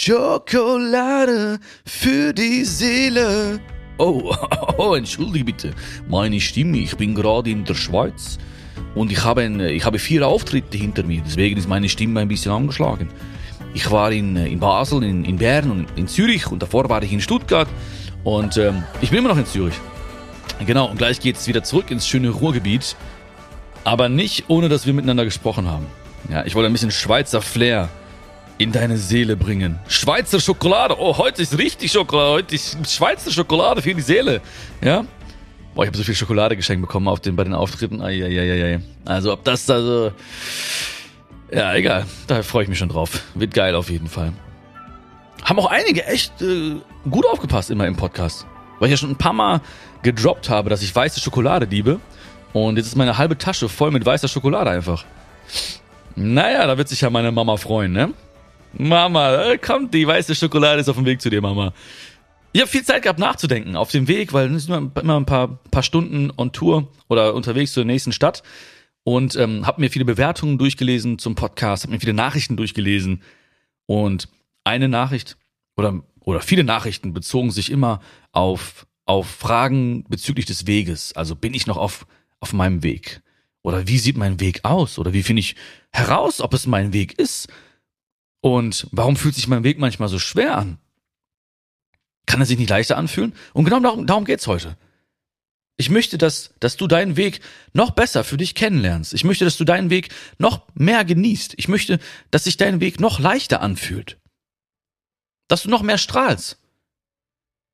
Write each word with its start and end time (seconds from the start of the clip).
Schokolade 0.00 1.58
für 1.84 2.32
die 2.32 2.64
Seele. 2.64 3.58
Oh, 3.98 4.32
oh, 4.78 4.94
entschuldige 4.94 5.46
bitte. 5.46 5.74
Meine 6.08 6.40
Stimme, 6.40 6.78
ich 6.78 6.96
bin 6.96 7.16
gerade 7.16 7.50
in 7.50 7.64
der 7.64 7.74
Schweiz 7.74 8.38
und 8.94 9.10
ich 9.10 9.24
habe, 9.24 9.42
ein, 9.42 9.58
ich 9.58 9.84
habe 9.84 9.98
vier 9.98 10.28
Auftritte 10.28 10.78
hinter 10.78 11.02
mir, 11.02 11.20
deswegen 11.26 11.58
ist 11.58 11.68
meine 11.68 11.88
Stimme 11.88 12.20
ein 12.20 12.28
bisschen 12.28 12.52
angeschlagen. 12.52 13.08
Ich 13.74 13.90
war 13.90 14.12
in, 14.12 14.36
in 14.36 14.60
Basel, 14.60 15.02
in, 15.02 15.24
in 15.24 15.36
Bern 15.36 15.68
und 15.68 15.88
in 15.96 16.06
Zürich 16.06 16.46
und 16.46 16.62
davor 16.62 16.88
war 16.88 17.02
ich 17.02 17.12
in 17.12 17.20
Stuttgart 17.20 17.68
und 18.22 18.56
ähm, 18.56 18.84
ich 19.00 19.10
bin 19.10 19.18
immer 19.18 19.30
noch 19.30 19.38
in 19.38 19.46
Zürich. 19.46 19.74
Genau, 20.64 20.86
und 20.86 20.98
gleich 20.98 21.18
geht 21.18 21.34
es 21.34 21.48
wieder 21.48 21.64
zurück 21.64 21.90
ins 21.90 22.06
schöne 22.06 22.30
Ruhrgebiet, 22.30 22.94
aber 23.82 24.08
nicht 24.08 24.44
ohne, 24.46 24.68
dass 24.68 24.86
wir 24.86 24.94
miteinander 24.94 25.24
gesprochen 25.24 25.66
haben. 25.66 25.86
Ja, 26.30 26.46
ich 26.46 26.54
wollte 26.54 26.70
ein 26.70 26.72
bisschen 26.72 26.92
Schweizer 26.92 27.42
Flair 27.42 27.88
in 28.58 28.72
deine 28.72 28.98
Seele 28.98 29.36
bringen. 29.36 29.78
Schweizer 29.88 30.40
Schokolade. 30.40 30.96
Oh, 30.98 31.16
heute 31.16 31.42
ist 31.42 31.56
richtig 31.56 31.92
Schokolade. 31.92 32.32
Heute 32.32 32.54
ist 32.56 32.76
Schweizer 32.90 33.30
Schokolade 33.30 33.80
für 33.80 33.94
die 33.94 34.02
Seele. 34.02 34.40
Ja? 34.82 35.04
Boah, 35.74 35.84
ich 35.84 35.86
habe 35.86 35.96
so 35.96 36.02
viel 36.02 36.16
Schokolade 36.16 36.56
geschenkt 36.56 36.82
bekommen 36.82 37.06
auf 37.06 37.20
den, 37.20 37.36
bei 37.36 37.44
den 37.44 37.54
Auftritten. 37.54 38.02
Eieieiei. 38.02 38.80
Also, 39.04 39.32
ob 39.32 39.44
das 39.44 39.64
da 39.64 39.80
so. 39.80 40.12
Ja, 41.52 41.74
egal. 41.74 42.04
Da 42.26 42.42
freue 42.42 42.64
ich 42.64 42.68
mich 42.68 42.78
schon 42.78 42.88
drauf. 42.88 43.22
Wird 43.34 43.54
geil 43.54 43.76
auf 43.76 43.88
jeden 43.88 44.08
Fall. 44.08 44.32
Haben 45.44 45.60
auch 45.60 45.70
einige 45.70 46.04
echt 46.04 46.42
äh, 46.42 46.74
gut 47.08 47.26
aufgepasst 47.26 47.70
immer 47.70 47.86
im 47.86 47.96
Podcast. 47.96 48.44
Weil 48.80 48.88
ich 48.88 48.92
ja 48.92 48.96
schon 48.96 49.10
ein 49.10 49.16
paar 49.16 49.32
Mal 49.32 49.60
gedroppt 50.02 50.50
habe, 50.50 50.68
dass 50.68 50.82
ich 50.82 50.94
weiße 50.94 51.20
Schokolade 51.20 51.66
liebe. 51.66 52.00
Und 52.52 52.76
jetzt 52.76 52.86
ist 52.88 52.96
meine 52.96 53.18
halbe 53.18 53.38
Tasche 53.38 53.68
voll 53.68 53.92
mit 53.92 54.04
weißer 54.04 54.26
Schokolade 54.26 54.70
einfach. 54.70 55.04
Naja, 56.16 56.66
da 56.66 56.76
wird 56.76 56.88
sich 56.88 57.00
ja 57.00 57.10
meine 57.10 57.30
Mama 57.30 57.56
freuen, 57.56 57.92
ne? 57.92 58.12
Mama, 58.72 59.44
äh, 59.44 59.58
kommt, 59.58 59.94
die 59.94 60.06
weiße 60.06 60.34
Schokolade 60.34 60.80
ist 60.80 60.88
auf 60.88 60.96
dem 60.96 61.06
Weg 61.06 61.20
zu 61.20 61.30
dir, 61.30 61.40
Mama. 61.40 61.72
Ich 62.52 62.60
habe 62.60 62.70
viel 62.70 62.84
Zeit 62.84 63.02
gehabt 63.02 63.18
nachzudenken 63.18 63.76
auf 63.76 63.90
dem 63.90 64.08
Weg, 64.08 64.32
weil 64.32 64.52
es 64.54 64.64
sind 64.64 64.92
immer 64.96 65.16
ein 65.16 65.26
paar, 65.26 65.58
paar 65.70 65.82
Stunden 65.82 66.32
on 66.36 66.52
Tour 66.52 66.88
oder 67.08 67.34
unterwegs 67.34 67.72
zur 67.72 67.84
nächsten 67.84 68.12
Stadt 68.12 68.42
und 69.04 69.36
ähm, 69.36 69.66
habe 69.66 69.80
mir 69.80 69.90
viele 69.90 70.04
Bewertungen 70.04 70.58
durchgelesen 70.58 71.18
zum 71.18 71.34
Podcast, 71.34 71.84
habe 71.84 71.92
mir 71.92 72.00
viele 72.00 72.14
Nachrichten 72.14 72.56
durchgelesen 72.56 73.22
und 73.86 74.28
eine 74.64 74.88
Nachricht 74.88 75.36
oder 75.76 76.02
oder 76.20 76.40
viele 76.40 76.64
Nachrichten 76.64 77.14
bezogen 77.14 77.50
sich 77.50 77.70
immer 77.70 78.00
auf 78.32 78.86
auf 79.04 79.26
Fragen 79.26 80.04
bezüglich 80.08 80.44
des 80.44 80.66
Weges. 80.66 81.14
Also 81.14 81.36
bin 81.36 81.54
ich 81.54 81.66
noch 81.66 81.76
auf 81.76 82.06
auf 82.40 82.52
meinem 82.52 82.82
Weg 82.82 83.22
oder 83.62 83.86
wie 83.88 83.98
sieht 83.98 84.16
mein 84.16 84.40
Weg 84.40 84.64
aus 84.64 84.98
oder 84.98 85.12
wie 85.12 85.22
finde 85.22 85.40
ich 85.40 85.54
heraus, 85.90 86.40
ob 86.40 86.54
es 86.54 86.66
mein 86.66 86.92
Weg 86.92 87.18
ist? 87.18 87.48
Und 88.40 88.86
warum 88.92 89.16
fühlt 89.16 89.34
sich 89.34 89.48
mein 89.48 89.64
Weg 89.64 89.78
manchmal 89.78 90.08
so 90.08 90.18
schwer 90.18 90.56
an? 90.56 90.78
Kann 92.26 92.40
er 92.40 92.46
sich 92.46 92.58
nicht 92.58 92.70
leichter 92.70 92.96
anfühlen? 92.96 93.34
Und 93.52 93.64
genau 93.64 93.80
darum, 93.80 94.06
darum 94.06 94.24
geht's 94.24 94.46
heute. 94.46 94.76
Ich 95.80 95.90
möchte, 95.90 96.18
dass, 96.18 96.52
dass 96.58 96.76
du 96.76 96.88
deinen 96.88 97.16
Weg 97.16 97.40
noch 97.72 97.92
besser 97.92 98.24
für 98.24 98.36
dich 98.36 98.56
kennenlernst. 98.56 99.14
Ich 99.14 99.22
möchte, 99.24 99.44
dass 99.44 99.56
du 99.56 99.64
deinen 99.64 99.90
Weg 99.90 100.08
noch 100.38 100.66
mehr 100.74 101.04
genießt. 101.04 101.54
Ich 101.56 101.68
möchte, 101.68 102.00
dass 102.32 102.44
sich 102.44 102.56
dein 102.56 102.80
Weg 102.80 103.00
noch 103.00 103.20
leichter 103.20 103.60
anfühlt. 103.60 104.18
Dass 105.46 105.62
du 105.62 105.70
noch 105.70 105.82
mehr 105.82 105.98
strahlst. 105.98 106.58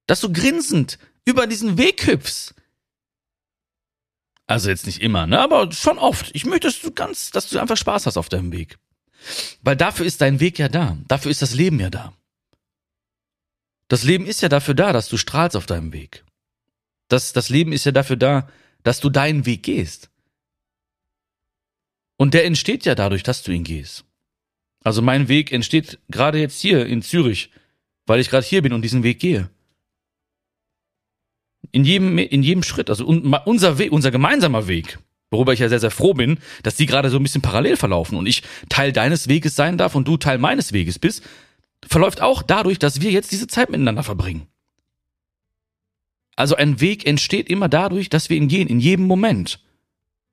Dass 0.07 0.21
du 0.21 0.31
grinsend 0.31 0.99
über 1.25 1.47
diesen 1.47 1.79
Weg 1.79 2.07
hüpfst. 2.07 2.55
Also 4.47 4.69
jetzt 4.69 4.85
nicht 4.85 5.01
immer, 5.01 5.27
ne? 5.27 5.41
Aber 5.41 5.73
schon 5.73 5.99
oft. 5.99 6.31
Ich 6.35 6.45
möchte, 6.45 6.69
dass 6.69 6.81
du 6.81 6.91
ganz, 6.91 7.31
dass 7.31 7.49
du 7.49 7.59
einfach 7.59 7.79
Spaß 7.79 8.05
hast 8.05 8.19
auf 8.19 8.29
deinem 8.29 8.53
Weg. 8.53 8.79
Weil 9.63 9.77
dafür 9.77 10.07
ist 10.07 10.21
dein 10.21 10.41
Weg 10.41 10.59
ja 10.59 10.69
da. 10.69 10.97
Dafür 11.09 11.31
ist 11.31 11.43
das 11.43 11.55
Leben 11.55 11.81
ja 11.81 11.91
da. 11.91 12.13
Das 13.89 14.03
Leben 14.03 14.27
ist 14.27 14.41
ja 14.41 14.49
dafür 14.49 14.75
da, 14.75 14.93
dass 14.93 15.09
du 15.09 15.17
strahlst 15.17 15.57
auf 15.57 15.67
deinem 15.67 15.93
Weg. 15.93 16.25
Das, 17.09 17.33
das 17.33 17.49
Leben 17.49 17.73
ist 17.73 17.85
ja 17.85 17.93
dafür 17.93 18.17
da, 18.17 18.49
dass 18.83 19.01
du 19.01 19.11
deinen 19.11 19.47
Weg 19.47 19.63
gehst. 19.63 20.11
Und 22.17 22.35
der 22.35 22.45
entsteht 22.45 22.85
ja 22.85 22.95
dadurch, 22.95 23.23
dass 23.23 23.43
du 23.43 23.53
ihn 23.53 23.65
gehst. 23.65 24.05
Also 24.83 25.03
mein 25.03 25.29
Weg 25.29 25.53
entsteht 25.53 25.99
gerade 26.09 26.39
jetzt 26.39 26.61
hier 26.61 26.87
in 26.87 27.03
Zürich, 27.03 27.51
weil 28.07 28.21
ich 28.21 28.31
gerade 28.31 28.47
hier 28.47 28.63
bin 28.63 28.73
und 28.73 28.83
diesen 28.83 29.03
Weg 29.03 29.19
gehe. 29.19 29.51
In 31.73 31.85
jedem, 31.85 32.19
in 32.19 32.43
jedem 32.43 32.63
Schritt, 32.63 32.91
also 32.91 33.07
unser 33.07 33.79
Weg, 33.79 33.91
unser 33.91 34.11
gemeinsamer 34.11 34.69
Weg, 34.69 34.99
Worüber 35.35 35.53
ich 35.53 35.59
ja 35.59 35.69
sehr, 35.69 35.81
sehr 35.81 35.91
froh 35.91 36.15
bin, 36.15 36.39
dass 36.63 36.77
die 36.77 36.87
gerade 36.87 37.11
so 37.11 37.17
ein 37.17 37.23
bisschen 37.25 37.43
parallel 37.43 37.77
verlaufen 37.77 38.17
und 38.17 38.25
ich 38.27 38.45
Teil 38.69 38.93
deines 38.93 39.27
Weges 39.27 39.57
sein 39.57 39.79
darf 39.79 39.97
und 39.97 40.07
du 40.07 40.17
Teil 40.17 40.39
meines 40.39 40.73
Weges 40.73 41.01
bist, 41.01 41.25
verläuft 41.85 42.23
auch 42.23 42.41
dadurch, 42.41 42.79
dass 42.79 43.01
wir 43.01 43.11
jetzt 43.11 43.33
diese 43.33 43.49
Zeit 43.49 43.69
miteinander 43.69 44.05
verbringen. 44.05 44.47
Also 46.37 46.55
ein 46.55 46.81
Weg 46.81 47.05
entsteht 47.05 47.49
immer 47.51 47.69
dadurch, 47.69 48.11
dass 48.11 48.31
wir 48.31 48.37
ihn 48.37 48.47
gehen, 48.47 48.69
in 48.69 48.79
jedem 48.79 49.07
Moment. 49.07 49.59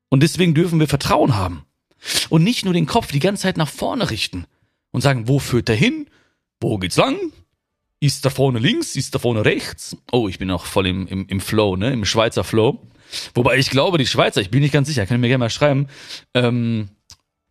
Und 0.10 0.22
deswegen 0.22 0.54
dürfen 0.54 0.80
wir 0.80 0.88
Vertrauen 0.88 1.36
haben. 1.36 1.66
Und 2.30 2.44
nicht 2.44 2.64
nur 2.64 2.76
den 2.76 2.86
Kopf 2.86 3.12
die 3.12 3.20
ganze 3.20 3.42
Zeit 3.42 3.58
nach 3.58 3.70
vorne 3.70 4.12
richten 4.12 4.46
und 4.92 5.02
sagen, 5.02 5.28
wo 5.28 5.40
führt 5.40 5.68
er 5.68 5.76
hin? 5.76 6.06
Wo 6.60 6.78
geht's 6.78 6.98
lang? 6.98 7.18
Ist 8.00 8.24
da 8.24 8.30
vorne 8.30 8.60
links? 8.60 8.96
Ist 8.96 9.16
da 9.16 9.20
vorne 9.20 9.46
rechts? 9.46 9.98
Oh, 10.12 10.28
ich 10.28 10.38
bin 10.38 10.52
auch 10.52 10.66
voll 10.66 10.86
im, 10.86 11.08
im, 11.08 11.28
im 11.28 11.40
Flow, 11.40 11.76
ne? 11.76 11.92
Im 11.92 12.06
Schweizer 12.06 12.44
Flow. 12.44 12.82
Wobei 13.34 13.58
ich 13.58 13.70
glaube, 13.70 13.98
die 13.98 14.08
Schweizer, 14.08 14.42
ich 14.42 14.52
bin 14.52 14.62
nicht 14.62 14.74
ganz 14.74 14.88
sicher, 14.88 15.06
kann 15.06 15.18
ich 15.18 15.22
mir 15.22 15.28
gerne 15.28 15.46
mal 15.46 15.50
schreiben, 15.50 15.88
ähm, 16.34 16.90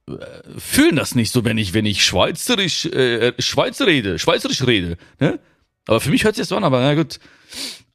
äh, 0.09 0.15
fühlen 0.59 0.97
das 0.97 1.15
nicht 1.15 1.33
so, 1.33 1.45
wenn 1.45 1.59
ich, 1.59 1.75
wenn 1.75 1.87
ich 1.87 2.05
Schweizerisch, 2.05 2.87
äh, 2.87 3.35
Schweizer 3.39 3.87
rede, 3.87 4.19
Schweizerisch 4.19 4.67
rede. 4.67 4.97
Ne? 5.19 5.39
Aber 5.87 6.01
für 6.01 6.11
mich 6.11 6.25
hört 6.25 6.37
sich 6.37 6.43
das 6.43 6.49
so 6.49 6.57
an, 6.57 6.65
aber 6.65 6.81
na 6.81 6.95
gut. 6.95 7.19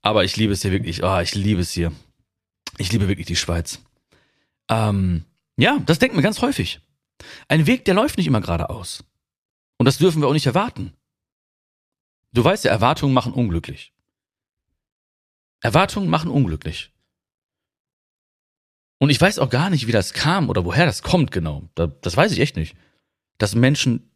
Aber 0.02 0.24
ich 0.24 0.38
liebe 0.38 0.54
es 0.54 0.62
hier 0.62 0.72
wirklich. 0.72 1.04
Ah, 1.04 1.18
oh, 1.18 1.22
ich 1.22 1.34
liebe 1.34 1.62
es 1.62 1.72
hier. 1.72 1.92
Ich 2.78 2.92
liebe 2.92 3.08
wirklich 3.08 3.28
die 3.28 3.36
Schweiz. 3.36 3.80
Ähm, 4.70 5.24
ja, 5.58 5.80
das 5.86 6.00
denken 6.00 6.18
wir 6.18 6.24
ganz 6.24 6.42
häufig. 6.42 6.81
Ein 7.48 7.66
Weg, 7.68 7.86
der 7.86 7.94
läuft 7.94 8.18
nicht 8.18 8.28
immer 8.28 8.42
geradeaus. 8.42 9.04
Und 9.78 9.86
das 9.86 9.98
dürfen 9.98 10.22
wir 10.22 10.28
auch 10.28 10.34
nicht 10.34 10.46
erwarten. 10.46 10.94
Du 12.34 12.44
weißt 12.44 12.66
ja, 12.66 12.72
Erwartungen 12.72 13.14
machen 13.14 13.34
unglücklich. 13.34 13.94
Erwartungen 15.62 16.09
machen 16.09 16.30
unglücklich. 16.30 16.92
Und 19.00 19.09
ich 19.09 19.19
weiß 19.19 19.39
auch 19.39 19.50
gar 19.50 19.69
nicht, 19.69 19.88
wie 19.88 19.91
das 19.91 20.13
kam 20.13 20.50
oder 20.50 20.66
woher 20.66 20.85
das 20.85 21.01
kommt 21.03 21.31
genau. 21.31 21.69
Das 21.75 22.16
weiß 22.16 22.31
ich 22.31 22.39
echt 22.39 22.56
nicht. 22.56 22.75
Dass 23.38 23.56
Menschen 23.56 24.11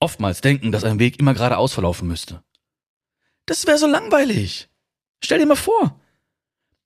oftmals 0.00 0.40
denken, 0.40 0.72
dass 0.72 0.84
ein 0.84 0.98
Weg 0.98 1.18
immer 1.18 1.34
geradeaus 1.34 1.72
verlaufen 1.72 2.08
müsste. 2.08 2.42
Das 3.46 3.66
wäre 3.66 3.78
so 3.78 3.86
langweilig. 3.86 4.68
Stell 5.22 5.38
dir 5.38 5.46
mal 5.46 5.56
vor. 5.56 6.00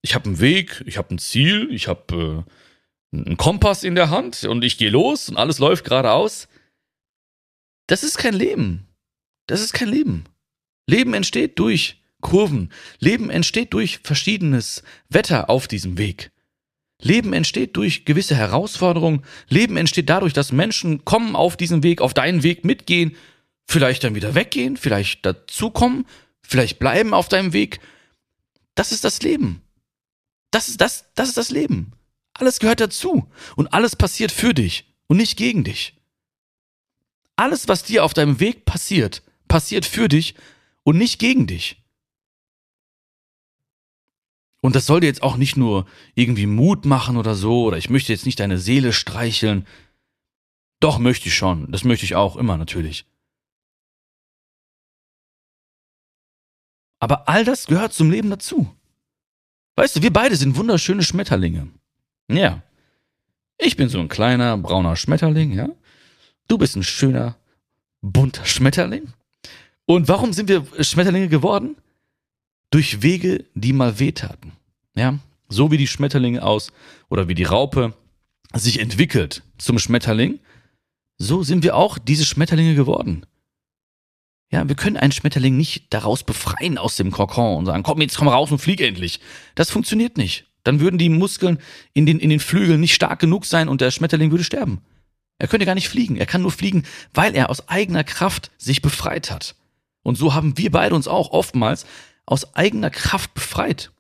Ich 0.02 0.14
habe 0.14 0.26
einen 0.26 0.40
Weg, 0.40 0.82
ich 0.86 0.98
habe 0.98 1.14
ein 1.14 1.18
Ziel, 1.18 1.68
ich 1.72 1.88
habe 1.88 2.46
äh, 3.12 3.16
einen 3.16 3.36
Kompass 3.36 3.82
in 3.82 3.94
der 3.94 4.10
Hand 4.10 4.44
und 4.44 4.62
ich 4.62 4.78
gehe 4.78 4.90
los 4.90 5.28
und 5.28 5.36
alles 5.36 5.58
läuft 5.58 5.84
geradeaus. 5.84 6.48
Das 7.86 8.04
ist 8.04 8.18
kein 8.18 8.34
Leben. 8.34 8.86
Das 9.46 9.60
ist 9.60 9.72
kein 9.72 9.88
Leben. 9.88 10.24
Leben 10.86 11.14
entsteht 11.14 11.58
durch 11.58 12.00
Kurven. 12.20 12.72
Leben 12.98 13.30
entsteht 13.30 13.72
durch 13.72 13.98
verschiedenes 13.98 14.82
Wetter 15.08 15.50
auf 15.50 15.66
diesem 15.66 15.98
Weg. 15.98 16.30
Leben 17.00 17.33
entsteht 17.33 17.77
durch 17.77 18.05
gewisse 18.05 18.37
Herausforderungen. 18.37 19.22
Leben 19.49 19.77
entsteht 19.77 20.09
dadurch, 20.09 20.33
dass 20.33 20.53
Menschen 20.53 21.05
kommen 21.05 21.37
auf 21.37 21.56
diesen 21.56 21.83
Weg, 21.83 22.00
auf 22.00 22.15
deinen 22.15 22.43
Weg 22.43 22.65
mitgehen, 22.65 23.16
vielleicht 23.66 24.05
dann 24.05 24.15
wieder 24.15 24.34
weggehen, 24.34 24.77
vielleicht 24.77 25.25
dazukommen, 25.25 26.06
vielleicht 26.43 26.78
bleiben 26.78 27.15
auf 27.15 27.28
deinem 27.28 27.53
Weg. 27.53 27.81
Das 28.75 28.93
ist 28.93 29.05
das 29.05 29.22
Leben. 29.22 29.62
Das 30.50 30.69
ist 30.69 30.81
das, 30.81 31.05
das 31.15 31.28
ist 31.28 31.37
das 31.37 31.50
Leben. 31.50 31.93
Alles 32.34 32.59
gehört 32.59 32.81
dazu 32.81 33.28
und 33.56 33.72
alles 33.72 33.97
passiert 33.97 34.32
für 34.32 34.55
dich 34.55 34.87
und 35.06 35.17
nicht 35.17 35.37
gegen 35.37 35.65
dich. 35.65 35.97
Alles, 37.37 37.69
was 37.69 37.84
dir 37.84 38.05
auf 38.05 38.15
deinem 38.15 38.41
Weg 38.41 38.65
passiert, 38.65 39.22
passiert 39.49 39.87
für 39.87 40.08
dich 40.08 40.35
und 40.82 40.99
nicht 40.99 41.19
gegen 41.19 41.46
dich. 41.46 41.80
Und 44.60 44.74
das 44.76 44.86
soll 44.86 45.00
dir 45.00 45.06
jetzt 45.06 45.22
auch 45.22 45.36
nicht 45.36 45.56
nur 45.56 45.86
irgendwie 46.14 46.46
Mut 46.46 46.84
machen 46.84 47.16
oder 47.16 47.34
so, 47.34 47.64
oder 47.64 47.78
ich 47.78 47.90
möchte 47.90 48.12
jetzt 48.12 48.26
nicht 48.26 48.40
deine 48.40 48.58
Seele 48.58 48.92
streicheln. 48.92 49.66
Doch, 50.80 50.98
möchte 50.98 51.28
ich 51.28 51.34
schon. 51.34 51.70
Das 51.72 51.84
möchte 51.84 52.04
ich 52.04 52.14
auch 52.14 52.36
immer 52.36 52.56
natürlich. 52.56 53.06
Aber 56.98 57.28
all 57.28 57.44
das 57.44 57.66
gehört 57.66 57.94
zum 57.94 58.10
Leben 58.10 58.28
dazu. 58.28 58.74
Weißt 59.76 59.96
du, 59.96 60.02
wir 60.02 60.12
beide 60.12 60.36
sind 60.36 60.56
wunderschöne 60.56 61.02
Schmetterlinge. 61.02 61.68
Ja. 62.30 62.62
Ich 63.56 63.76
bin 63.76 63.88
so 63.88 63.98
ein 63.98 64.08
kleiner, 64.08 64.56
brauner 64.58 64.96
Schmetterling, 64.96 65.52
ja. 65.52 65.70
Du 66.48 66.58
bist 66.58 66.76
ein 66.76 66.82
schöner, 66.82 67.36
bunter 68.02 68.44
Schmetterling. 68.44 69.12
Und 69.86 70.08
warum 70.08 70.32
sind 70.32 70.48
wir 70.48 70.66
Schmetterlinge 70.82 71.28
geworden? 71.28 71.76
Durch 72.70 73.02
Wege, 73.02 73.44
die 73.55 73.72
mal 73.72 73.99
wehtaten. 73.99 74.52
Ja, 74.94 75.19
so 75.49 75.70
wie 75.70 75.76
die 75.76 75.87
Schmetterlinge 75.87 76.43
aus 76.43 76.72
oder 77.08 77.28
wie 77.28 77.34
die 77.34 77.44
Raupe 77.44 77.94
sich 78.55 78.81
entwickelt 78.81 79.43
zum 79.58 79.78
Schmetterling, 79.78 80.38
so 81.19 81.43
sind 81.43 81.62
wir 81.62 81.76
auch 81.76 81.99
diese 81.99 82.25
Schmetterlinge 82.25 82.75
geworden. 82.75 83.26
Ja, 84.50 84.67
wir 84.69 84.75
können 84.75 84.96
einen 84.96 85.12
Schmetterling 85.12 85.56
nicht 85.56 85.93
daraus 85.93 86.25
befreien 86.25 86.76
aus 86.76 86.96
dem 86.96 87.12
Kokon 87.12 87.58
und 87.58 87.67
sagen, 87.67 87.84
komm, 87.84 88.00
jetzt 88.00 88.17
komm 88.17 88.28
raus 88.28 88.50
und 88.50 88.58
flieg 88.58 88.81
endlich. 88.81 89.20
Das 89.55 89.70
funktioniert 89.70 90.17
nicht. 90.17 90.46
Dann 90.64 90.81
würden 90.81 90.99
die 90.99 91.08
Muskeln 91.08 91.58
in 91.93 92.05
den, 92.05 92.19
in 92.19 92.31
den 92.31 92.40
Flügeln 92.40 92.81
nicht 92.81 92.94
stark 92.94 93.20
genug 93.20 93.46
sein 93.46 93.69
und 93.69 93.81
der 93.81 93.90
Schmetterling 93.90 94.31
würde 94.31 94.44
sterben. 94.44 94.81
Er 95.38 95.49
könnte 95.49 95.67
gar 95.67 95.75
nicht 95.75 95.88
fliegen. 95.88 96.17
Er 96.17 96.26
kann 96.26 96.43
nur 96.43 96.50
fliegen, 96.50 96.84
weil 97.14 97.34
er 97.34 97.49
aus 97.49 97.69
eigener 97.69 98.05
Kraft 98.05 98.50
sich 98.58 98.82
befreit 98.82 99.31
hat. 99.31 99.55
Und 100.02 100.17
so 100.17 100.34
haben 100.34 100.58
wir 100.58 100.70
beide 100.70 100.94
uns 100.94 101.08
auch 101.08 101.31
oftmals 101.31 101.87
aus 102.31 102.55
eigener 102.55 102.91
Kraft 102.91 103.35
befreit. 103.35 103.93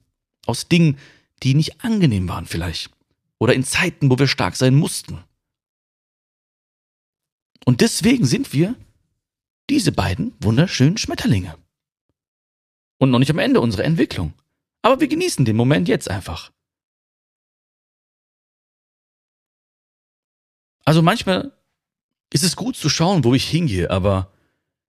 Aus 0.46 0.68
Dingen, 0.68 0.98
die 1.42 1.54
nicht 1.54 1.84
angenehm 1.84 2.28
waren 2.28 2.46
vielleicht. 2.46 2.90
Oder 3.38 3.54
in 3.54 3.64
Zeiten, 3.64 4.10
wo 4.10 4.18
wir 4.18 4.28
stark 4.28 4.56
sein 4.56 4.74
mussten. 4.74 5.22
Und 7.64 7.80
deswegen 7.80 8.24
sind 8.24 8.52
wir 8.52 8.74
diese 9.68 9.92
beiden 9.92 10.34
wunderschönen 10.40 10.96
Schmetterlinge. 10.96 11.58
Und 12.98 13.10
noch 13.10 13.18
nicht 13.18 13.30
am 13.30 13.38
Ende 13.38 13.60
unserer 13.60 13.84
Entwicklung. 13.84 14.32
Aber 14.82 15.00
wir 15.00 15.08
genießen 15.08 15.44
den 15.44 15.56
Moment 15.56 15.88
jetzt 15.88 16.08
einfach. 16.08 16.52
Also 20.84 21.02
manchmal 21.02 21.52
ist 22.32 22.44
es 22.44 22.56
gut 22.56 22.76
zu 22.76 22.88
schauen, 22.88 23.24
wo 23.24 23.34
ich 23.34 23.48
hingehe, 23.48 23.90
aber 23.90 24.32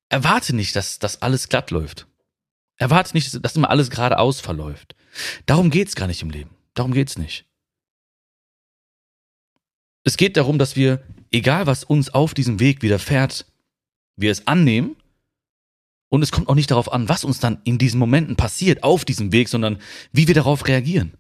erwarte 0.10 0.56
nicht, 0.56 0.76
dass 0.76 1.00
das 1.00 1.22
alles 1.22 1.50
glatt 1.50 1.72
läuft. 1.72 2.08
Erwarte 2.82 3.14
nicht, 3.14 3.46
dass 3.46 3.56
immer 3.56 3.70
alles 3.70 3.92
geradeaus 3.92 4.40
verläuft. 4.40 4.96
Darum 5.46 5.70
geht's 5.70 5.94
gar 5.94 6.08
nicht 6.08 6.24
im 6.24 6.32
Leben. 6.32 6.50
Darum 6.74 6.94
geht's 6.94 7.16
nicht. 7.16 7.46
Es 10.04 10.18
geht 10.18 10.36
darum, 10.36 10.58
dass 10.58 10.76
wir, 10.76 11.04
egal 11.30 11.68
was 11.68 11.84
uns 11.84 12.10
auf 12.10 12.34
diesem 12.34 12.60
Weg 12.60 12.82
widerfährt, 12.82 13.46
wir 14.16 14.32
es 14.32 14.48
annehmen 14.48 14.96
und 16.10 16.24
es 16.24 16.32
kommt 16.32 16.50
auch 16.50 16.56
nicht 16.56 16.72
darauf 16.72 16.92
an, 16.92 17.08
was 17.08 17.24
uns 17.24 17.40
dann 17.40 17.62
in 17.66 17.78
diesen 17.78 18.00
Momenten 18.00 18.36
passiert 18.36 18.82
auf 18.82 19.06
diesem 19.06 19.32
Weg, 19.32 19.48
sondern 19.48 19.78
wie 20.12 20.28
wir 20.28 20.34
darauf 20.34 20.68
reagieren. 20.68 21.14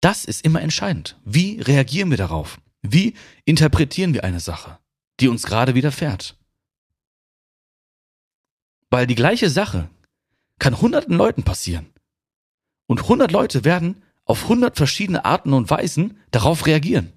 Das 0.00 0.24
ist 0.24 0.46
immer 0.46 0.62
entscheidend. 0.62 1.20
Wie 1.26 1.60
reagieren 1.60 2.08
wir 2.08 2.16
darauf? 2.16 2.58
Wie 2.80 3.12
interpretieren 3.44 4.14
wir 4.14 4.24
eine 4.24 4.40
Sache, 4.40 4.78
die 5.20 5.28
uns 5.28 5.42
gerade 5.42 5.74
widerfährt? 5.74 6.38
Weil 8.88 9.06
die 9.06 9.14
gleiche 9.14 9.50
Sache 9.50 9.90
kann 10.62 10.80
hunderten 10.80 11.16
Leuten 11.16 11.42
passieren. 11.42 11.92
Und 12.86 13.08
hundert 13.08 13.32
Leute 13.32 13.64
werden 13.64 14.00
auf 14.24 14.48
hundert 14.48 14.76
verschiedene 14.76 15.24
Arten 15.24 15.54
und 15.54 15.68
Weisen 15.68 16.20
darauf 16.30 16.66
reagieren. 16.66 17.12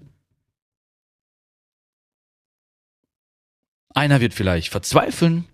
Einer 3.90 4.20
wird 4.20 4.34
vielleicht 4.34 4.70
verzweifeln, 4.70 5.44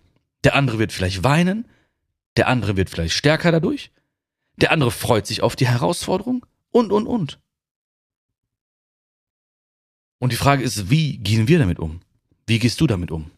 der 0.43 0.55
andere 0.55 0.79
wird 0.79 0.91
vielleicht 0.91 1.23
weinen, 1.23 1.69
der 2.35 2.47
andere 2.47 2.77
wird 2.77 2.89
vielleicht 2.89 3.13
stärker 3.13 3.51
dadurch, 3.51 3.91
der 4.55 4.71
andere 4.71 4.89
freut 4.89 5.27
sich 5.27 5.43
auf 5.43 5.55
die 5.55 5.67
Herausforderung 5.67 6.47
und, 6.71 6.91
und, 6.91 7.05
und. 7.05 7.39
Und 10.17 10.31
die 10.31 10.37
Frage 10.37 10.63
ist, 10.63 10.89
wie 10.89 11.19
gehen 11.19 11.47
wir 11.47 11.59
damit 11.59 11.77
um? 11.77 12.01
Wie 12.47 12.57
gehst 12.57 12.81
du 12.81 12.87
damit 12.87 13.11
um? 13.11 13.29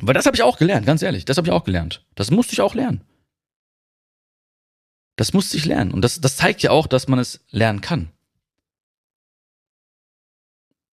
Weil 0.00 0.14
das 0.14 0.24
habe 0.24 0.36
ich 0.36 0.42
auch 0.42 0.56
gelernt, 0.56 0.86
ganz 0.86 1.02
ehrlich, 1.02 1.26
das 1.26 1.36
habe 1.36 1.48
ich 1.48 1.52
auch 1.52 1.64
gelernt. 1.64 2.06
Das 2.14 2.30
musste 2.30 2.54
ich 2.54 2.62
auch 2.62 2.74
lernen. 2.74 3.04
Das 5.18 5.34
musste 5.34 5.58
ich 5.58 5.66
lernen. 5.66 5.90
Und 5.90 6.00
das, 6.00 6.20
das 6.20 6.36
zeigt 6.36 6.62
ja 6.62 6.70
auch, 6.70 6.86
dass 6.86 7.08
man 7.08 7.18
es 7.18 7.40
lernen 7.50 7.82
kann. 7.82 8.08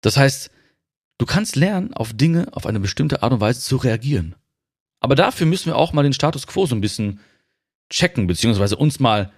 Das 0.02 0.16
heißt, 0.16 0.52
Du 1.20 1.26
kannst 1.26 1.58
lernen, 1.58 1.94
auf 1.94 2.14
Dinge 2.14 2.48
auf 2.54 2.66
eine 2.66 2.80
bestimmte 2.80 3.22
Art 3.22 3.34
und 3.34 3.42
Weise 3.42 3.60
zu 3.60 3.76
reagieren. 3.76 4.36
Aber 5.02 5.16
dafür 5.16 5.46
müssen 5.46 5.68
wir 5.68 5.76
auch 5.76 5.92
mal 5.92 6.04
den 6.04 6.14
Status 6.14 6.48
quo 6.48 6.66
so 6.66 6.76
ein 6.76 6.82
bisschen 6.82 7.20
checken, 7.90 8.26
beziehungsweise 8.26 8.78
uns 8.78 9.00
mal 9.00 9.32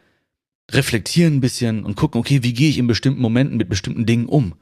reflektieren 0.69 1.37
ein 1.37 1.41
bisschen 1.41 1.83
und 1.83 1.95
gucken, 1.95 2.19
okay, 2.19 2.43
wie 2.43 2.53
gehe 2.53 2.69
ich 2.69 2.77
in 2.77 2.87
bestimmten 2.87 3.21
Momenten 3.21 3.57
mit 3.57 3.67
bestimmten 3.67 4.05
Dingen 4.05 4.27
um? 4.27 4.53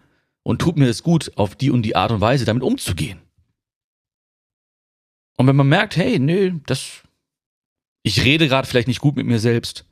Und 0.43 0.61
tut 0.61 0.77
mir 0.77 0.87
es 0.87 1.03
gut, 1.03 1.33
auf 1.35 1.55
die 1.55 1.71
und 1.71 1.83
die 1.83 1.97
Art 1.97 2.11
und 2.11 2.21
Weise 2.21 2.45
damit 2.45 2.63
umzugehen. 2.63 3.19
Und 5.35 5.47
wenn 5.47 5.57
man 5.57 5.67
merkt, 5.67 5.97
hey, 5.97 6.19
nö, 6.19 6.57
das, 6.65 7.03
ich 8.01 8.23
rede 8.23 8.47
gerade 8.47 8.67
vielleicht 8.67 8.87
nicht 8.87 9.01
gut 9.01 9.17
mit 9.17 9.25
mir 9.25 9.39
selbst. 9.39 9.85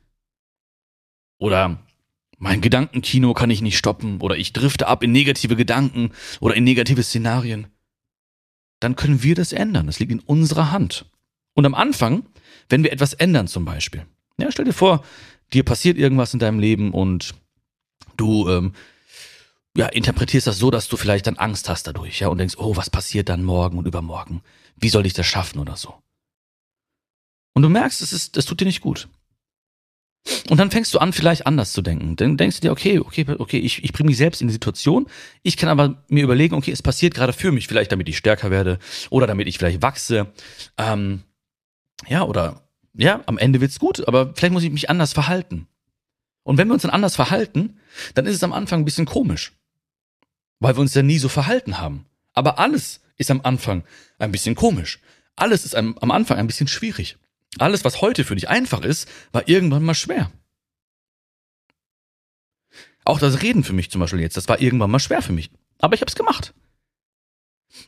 Oder 1.38 1.78
mein 2.38 2.60
Gedankenkino 2.60 3.34
kann 3.34 3.50
ich 3.50 3.62
nicht 3.62 3.78
stoppen 3.78 4.20
oder 4.20 4.36
ich 4.36 4.52
drifte 4.52 4.86
ab 4.86 5.02
in 5.02 5.12
negative 5.12 5.56
Gedanken 5.56 6.12
oder 6.40 6.54
in 6.54 6.64
negative 6.64 7.02
Szenarien. 7.02 7.66
Dann 8.80 8.96
können 8.96 9.22
wir 9.22 9.34
das 9.34 9.52
ändern. 9.52 9.86
Das 9.86 9.98
liegt 9.98 10.12
in 10.12 10.20
unserer 10.20 10.70
Hand. 10.70 11.06
Und 11.54 11.66
am 11.66 11.74
Anfang, 11.74 12.24
wenn 12.68 12.84
wir 12.84 12.92
etwas 12.92 13.12
ändern 13.12 13.48
zum 13.48 13.64
Beispiel, 13.64 14.06
ja, 14.38 14.52
stell 14.52 14.64
dir 14.64 14.72
vor, 14.72 15.04
dir 15.52 15.64
passiert 15.64 15.98
irgendwas 15.98 16.32
in 16.32 16.38
deinem 16.38 16.60
Leben 16.60 16.92
und 16.92 17.34
du 18.16 18.48
ähm, 18.48 18.72
ja, 19.76 19.86
interpretierst 19.86 20.46
das 20.46 20.58
so, 20.58 20.70
dass 20.70 20.88
du 20.88 20.96
vielleicht 20.96 21.26
dann 21.26 21.36
Angst 21.36 21.68
hast 21.68 21.86
dadurch, 21.86 22.20
ja, 22.20 22.28
und 22.28 22.38
denkst, 22.38 22.56
oh, 22.58 22.76
was 22.76 22.90
passiert 22.90 23.28
dann 23.28 23.42
morgen 23.44 23.78
und 23.78 23.86
übermorgen? 23.86 24.42
Wie 24.76 24.88
soll 24.88 25.06
ich 25.06 25.12
das 25.12 25.26
schaffen 25.26 25.58
oder 25.58 25.76
so? 25.76 25.94
Und 27.54 27.62
du 27.62 27.68
merkst, 27.68 28.00
es 28.00 28.12
ist, 28.12 28.36
das 28.36 28.44
tut 28.44 28.60
dir 28.60 28.64
nicht 28.64 28.80
gut. 28.80 29.08
Und 30.48 30.58
dann 30.58 30.70
fängst 30.70 30.94
du 30.94 30.98
an, 30.98 31.12
vielleicht 31.12 31.46
anders 31.46 31.72
zu 31.72 31.82
denken. 31.82 32.16
Dann 32.16 32.36
denkst 32.36 32.56
du 32.56 32.68
dir, 32.68 32.72
okay, 32.72 32.98
okay, 32.98 33.26
okay, 33.38 33.58
ich, 33.58 33.84
ich 33.84 33.92
bringe 33.92 34.08
mich 34.08 34.16
selbst 34.16 34.40
in 34.40 34.48
die 34.48 34.52
Situation. 34.52 35.06
Ich 35.42 35.56
kann 35.56 35.68
aber 35.68 36.02
mir 36.08 36.24
überlegen, 36.24 36.54
okay, 36.54 36.70
es 36.70 36.82
passiert 36.82 37.14
gerade 37.14 37.32
für 37.32 37.52
mich, 37.52 37.68
vielleicht 37.68 37.92
damit 37.92 38.08
ich 38.08 38.18
stärker 38.18 38.50
werde 38.50 38.78
oder 39.10 39.26
damit 39.26 39.48
ich 39.48 39.58
vielleicht 39.58 39.82
wachse. 39.82 40.32
Ähm, 40.76 41.22
ja, 42.08 42.24
oder 42.24 42.68
ja, 42.94 43.22
am 43.26 43.38
Ende 43.38 43.60
wird's 43.60 43.78
gut, 43.78 44.06
aber 44.06 44.34
vielleicht 44.34 44.52
muss 44.52 44.62
ich 44.62 44.70
mich 44.70 44.90
anders 44.90 45.12
verhalten. 45.12 45.68
Und 46.42 46.56
wenn 46.58 46.68
wir 46.68 46.74
uns 46.74 46.82
dann 46.82 46.90
anders 46.90 47.14
verhalten, 47.14 47.78
dann 48.14 48.26
ist 48.26 48.36
es 48.36 48.42
am 48.42 48.52
Anfang 48.52 48.80
ein 48.80 48.84
bisschen 48.84 49.06
komisch. 49.06 49.52
Weil 50.60 50.76
wir 50.76 50.80
uns 50.80 50.94
ja 50.94 51.02
nie 51.02 51.18
so 51.18 51.28
verhalten 51.28 51.78
haben. 51.78 52.06
Aber 52.32 52.58
alles 52.58 53.00
ist 53.16 53.30
am 53.30 53.40
Anfang 53.42 53.84
ein 54.18 54.32
bisschen 54.32 54.54
komisch. 54.54 55.00
Alles 55.36 55.64
ist 55.64 55.74
am, 55.74 55.96
am 55.98 56.10
Anfang 56.10 56.38
ein 56.38 56.46
bisschen 56.46 56.66
schwierig. 56.66 57.18
Alles, 57.58 57.84
was 57.84 58.00
heute 58.00 58.24
für 58.24 58.34
dich 58.34 58.48
einfach 58.48 58.82
ist, 58.82 59.08
war 59.32 59.48
irgendwann 59.48 59.84
mal 59.84 59.94
schwer. 59.94 60.30
Auch 63.04 63.18
das 63.18 63.42
Reden 63.42 63.64
für 63.64 63.72
mich 63.72 63.90
zum 63.90 64.00
Beispiel 64.00 64.20
jetzt, 64.20 64.36
das 64.36 64.48
war 64.48 64.60
irgendwann 64.60 64.90
mal 64.90 64.98
schwer 64.98 65.22
für 65.22 65.32
mich. 65.32 65.50
Aber 65.78 65.94
ich 65.94 66.00
habe 66.00 66.08
es 66.10 66.14
gemacht. 66.14 66.54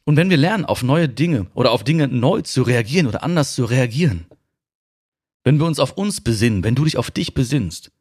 Und 0.05 0.17
wenn 0.17 0.31
wir 0.31 0.37
lernen, 0.37 0.65
auf 0.65 0.83
neue 0.83 1.09
Dinge 1.09 1.51
oder 1.55 1.73
auf 1.73 1.85
Dinge 1.85 2.09
neu 2.09 2.43
zu 2.43 2.63
reagieren 2.63 3.07
oder 3.07 3.23
anders 3.23 3.55
zu 3.55 3.65
reagieren, 3.65 4.27
wenn 5.45 5.59
wir 5.59 5.67
uns 5.67 5.79
auf 5.79 5.93
uns 5.93 6.21
besinnen, 6.21 6.65
wenn 6.65 6.75
du 6.75 6.85
dich 6.85 6.97
auf 6.97 7.11
dich 7.11 7.35
besinnst, 7.35 7.93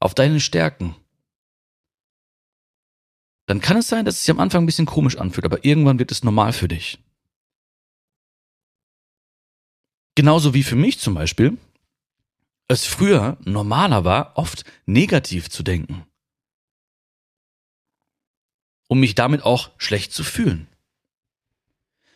auf 0.00 0.14
deine 0.14 0.40
Stärken, 0.40 0.96
dann 3.46 3.60
kann 3.60 3.76
es 3.76 3.88
sein, 3.88 4.04
dass 4.04 4.16
es 4.16 4.24
sich 4.24 4.30
am 4.30 4.40
Anfang 4.40 4.64
ein 4.64 4.66
bisschen 4.66 4.86
komisch 4.86 5.16
anfühlt, 5.16 5.44
aber 5.44 5.64
irgendwann 5.64 5.98
wird 5.98 6.10
es 6.10 6.24
normal 6.24 6.52
für 6.52 6.68
dich. 6.68 6.98
Genauso 10.16 10.54
wie 10.54 10.62
für 10.62 10.76
mich 10.76 10.98
zum 10.98 11.14
Beispiel 11.14 11.56
es 12.68 12.84
früher 12.84 13.36
normaler 13.44 14.04
war, 14.04 14.36
oft 14.36 14.64
negativ 14.86 15.50
zu 15.50 15.62
denken. 15.62 16.04
Um 18.88 18.98
mich 18.98 19.14
damit 19.14 19.42
auch 19.42 19.70
schlecht 19.76 20.12
zu 20.12 20.24
fühlen. 20.24 20.66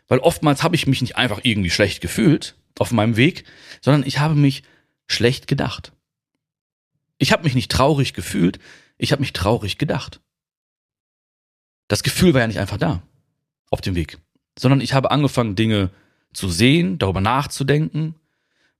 Weil 0.09 0.19
oftmals 0.19 0.62
habe 0.62 0.75
ich 0.75 0.88
mich 0.88 1.02
nicht 1.02 1.16
einfach 1.16 1.40
irgendwie 1.45 1.71
schlecht 1.71 2.00
gefühlt 2.00 2.57
auf 2.78 2.90
meinem 2.90 3.16
Weg, 3.16 3.45
sondern 3.80 4.04
ich 4.04 4.19
habe 4.19 4.35
mich 4.35 4.62
schlecht 5.07 5.47
gedacht. 5.47 5.92
Ich 7.19 7.33
habe 7.33 7.45
mich 7.45 7.54
nicht 7.54 7.71
traurig 7.71 8.14
gefühlt, 8.14 8.59
ich 8.97 9.12
habe 9.12 9.21
mich 9.21 9.35
traurig 9.35 9.78
gedacht. 9.78 10.21
Das 11.87 12.02
Gefühl 12.02 12.33
war 12.33 12.40
ja 12.40 12.47
nicht 12.47 12.59
einfach 12.59 12.78
da 12.78 13.02
auf 13.71 13.83
dem 13.83 13.95
Weg, 13.95 14.19
sondern 14.59 14.80
ich 14.80 14.95
habe 14.95 15.11
angefangen, 15.11 15.54
Dinge 15.54 15.90
zu 16.32 16.49
sehen, 16.49 16.99
darüber 16.99 17.20
nachzudenken, 17.20 18.14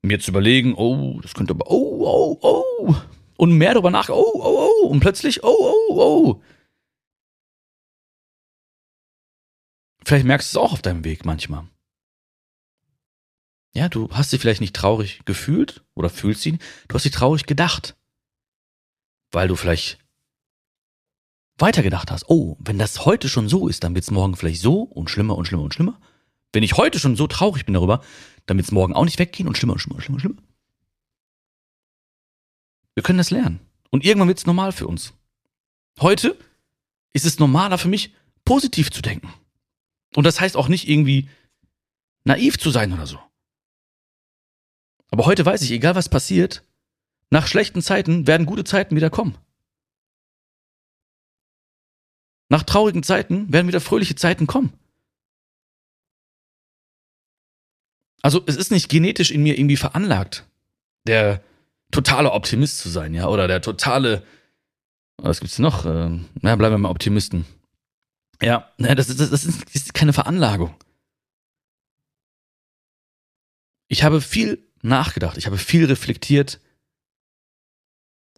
mir 0.03 0.21
zu 0.21 0.31
überlegen, 0.31 0.75
oh, 0.75 1.21
das 1.21 1.35
könnte 1.35 1.55
aber, 1.55 1.71
oh, 1.71 2.05
oh, 2.05 2.39
oh, 2.41 2.95
und 3.37 3.53
mehr 3.53 3.75
darüber 3.75 3.91
nach, 3.91 4.09
oh, 4.09 4.33
oh, 4.35 4.71
oh, 4.85 4.89
und 4.89 5.01
plötzlich, 5.01 5.43
oh, 5.43 5.57
oh, 5.59 5.95
oh. 6.01 6.43
Vielleicht 10.05 10.27
merkst 10.27 10.53
du 10.53 10.59
es 10.59 10.65
auch 10.65 10.73
auf 10.73 10.83
deinem 10.83 11.05
Weg 11.05 11.25
manchmal. 11.25 11.69
Ja, 13.73 13.89
du 13.89 14.09
hast 14.11 14.33
dich 14.33 14.41
vielleicht 14.41 14.61
nicht 14.61 14.75
traurig 14.75 15.21
gefühlt 15.25 15.85
oder 15.95 16.11
fühlst 16.11 16.45
ihn, 16.47 16.59
du 16.89 16.95
hast 16.95 17.05
dich 17.05 17.13
traurig 17.13 17.47
gedacht. 17.47 17.97
Weil 19.31 19.47
du 19.47 19.55
vielleicht 19.55 19.99
weitergedacht 21.57 22.11
hast, 22.11 22.29
oh, 22.29 22.57
wenn 22.59 22.79
das 22.79 23.05
heute 23.05 23.29
schon 23.29 23.49
so 23.49 23.69
ist, 23.69 23.85
dann 23.85 23.95
wird 23.95 24.05
es 24.05 24.11
morgen 24.11 24.35
vielleicht 24.35 24.61
so 24.61 24.83
und 24.83 25.11
schlimmer 25.11 25.37
und 25.37 25.47
schlimmer 25.47 25.65
und 25.65 25.75
schlimmer. 25.75 26.01
Wenn 26.53 26.63
ich 26.63 26.75
heute 26.75 26.99
schon 26.99 27.17
so 27.17 27.27
traurig 27.27 27.65
bin 27.65 27.75
darüber, 27.75 28.03
dann 28.47 28.57
wird 28.57 28.67
es 28.67 28.73
morgen 28.73 28.95
auch 28.95 29.05
nicht 29.05 29.19
weggehen 29.19 29.49
und 29.49 29.57
schlimmer 29.57 29.75
und 29.75 29.79
schlimmer 29.79 29.97
und 29.97 30.21
schlimmer. 30.21 30.43
Wir 32.95 33.03
können 33.03 33.19
das 33.19 33.31
lernen. 33.31 33.61
Und 33.91 34.05
irgendwann 34.05 34.29
wird 34.29 34.39
es 34.39 34.47
normal 34.47 34.73
für 34.73 34.87
uns. 34.87 35.15
Heute 36.01 36.39
ist 37.13 37.25
es 37.25 37.39
normaler 37.39 37.79
für 37.79 37.89
mich, 37.89 38.15
positiv 38.45 38.91
zu 38.91 39.03
denken. 39.03 39.33
Und 40.15 40.25
das 40.25 40.41
heißt 40.41 40.57
auch 40.57 40.69
nicht 40.69 40.89
irgendwie 40.89 41.29
naiv 42.25 42.59
zu 42.59 42.71
sein 42.71 42.93
oder 42.93 43.07
so. 43.07 43.19
Aber 45.11 45.27
heute 45.27 45.45
weiß 45.45 45.63
ich, 45.63 45.71
egal 45.71 45.95
was 45.95 46.09
passiert, 46.09 46.65
nach 47.31 47.47
schlechten 47.47 47.83
Zeiten 47.83 48.27
werden 48.27 48.47
gute 48.47 48.65
Zeiten 48.65 48.97
wieder 48.97 49.11
kommen. 49.11 49.37
Nach 52.49 52.65
traurigen 52.65 53.03
Zeiten 53.03 53.53
werden 53.53 53.69
wieder 53.69 53.81
fröhliche 53.81 54.17
Zeiten 54.17 54.47
kommen. 54.47 54.73
Also 58.23 58.43
es 58.47 58.57
ist 58.57 58.71
nicht 58.71 58.89
genetisch 58.89 59.31
in 59.31 59.43
mir 59.43 59.59
irgendwie 59.59 59.77
veranlagt, 59.77 60.47
der 61.07 61.43
totale 61.91 62.33
Optimist 62.33 62.79
zu 62.79 62.89
sein, 62.89 63.15
ja, 63.15 63.29
oder 63.29 63.49
der 63.49 63.63
totale, 63.63 64.23
was 65.17 65.41
gibt's 65.41 65.59
noch? 65.59 65.87
Ähm, 65.87 66.27
na, 66.41 66.55
bleiben 66.57 66.75
wir 66.75 66.79
mal 66.79 66.91
Optimisten. 66.91 67.47
Ja, 68.43 68.71
das 68.79 69.09
ist, 69.09 69.21
das, 69.21 69.31
ist, 69.33 69.47
das 69.47 69.75
ist 69.75 69.95
keine 69.95 70.13
Veranlagung. 70.13 70.75
Ich 73.89 74.03
habe 74.05 74.21
viel 74.21 74.63
nachgedacht, 74.83 75.37
ich 75.37 75.47
habe 75.47 75.59
viel 75.59 75.85
reflektiert. 75.87 76.61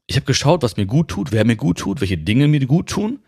Ich 0.07 0.17
habe 0.17 0.27
geschaut, 0.27 0.63
was 0.63 0.77
mir 0.77 0.87
gut 0.87 1.09
tut, 1.09 1.31
wer 1.31 1.45
mir 1.45 1.57
gut 1.57 1.79
tut, 1.79 2.01
welche 2.01 2.19
Dinge 2.19 2.49
mir 2.49 2.65
gut 2.67 2.89
tun. 2.89 3.21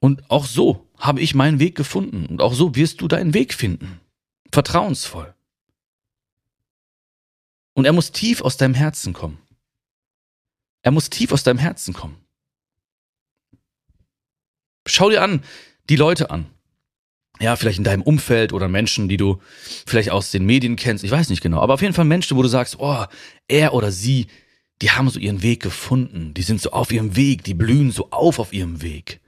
Und 0.00 0.30
auch 0.30 0.46
so 0.46 0.86
habe 0.96 1.20
ich 1.20 1.34
meinen 1.34 1.58
Weg 1.58 1.74
gefunden. 1.74 2.26
Und 2.26 2.40
auch 2.40 2.54
so 2.54 2.74
wirst 2.74 3.00
du 3.00 3.08
deinen 3.08 3.34
Weg 3.34 3.54
finden. 3.54 4.00
Vertrauensvoll. 4.52 5.34
Und 7.74 7.84
er 7.84 7.92
muss 7.92 8.12
tief 8.12 8.40
aus 8.40 8.56
deinem 8.56 8.74
Herzen 8.74 9.12
kommen. 9.12 9.38
Er 10.82 10.90
muss 10.90 11.10
tief 11.10 11.32
aus 11.32 11.42
deinem 11.42 11.58
Herzen 11.58 11.94
kommen. 11.94 12.16
Schau 14.86 15.10
dir 15.10 15.22
an, 15.22 15.42
die 15.88 15.96
Leute 15.96 16.30
an. 16.30 16.46
Ja, 17.40 17.54
vielleicht 17.54 17.78
in 17.78 17.84
deinem 17.84 18.02
Umfeld 18.02 18.52
oder 18.52 18.68
Menschen, 18.68 19.08
die 19.08 19.16
du 19.16 19.40
vielleicht 19.86 20.10
aus 20.10 20.32
den 20.32 20.44
Medien 20.44 20.74
kennst. 20.74 21.04
Ich 21.04 21.10
weiß 21.10 21.28
nicht 21.28 21.40
genau. 21.40 21.60
Aber 21.60 21.74
auf 21.74 21.82
jeden 21.82 21.94
Fall 21.94 22.04
Menschen, 22.04 22.36
wo 22.36 22.42
du 22.42 22.48
sagst, 22.48 22.80
oh, 22.80 23.04
er 23.46 23.74
oder 23.74 23.92
sie, 23.92 24.26
die 24.82 24.90
haben 24.90 25.08
so 25.08 25.20
ihren 25.20 25.42
Weg 25.42 25.62
gefunden. 25.62 26.34
Die 26.34 26.42
sind 26.42 26.60
so 26.60 26.72
auf 26.72 26.90
ihrem 26.90 27.14
Weg. 27.14 27.44
Die 27.44 27.54
blühen 27.54 27.92
so 27.92 28.10
auf 28.10 28.38
auf 28.38 28.52
ihrem 28.52 28.82
Weg. 28.82 29.20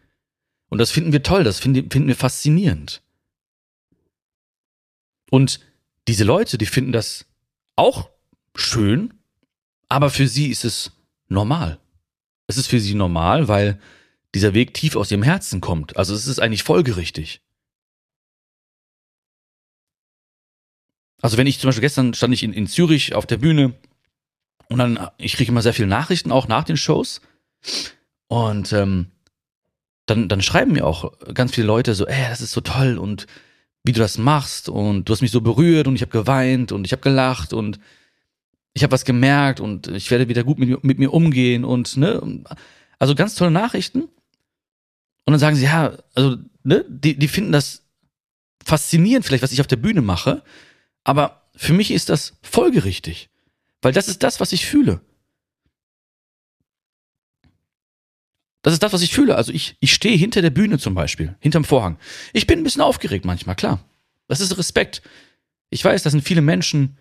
Und 0.71 0.79
das 0.79 0.91
finden 0.91 1.13
wir 1.13 1.23
toll. 1.23 1.45
Das 1.45 1.61
finden, 1.61 2.09
wir 2.09 2.17
faszinierend. 2.17 3.03
Und 5.31 5.61
diese 6.09 6.25
Leute, 6.25 6.59
die 6.59 6.67
finden 6.67 6.93
das 6.93 7.27
auch 7.77 8.11
schön, 8.55 9.15
aber 9.89 10.11
für 10.11 10.27
sie 10.27 10.49
ist 10.49 10.65
es 10.65 10.93
normal. 11.29 11.79
Es 12.47 12.57
ist 12.57 12.69
für 12.69 12.81
sie 12.81 12.95
normal, 12.95 13.49
weil 13.49 13.81
dieser 14.35 14.55
Weg 14.55 14.75
tief 14.75 14.97
aus 14.97 15.11
ihrem 15.11 15.23
Herzen 15.23 15.61
kommt. 15.61 15.97
Also 15.97 16.15
es 16.15 16.27
ist 16.27 16.41
eigentlich 16.41 16.63
folgerichtig. 16.63 17.43
Also 21.21 21.37
wenn 21.37 21.47
ich 21.47 21.59
zum 21.59 21.69
Beispiel 21.69 21.83
gestern 21.83 22.15
stand 22.15 22.33
ich 22.33 22.43
in, 22.43 22.53
in 22.53 22.67
Zürich 22.67 23.15
auf 23.15 23.27
der 23.27 23.37
Bühne 23.37 23.75
und 24.69 24.79
dann, 24.79 25.09
ich 25.19 25.35
kriege 25.35 25.51
immer 25.51 25.63
sehr 25.63 25.75
viele 25.75 25.89
Nachrichten 25.89 26.33
auch 26.33 26.49
nach 26.49 26.65
den 26.65 26.77
Shows 26.77 27.21
und 28.29 28.73
ähm, 28.73 29.11
dann, 30.11 30.29
dann 30.29 30.43
schreiben 30.43 30.73
mir 30.73 30.87
auch 30.87 31.13
ganz 31.33 31.55
viele 31.55 31.69
Leute 31.69 31.95
so, 31.95 32.07
ey, 32.07 32.29
das 32.29 32.41
ist 32.41 32.53
so 32.53 32.61
toll 32.61 32.99
und 32.99 33.27
wie 33.85 33.93
du 33.93 34.01
das 34.01 34.19
machst 34.19 34.69
und 34.69 35.09
du 35.09 35.13
hast 35.13 35.23
mich 35.23 35.31
so 35.31 35.41
berührt 35.41 35.87
und 35.87 35.95
ich 35.95 36.03
habe 36.03 36.11
geweint 36.11 36.73
und 36.73 36.85
ich 36.85 36.93
habe 36.93 37.03
gelacht 37.03 37.53
und 37.53 37.79
ich 38.75 38.83
habe 38.83 38.93
was 38.93 39.05
gemerkt 39.05 39.61
und 39.61 39.89
ich 39.89 40.11
werde 40.11 40.29
wieder 40.29 40.45
gut 40.45 40.59
mit, 40.59 40.85
mit 40.85 40.99
mir 40.99 41.13
umgehen 41.13 41.65
und 41.65 41.97
ne, 41.97 42.43
also 42.99 43.15
ganz 43.15 43.35
tolle 43.35 43.51
Nachrichten. 43.51 44.03
Und 44.03 45.33
dann 45.33 45.39
sagen 45.39 45.57
sie, 45.57 45.65
ja, 45.65 45.97
also 46.15 46.37
ne, 46.63 46.85
die, 46.89 47.17
die 47.17 47.29
finden 47.29 47.53
das 47.53 47.83
faszinierend 48.65 49.25
vielleicht, 49.25 49.43
was 49.43 49.53
ich 49.53 49.61
auf 49.61 49.67
der 49.67 49.77
Bühne 49.77 50.03
mache, 50.03 50.43
aber 51.05 51.43
für 51.57 51.73
mich 51.73 51.91
ist 51.91 52.09
das 52.09 52.35
folgerichtig, 52.43 53.31
weil 53.81 53.93
das 53.93 54.09
ist 54.09 54.23
das, 54.23 54.41
was 54.41 54.53
ich 54.53 54.67
fühle. 54.67 55.01
Das 58.63 58.73
ist 58.73 58.83
das, 58.83 58.93
was 58.93 59.03
ich 59.03 59.15
fühle. 59.15 59.37
Also 59.37 59.53
ich, 59.53 59.77
ich 59.81 59.93
stehe 59.93 60.17
hinter 60.17 60.43
der 60.43 60.51
Bühne 60.51 60.79
zum 60.79 60.95
Beispiel, 60.95 61.35
hinterm 61.41 61.65
Vorhang. 61.65 61.99
Ich 62.33 62.47
bin 62.47 62.59
ein 62.59 62.65
bisschen 62.65 62.83
aufgeregt 62.83 63.25
manchmal, 63.25 63.57
klar. 63.57 63.81
Das 64.29 64.41
ist 64.41 64.57
Respekt. 64.59 65.03
Ich 65.71 65.85
weiß, 65.85 66.03
das 66.03 66.13
sind 66.13 66.23
viele 66.23 66.43
Menschen, 66.43 66.97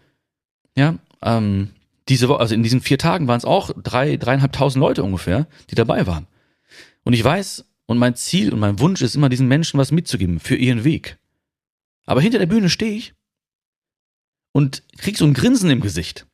ja, 0.75 0.97
ähm, 1.21 1.71
diese 2.07 2.27
Woche, 2.27 2.39
also 2.39 2.55
in 2.55 2.63
diesen 2.63 2.81
vier 2.81 2.97
Tagen 2.97 3.27
waren 3.27 3.37
es 3.37 3.45
auch 3.45 3.71
drei, 3.81 4.17
dreieinhalbtausend 4.17 4.79
Leute 4.79 5.03
ungefähr, 5.03 5.47
die 5.69 5.75
dabei 5.75 6.07
waren. 6.07 6.27
Und 7.03 7.13
ich 7.13 7.23
weiß, 7.23 7.65
und 7.85 7.97
mein 7.97 8.15
Ziel 8.15 8.53
und 8.53 8.59
mein 8.59 8.79
Wunsch 8.79 9.01
ist 9.01 9.15
immer, 9.15 9.29
diesen 9.29 9.47
Menschen 9.47 9.79
was 9.79 9.91
mitzugeben 9.91 10.39
für 10.39 10.55
ihren 10.55 10.83
Weg. 10.83 11.17
Aber 12.05 12.21
hinter 12.21 12.39
der 12.39 12.45
Bühne 12.45 12.69
stehe 12.69 12.93
ich 12.93 13.13
und 14.51 14.83
krieg 14.97 15.17
so 15.17 15.25
ein 15.25 15.33
Grinsen 15.33 15.69
im 15.69 15.81
Gesicht. 15.81 16.25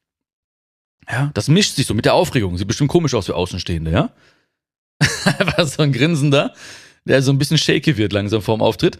Ja, 1.10 1.32
das 1.34 1.48
mischt 1.48 1.76
sich 1.76 1.86
so 1.86 1.94
mit 1.94 2.06
der 2.06 2.14
Aufregung. 2.14 2.58
Sieht 2.58 2.68
bestimmt 2.68 2.90
komisch 2.90 3.14
aus 3.14 3.28
für 3.28 3.36
Außenstehende, 3.36 3.92
ja? 3.92 4.12
Einfach 5.40 5.68
so 5.68 5.82
ein 5.82 5.92
Grinsen 5.92 6.32
da, 6.32 6.54
der 7.06 7.22
so 7.22 7.32
ein 7.32 7.38
bisschen 7.38 7.58
shaky 7.58 7.98
wird 7.98 8.14
langsam 8.14 8.42
vorm 8.42 8.62
Auftritt. 8.62 9.00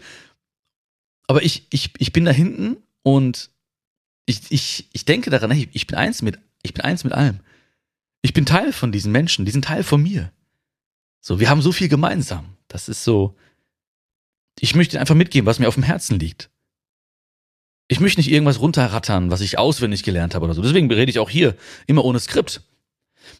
Aber 1.26 1.42
ich, 1.42 1.66
ich, 1.70 1.92
ich 1.98 2.12
bin 2.12 2.24
da 2.24 2.30
hinten 2.30 2.76
und 3.02 3.50
ich, 4.26 4.40
ich, 4.50 4.88
ich 4.92 5.04
denke 5.04 5.30
daran, 5.30 5.50
hey, 5.50 5.68
ich 5.72 5.86
bin 5.86 5.96
eins 5.96 6.22
mit, 6.22 6.38
ich 6.62 6.74
bin 6.74 6.84
eins 6.84 7.04
mit 7.04 7.12
allem. 7.12 7.40
Ich 8.22 8.32
bin 8.32 8.46
Teil 8.46 8.72
von 8.72 8.92
diesen 8.92 9.12
Menschen, 9.12 9.44
die 9.44 9.52
sind 9.52 9.64
Teil 9.64 9.82
von 9.82 10.02
mir. 10.02 10.32
So, 11.20 11.40
wir 11.40 11.48
haben 11.48 11.62
so 11.62 11.72
viel 11.72 11.88
gemeinsam. 11.88 12.56
Das 12.68 12.88
ist 12.88 13.04
so, 13.04 13.36
ich 14.58 14.74
möchte 14.74 14.98
einfach 15.00 15.14
mitgeben, 15.14 15.46
was 15.46 15.58
mir 15.58 15.68
auf 15.68 15.74
dem 15.74 15.82
Herzen 15.82 16.18
liegt. 16.18 16.50
Ich 17.88 18.00
möchte 18.00 18.20
nicht 18.20 18.30
irgendwas 18.30 18.60
runterrattern, 18.60 19.30
was 19.30 19.40
ich 19.40 19.58
auswendig 19.58 20.02
gelernt 20.02 20.34
habe 20.34 20.44
oder 20.44 20.54
so. 20.54 20.62
Deswegen 20.62 20.90
rede 20.90 21.10
ich 21.10 21.20
auch 21.20 21.30
hier 21.30 21.56
immer 21.86 22.04
ohne 22.04 22.18
Skript. 22.18 22.62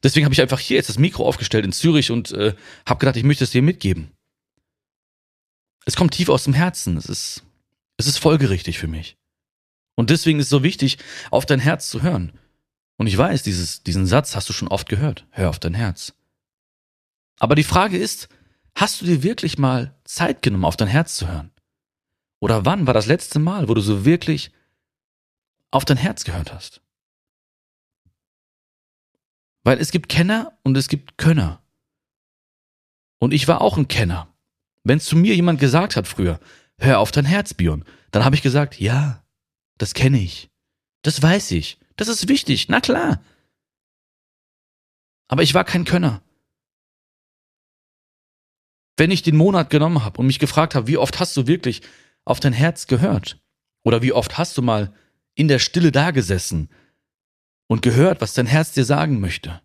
Deswegen 0.02 0.24
habe 0.24 0.32
ich 0.34 0.40
einfach 0.40 0.60
hier 0.60 0.76
jetzt 0.76 0.88
das 0.88 0.98
Mikro 0.98 1.26
aufgestellt 1.26 1.64
in 1.64 1.72
Zürich 1.72 2.10
und 2.10 2.32
äh, 2.32 2.54
habe 2.86 3.00
gedacht, 3.00 3.16
ich 3.16 3.24
möchte 3.24 3.44
es 3.44 3.50
dir 3.50 3.62
mitgeben. 3.62 4.12
Es 5.84 5.96
kommt 5.96 6.14
tief 6.14 6.28
aus 6.28 6.44
dem 6.44 6.54
Herzen. 6.54 6.96
Es 6.96 7.06
ist, 7.06 7.42
es 7.96 8.06
ist 8.06 8.18
folgerichtig 8.18 8.78
für 8.78 8.88
mich. 8.88 9.16
Und 9.94 10.10
deswegen 10.10 10.38
ist 10.38 10.46
es 10.46 10.50
so 10.50 10.62
wichtig, 10.62 10.98
auf 11.30 11.46
dein 11.46 11.60
Herz 11.60 11.88
zu 11.88 12.02
hören. 12.02 12.32
Und 12.98 13.06
ich 13.06 13.16
weiß, 13.16 13.42
dieses, 13.42 13.82
diesen 13.82 14.06
Satz 14.06 14.34
hast 14.34 14.48
du 14.48 14.52
schon 14.52 14.68
oft 14.68 14.88
gehört. 14.88 15.26
Hör 15.30 15.48
auf 15.48 15.58
dein 15.58 15.74
Herz. 15.74 16.14
Aber 17.38 17.54
die 17.54 17.64
Frage 17.64 17.96
ist, 17.96 18.28
hast 18.74 19.00
du 19.00 19.06
dir 19.06 19.22
wirklich 19.22 19.58
mal 19.58 19.94
Zeit 20.04 20.42
genommen, 20.42 20.64
auf 20.64 20.76
dein 20.76 20.88
Herz 20.88 21.16
zu 21.16 21.28
hören? 21.28 21.50
Oder 22.40 22.64
wann 22.64 22.86
war 22.86 22.94
das 22.94 23.06
letzte 23.06 23.38
Mal, 23.38 23.68
wo 23.68 23.74
du 23.74 23.80
so 23.80 24.04
wirklich 24.04 24.50
auf 25.70 25.84
dein 25.84 25.96
Herz 25.96 26.24
gehört 26.24 26.52
hast? 26.52 26.80
Weil 29.66 29.80
es 29.80 29.90
gibt 29.90 30.08
Kenner 30.08 30.56
und 30.62 30.76
es 30.76 30.86
gibt 30.86 31.18
Könner. 31.18 31.60
Und 33.18 33.34
ich 33.34 33.48
war 33.48 33.60
auch 33.60 33.76
ein 33.76 33.88
Kenner. 33.88 34.32
Wenn 34.84 35.00
zu 35.00 35.16
mir 35.16 35.34
jemand 35.34 35.58
gesagt 35.58 35.96
hat 35.96 36.06
früher, 36.06 36.38
hör 36.78 37.00
auf 37.00 37.10
dein 37.10 37.24
Herz, 37.24 37.52
Björn, 37.52 37.84
dann 38.12 38.24
habe 38.24 38.36
ich 38.36 38.42
gesagt, 38.42 38.78
ja, 38.78 39.24
das 39.76 39.92
kenne 39.92 40.20
ich. 40.20 40.50
Das 41.02 41.20
weiß 41.20 41.50
ich. 41.50 41.80
Das 41.96 42.06
ist 42.06 42.28
wichtig, 42.28 42.68
na 42.68 42.80
klar. 42.80 43.20
Aber 45.26 45.42
ich 45.42 45.52
war 45.52 45.64
kein 45.64 45.84
Könner. 45.84 46.22
Wenn 48.96 49.10
ich 49.10 49.24
den 49.24 49.36
Monat 49.36 49.68
genommen 49.68 50.04
habe 50.04 50.20
und 50.20 50.28
mich 50.28 50.38
gefragt 50.38 50.76
habe, 50.76 50.86
wie 50.86 50.96
oft 50.96 51.18
hast 51.18 51.36
du 51.36 51.48
wirklich 51.48 51.82
auf 52.24 52.38
dein 52.38 52.52
Herz 52.52 52.86
gehört? 52.86 53.40
Oder 53.82 54.00
wie 54.00 54.12
oft 54.12 54.38
hast 54.38 54.56
du 54.56 54.62
mal 54.62 54.94
in 55.34 55.48
der 55.48 55.58
Stille 55.58 55.90
dagesessen 55.90 56.70
und 57.68 57.82
gehört, 57.82 58.20
was 58.20 58.34
dein 58.34 58.46
Herz 58.46 58.72
dir 58.72 58.84
sagen 58.84 59.20
möchte? 59.20 59.60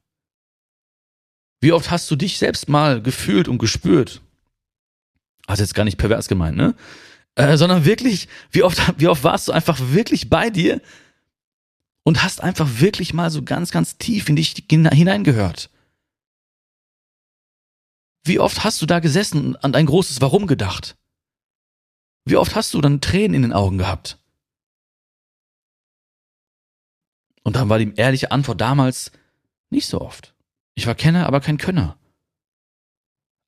Wie 1.61 1.71
oft 1.71 1.91
hast 1.91 2.09
du 2.09 2.15
dich 2.15 2.37
selbst 2.37 2.69
mal 2.69 3.01
gefühlt 3.01 3.47
und 3.47 3.59
gespürt? 3.59 4.21
Also 5.45 5.63
jetzt 5.63 5.75
gar 5.75 5.83
nicht 5.83 5.97
pervers 5.97 6.27
gemeint, 6.27 6.57
ne? 6.57 6.75
Äh, 7.35 7.55
sondern 7.57 7.85
wirklich, 7.85 8.27
wie 8.51 8.63
oft, 8.63 8.99
wie 8.99 9.07
oft 9.07 9.23
warst 9.23 9.47
du 9.47 9.51
einfach 9.51 9.79
wirklich 9.79 10.29
bei 10.29 10.49
dir 10.49 10.81
und 12.03 12.23
hast 12.23 12.41
einfach 12.41 12.67
wirklich 12.79 13.13
mal 13.13 13.29
so 13.29 13.43
ganz, 13.43 13.71
ganz 13.71 13.97
tief 13.97 14.27
in 14.27 14.35
dich 14.35 14.65
hineingehört? 14.69 15.69
Wie 18.23 18.39
oft 18.39 18.63
hast 18.63 18.81
du 18.81 18.85
da 18.85 18.99
gesessen 18.99 19.45
und 19.45 19.63
an 19.63 19.71
dein 19.71 19.85
großes 19.85 20.21
Warum 20.21 20.45
gedacht? 20.47 20.95
Wie 22.25 22.37
oft 22.37 22.55
hast 22.55 22.73
du 22.73 22.81
dann 22.81 23.01
Tränen 23.01 23.35
in 23.35 23.41
den 23.43 23.53
Augen 23.53 23.77
gehabt? 23.77 24.20
Und 27.43 27.55
dann 27.55 27.69
war 27.69 27.79
die 27.79 27.93
ehrliche 27.95 28.31
Antwort 28.31 28.61
damals 28.61 29.11
nicht 29.69 29.87
so 29.87 30.01
oft. 30.01 30.33
Ich 30.75 30.87
war 30.87 30.95
Kenner, 30.95 31.25
aber 31.25 31.41
kein 31.41 31.57
Könner. 31.57 31.97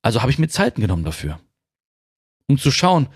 Also 0.02 0.20
habe 0.20 0.30
ich 0.30 0.38
mir 0.38 0.48
Zeiten 0.48 0.80
genommen 0.80 1.04
dafür. 1.04 1.40
Um 2.46 2.58
zu 2.58 2.70
schauen, 2.70 3.08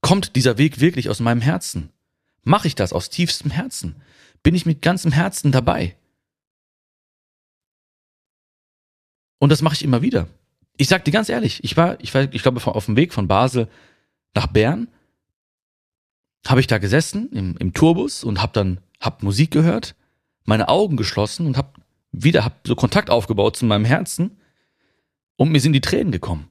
kommt 0.00 0.36
dieser 0.36 0.58
Weg 0.58 0.80
wirklich 0.80 1.10
aus 1.10 1.20
meinem 1.20 1.40
Herzen? 1.40 1.90
Mache 2.44 2.68
ich 2.68 2.76
das 2.76 2.92
aus 2.92 3.10
tiefstem 3.10 3.50
Herzen? 3.50 3.96
Bin 4.42 4.54
ich 4.54 4.66
mit 4.66 4.82
ganzem 4.82 5.10
Herzen 5.10 5.50
dabei? 5.50 5.96
Und 9.38 9.50
das 9.50 9.62
mache 9.62 9.74
ich 9.74 9.82
immer 9.82 10.02
wieder. 10.02 10.28
Ich 10.76 10.88
sag 10.88 11.04
dir 11.04 11.10
ganz 11.10 11.28
ehrlich, 11.28 11.64
ich 11.64 11.76
war, 11.76 12.00
ich 12.00 12.14
war, 12.14 12.32
ich 12.32 12.42
glaube, 12.42 12.64
auf 12.64 12.86
dem 12.86 12.96
Weg 12.96 13.12
von 13.12 13.26
Basel 13.26 13.68
nach 14.34 14.46
Bern 14.46 14.88
habe 16.46 16.60
ich 16.60 16.68
da 16.68 16.78
gesessen 16.78 17.32
im, 17.32 17.56
im 17.56 17.72
Tourbus 17.72 18.22
und 18.22 18.40
habe 18.40 18.52
dann 18.52 18.78
hab 19.00 19.24
Musik 19.24 19.50
gehört, 19.50 19.95
meine 20.46 20.68
Augen 20.68 20.96
geschlossen 20.96 21.46
und 21.46 21.56
habe 21.56 21.72
wieder 22.12 22.44
hab 22.44 22.66
so 22.66 22.74
Kontakt 22.74 23.10
aufgebaut 23.10 23.56
zu 23.56 23.66
meinem 23.66 23.84
Herzen 23.84 24.40
und 25.36 25.50
mir 25.50 25.60
sind 25.60 25.74
die 25.74 25.80
Tränen 25.80 26.12
gekommen. 26.12 26.50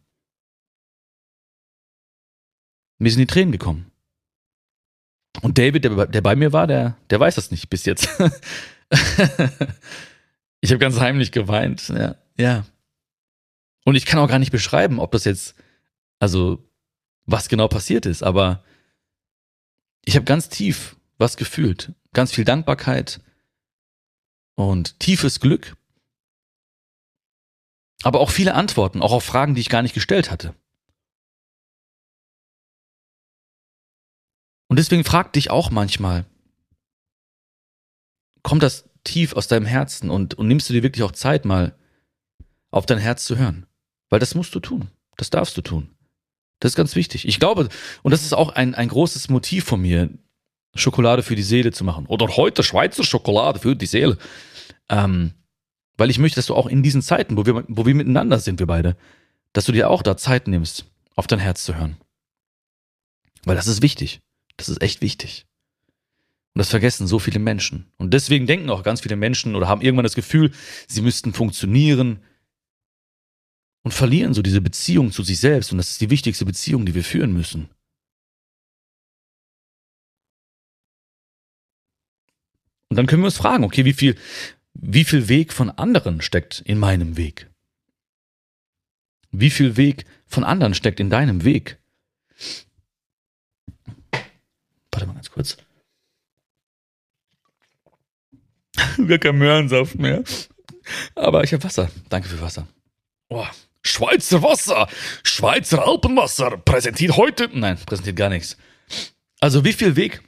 Mir 3.00 3.10
sind 3.10 3.20
die 3.20 3.28
Tränen 3.28 3.52
gekommen. 3.52 3.92
Und 5.42 5.58
David, 5.58 5.84
der, 5.84 6.06
der 6.08 6.22
bei 6.22 6.36
mir 6.36 6.54
war, 6.54 6.68
der, 6.68 6.98
der 7.10 7.20
weiß 7.20 7.36
das 7.36 7.52
nicht 7.52 7.70
bis 7.70 7.86
jetzt. 7.86 8.08
ich 10.62 10.70
habe 10.70 10.80
ganz 10.80 11.00
heimlich 11.00 11.32
geweint. 11.32 11.90
Ja, 11.90 12.16
ja. 12.38 12.66
Und 13.84 13.96
ich 13.96 14.06
kann 14.06 14.20
auch 14.20 14.30
gar 14.30 14.40
nicht 14.40 14.52
beschreiben, 14.52 15.00
ob 15.00 15.12
das 15.12 15.26
jetzt, 15.26 15.56
also 16.20 16.64
was 17.26 17.50
genau 17.50 17.68
passiert 17.68 18.06
ist, 18.06 18.24
aber 18.24 18.64
ich 20.06 20.16
habe 20.16 20.26
ganz 20.26 20.50
tief 20.50 20.96
was 21.18 21.38
gefühlt. 21.38 21.92
Ganz 22.14 22.32
viel 22.32 22.46
Dankbarkeit 22.46 23.20
und 24.56 25.00
tiefes 25.00 25.40
Glück. 25.40 25.76
Aber 28.04 28.20
auch 28.20 28.30
viele 28.30 28.54
Antworten, 28.54 29.02
auch 29.02 29.12
auf 29.12 29.24
Fragen, 29.24 29.56
die 29.56 29.62
ich 29.62 29.70
gar 29.70 29.82
nicht 29.82 29.94
gestellt 29.94 30.32
hatte. 30.32 30.54
Und 34.68 34.78
deswegen 34.78 35.04
frag 35.04 35.34
dich 35.34 35.52
auch 35.52 35.70
manchmal, 35.70 36.26
kommt 38.44 38.64
das 38.64 38.90
tief 39.04 39.34
aus 39.34 39.48
deinem 39.48 39.66
Herzen 39.66 40.10
und, 40.10 40.34
und 40.34 40.48
nimmst 40.48 40.70
du 40.70 40.74
dir 40.74 40.84
wirklich 40.84 41.04
auch 41.04 41.12
Zeit, 41.12 41.46
mal 41.46 41.78
auf 42.72 42.86
dein 42.86 42.98
Herz 42.98 43.26
zu 43.26 43.38
hören? 43.38 43.66
Weil 44.10 44.20
das 44.20 44.36
musst 44.36 44.54
du 44.54 44.60
tun. 44.60 44.90
Das 45.18 45.30
darfst 45.30 45.56
du 45.58 45.62
tun. 45.62 45.96
Das 46.60 46.72
ist 46.72 46.76
ganz 46.76 46.96
wichtig. 46.96 47.28
Ich 47.28 47.40
glaube, 47.40 47.70
und 48.04 48.12
das 48.12 48.24
ist 48.24 48.34
auch 48.34 48.50
ein, 48.50 48.76
ein 48.76 48.90
großes 48.90 49.30
Motiv 49.30 49.66
von 49.66 49.82
mir, 49.82 50.10
Schokolade 50.76 51.24
für 51.24 51.36
die 51.36 51.44
Seele 51.44 51.72
zu 51.72 51.84
machen. 51.84 52.06
Oder 52.08 52.28
heute 52.36 52.64
Schweizer 52.64 53.04
Schokolade 53.04 53.60
für 53.60 53.76
die 53.76 53.86
Seele. 53.86 54.18
Ähm, 54.90 55.32
weil 55.98 56.10
ich 56.10 56.20
möchte, 56.20 56.36
dass 56.36 56.48
du 56.48 56.56
auch 56.56 56.68
in 56.68 56.84
diesen 56.84 57.02
Zeiten, 57.02 57.38
wo 57.38 57.46
wir, 57.46 57.64
wo 57.68 57.86
wir 57.86 57.96
miteinander 57.96 58.40
sind, 58.40 58.60
wir 58.60 58.68
beide, 58.68 58.98
dass 59.54 59.66
du 59.66 59.72
dir 59.72 59.90
auch 59.90 60.04
da 60.04 60.18
Zeit 60.18 60.48
nimmst, 60.48 60.86
auf 61.16 61.28
dein 61.28 61.40
Herz 61.40 61.64
zu 61.64 61.76
hören. 61.76 61.98
Weil 63.46 63.56
das 63.56 63.68
ist 63.68 63.82
wichtig. 63.82 64.22
Das 64.58 64.70
ist 64.70 64.82
echt 64.82 65.02
wichtig. 65.02 65.46
Und 66.54 66.60
das 66.60 66.70
vergessen 66.70 67.08
so 67.08 67.20
viele 67.20 67.40
Menschen. 67.40 67.92
Und 67.98 68.14
deswegen 68.14 68.48
denken 68.48 68.70
auch 68.70 68.84
ganz 68.84 69.02
viele 69.02 69.16
Menschen 69.16 69.56
oder 69.56 69.68
haben 69.68 69.82
irgendwann 69.82 70.04
das 70.04 70.16
Gefühl, 70.16 70.52
sie 70.88 71.02
müssten 71.02 71.34
funktionieren, 71.34 72.20
und 73.86 73.92
verlieren 73.92 74.34
so 74.34 74.42
diese 74.42 74.62
Beziehung 74.62 75.12
zu 75.12 75.22
sich 75.22 75.40
selbst. 75.40 75.72
Und 75.72 75.78
das 75.78 75.92
ist 75.92 76.02
die 76.02 76.10
wichtigste 76.10 76.44
Beziehung, 76.44 76.88
die 76.88 76.96
wir 76.96 77.04
führen 77.04 77.34
müssen. 77.34 77.70
Und 82.96 83.00
dann 83.00 83.08
können 83.08 83.24
wir 83.24 83.26
uns 83.26 83.36
fragen, 83.36 83.66
okay, 83.66 83.84
wie 83.84 83.92
viel, 83.92 84.16
wie 84.74 85.04
viel 85.04 85.28
Weg 85.28 85.52
von 85.52 85.70
anderen 85.70 86.22
steckt 86.22 86.62
in 86.62 86.80
meinem 86.80 87.18
Weg? 87.18 87.52
Wie 89.32 89.50
viel 89.50 89.76
Weg 89.76 90.06
von 90.28 90.46
anderen 90.46 90.74
steckt 90.74 91.02
in 91.02 91.10
deinem 91.10 91.44
Weg? 91.44 91.78
Warte 94.94 95.08
mal 95.08 95.14
ganz 95.14 95.30
kurz. 95.30 95.58
Gar 99.08 99.18
kein 99.18 99.40
Möhrensaft 99.40 99.96
mehr. 99.96 100.24
Aber 101.16 101.44
ich 101.44 101.52
habe 101.52 101.66
Wasser. 101.66 101.92
Danke 102.08 102.30
für 102.30 102.40
Wasser. 102.40 102.66
Oh, 103.28 103.46
Schweizer 103.82 104.42
Wasser, 104.42 104.88
Schweizer 105.22 105.86
Alpenwasser 105.86 106.60
präsentiert 106.60 107.18
heute. 107.18 107.50
Nein, 107.52 107.78
präsentiert 107.86 108.16
gar 108.16 108.30
nichts. 108.30 108.56
Also 109.42 109.66
wie 109.66 109.74
viel 109.74 109.98
Weg 109.98 110.22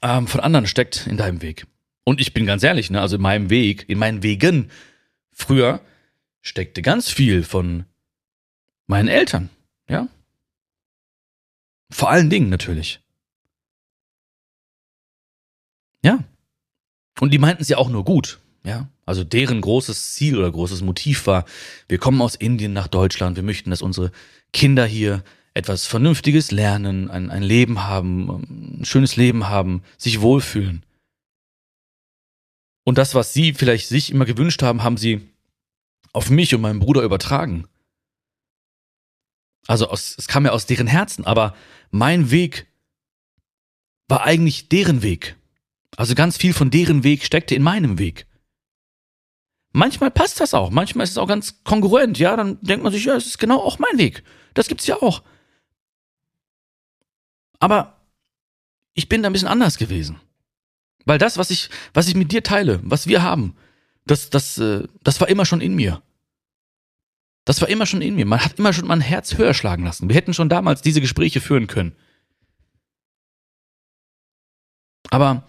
ähm, 0.00 0.26
von 0.26 0.40
anderen 0.40 0.66
steckt 0.66 1.06
in 1.06 1.18
deinem 1.18 1.42
Weg? 1.42 1.66
Und 2.04 2.20
ich 2.20 2.34
bin 2.34 2.46
ganz 2.46 2.62
ehrlich, 2.62 2.90
ne, 2.90 3.00
also 3.00 3.16
in 3.16 3.22
meinem 3.22 3.50
Weg, 3.50 3.88
in 3.88 3.98
meinen 3.98 4.22
Wegen 4.22 4.70
früher 5.32 5.80
steckte 6.42 6.82
ganz 6.82 7.10
viel 7.10 7.42
von 7.42 7.86
meinen 8.86 9.08
Eltern, 9.08 9.48
ja. 9.88 10.08
Vor 11.90 12.10
allen 12.10 12.28
Dingen 12.28 12.50
natürlich. 12.50 13.00
Ja. 16.02 16.22
Und 17.20 17.32
die 17.32 17.38
meinten 17.38 17.62
es 17.62 17.68
ja 17.68 17.78
auch 17.78 17.88
nur 17.88 18.04
gut. 18.04 18.40
Ja, 18.64 18.88
also 19.04 19.24
deren 19.24 19.60
großes 19.60 20.14
Ziel 20.14 20.38
oder 20.38 20.50
großes 20.50 20.80
Motiv 20.80 21.26
war, 21.26 21.44
wir 21.86 21.98
kommen 21.98 22.22
aus 22.22 22.34
Indien 22.34 22.72
nach 22.72 22.88
Deutschland, 22.88 23.36
wir 23.36 23.42
möchten, 23.42 23.68
dass 23.70 23.82
unsere 23.82 24.10
Kinder 24.54 24.86
hier 24.86 25.22
etwas 25.52 25.86
Vernünftiges 25.86 26.50
lernen, 26.50 27.10
ein, 27.10 27.30
ein 27.30 27.42
Leben 27.42 27.84
haben, 27.84 28.80
ein 28.80 28.84
schönes 28.84 29.16
Leben 29.16 29.48
haben, 29.48 29.82
sich 29.98 30.22
wohlfühlen. 30.22 30.82
Und 32.84 32.98
das, 32.98 33.14
was 33.14 33.32
sie 33.32 33.54
vielleicht 33.54 33.88
sich 33.88 34.10
immer 34.10 34.26
gewünscht 34.26 34.62
haben, 34.62 34.82
haben 34.82 34.96
sie 34.96 35.28
auf 36.12 36.30
mich 36.30 36.54
und 36.54 36.60
meinen 36.60 36.80
Bruder 36.80 37.02
übertragen. 37.02 37.66
Also 39.66 39.88
aus, 39.88 40.14
es 40.18 40.28
kam 40.28 40.44
ja 40.44 40.52
aus 40.52 40.66
deren 40.66 40.86
Herzen, 40.86 41.24
aber 41.24 41.56
mein 41.90 42.30
Weg 42.30 42.66
war 44.08 44.24
eigentlich 44.24 44.68
deren 44.68 45.02
Weg. 45.02 45.36
Also 45.96 46.14
ganz 46.14 46.36
viel 46.36 46.52
von 46.52 46.70
deren 46.70 47.02
Weg 47.02 47.24
steckte 47.24 47.54
in 47.54 47.62
meinem 47.62 47.98
Weg. 47.98 48.26
Manchmal 49.72 50.10
passt 50.10 50.40
das 50.40 50.54
auch. 50.54 50.70
Manchmal 50.70 51.04
ist 51.04 51.10
es 51.10 51.18
auch 51.18 51.26
ganz 51.26 51.64
kongruent. 51.64 52.18
Ja, 52.18 52.36
dann 52.36 52.60
denkt 52.60 52.84
man 52.84 52.92
sich, 52.92 53.04
ja, 53.04 53.16
es 53.16 53.26
ist 53.26 53.38
genau 53.38 53.58
auch 53.58 53.78
mein 53.78 53.98
Weg. 53.98 54.22
Das 54.52 54.68
gibt's 54.68 54.86
ja 54.86 55.00
auch. 55.02 55.22
Aber 57.58 58.00
ich 58.92 59.08
bin 59.08 59.22
da 59.22 59.30
ein 59.30 59.32
bisschen 59.32 59.48
anders 59.48 59.78
gewesen. 59.78 60.20
Weil 61.04 61.18
das, 61.18 61.38
was 61.38 61.50
ich, 61.50 61.70
was 61.92 62.08
ich 62.08 62.14
mit 62.14 62.32
dir 62.32 62.42
teile, 62.42 62.80
was 62.82 63.06
wir 63.06 63.22
haben, 63.22 63.56
das, 64.06 64.30
das, 64.30 64.58
äh, 64.58 64.86
das 65.02 65.20
war 65.20 65.28
immer 65.28 65.44
schon 65.44 65.60
in 65.60 65.74
mir. 65.74 66.02
Das 67.44 67.60
war 67.60 67.68
immer 67.68 67.86
schon 67.86 68.02
in 68.02 68.14
mir. 68.14 68.24
Man 68.24 68.42
hat 68.42 68.58
immer 68.58 68.72
schon 68.72 68.86
mein 68.86 69.02
Herz 69.02 69.36
höher 69.36 69.54
schlagen 69.54 69.84
lassen. 69.84 70.08
Wir 70.08 70.16
hätten 70.16 70.34
schon 70.34 70.48
damals 70.48 70.80
diese 70.80 71.00
Gespräche 71.00 71.40
führen 71.40 71.66
können. 71.66 71.94
Aber 75.10 75.46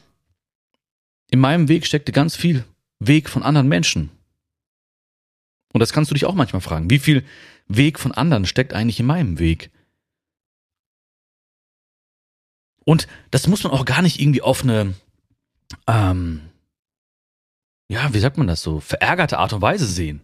in 1.32 1.40
meinem 1.40 1.68
Weg 1.68 1.86
steckte 1.86 2.12
ganz 2.12 2.36
viel 2.36 2.66
Weg 3.00 3.30
von 3.30 3.44
anderen 3.44 3.68
Menschen. 3.68 4.12
Und 5.74 5.80
das 5.80 5.92
kannst 5.92 6.12
du 6.12 6.14
dich 6.14 6.26
auch 6.26 6.36
manchmal 6.36 6.62
fragen. 6.62 6.90
Wie 6.90 7.00
viel 7.00 7.26
Weg 7.68 8.00
von 8.00 8.12
anderen 8.12 8.46
steckt 8.46 8.74
eigentlich 8.74 9.00
in 9.00 9.06
meinem 9.06 9.40
Weg? 9.40 9.72
Und 12.86 13.08
das 13.32 13.48
muss 13.48 13.64
man 13.64 13.74
auch 13.74 13.86
gar 13.86 14.02
nicht 14.02 14.22
irgendwie 14.22 14.42
auf 14.42 14.64
eine, 14.64 14.94
ähm, 15.88 16.42
ja, 17.88 18.14
wie 18.14 18.20
sagt 18.20 18.38
man 18.38 18.48
das 18.48 18.62
so, 18.62 18.80
verärgerte 18.80 19.38
Art 19.38 19.54
und 19.54 19.62
Weise 19.62 19.86
sehen. 19.86 20.22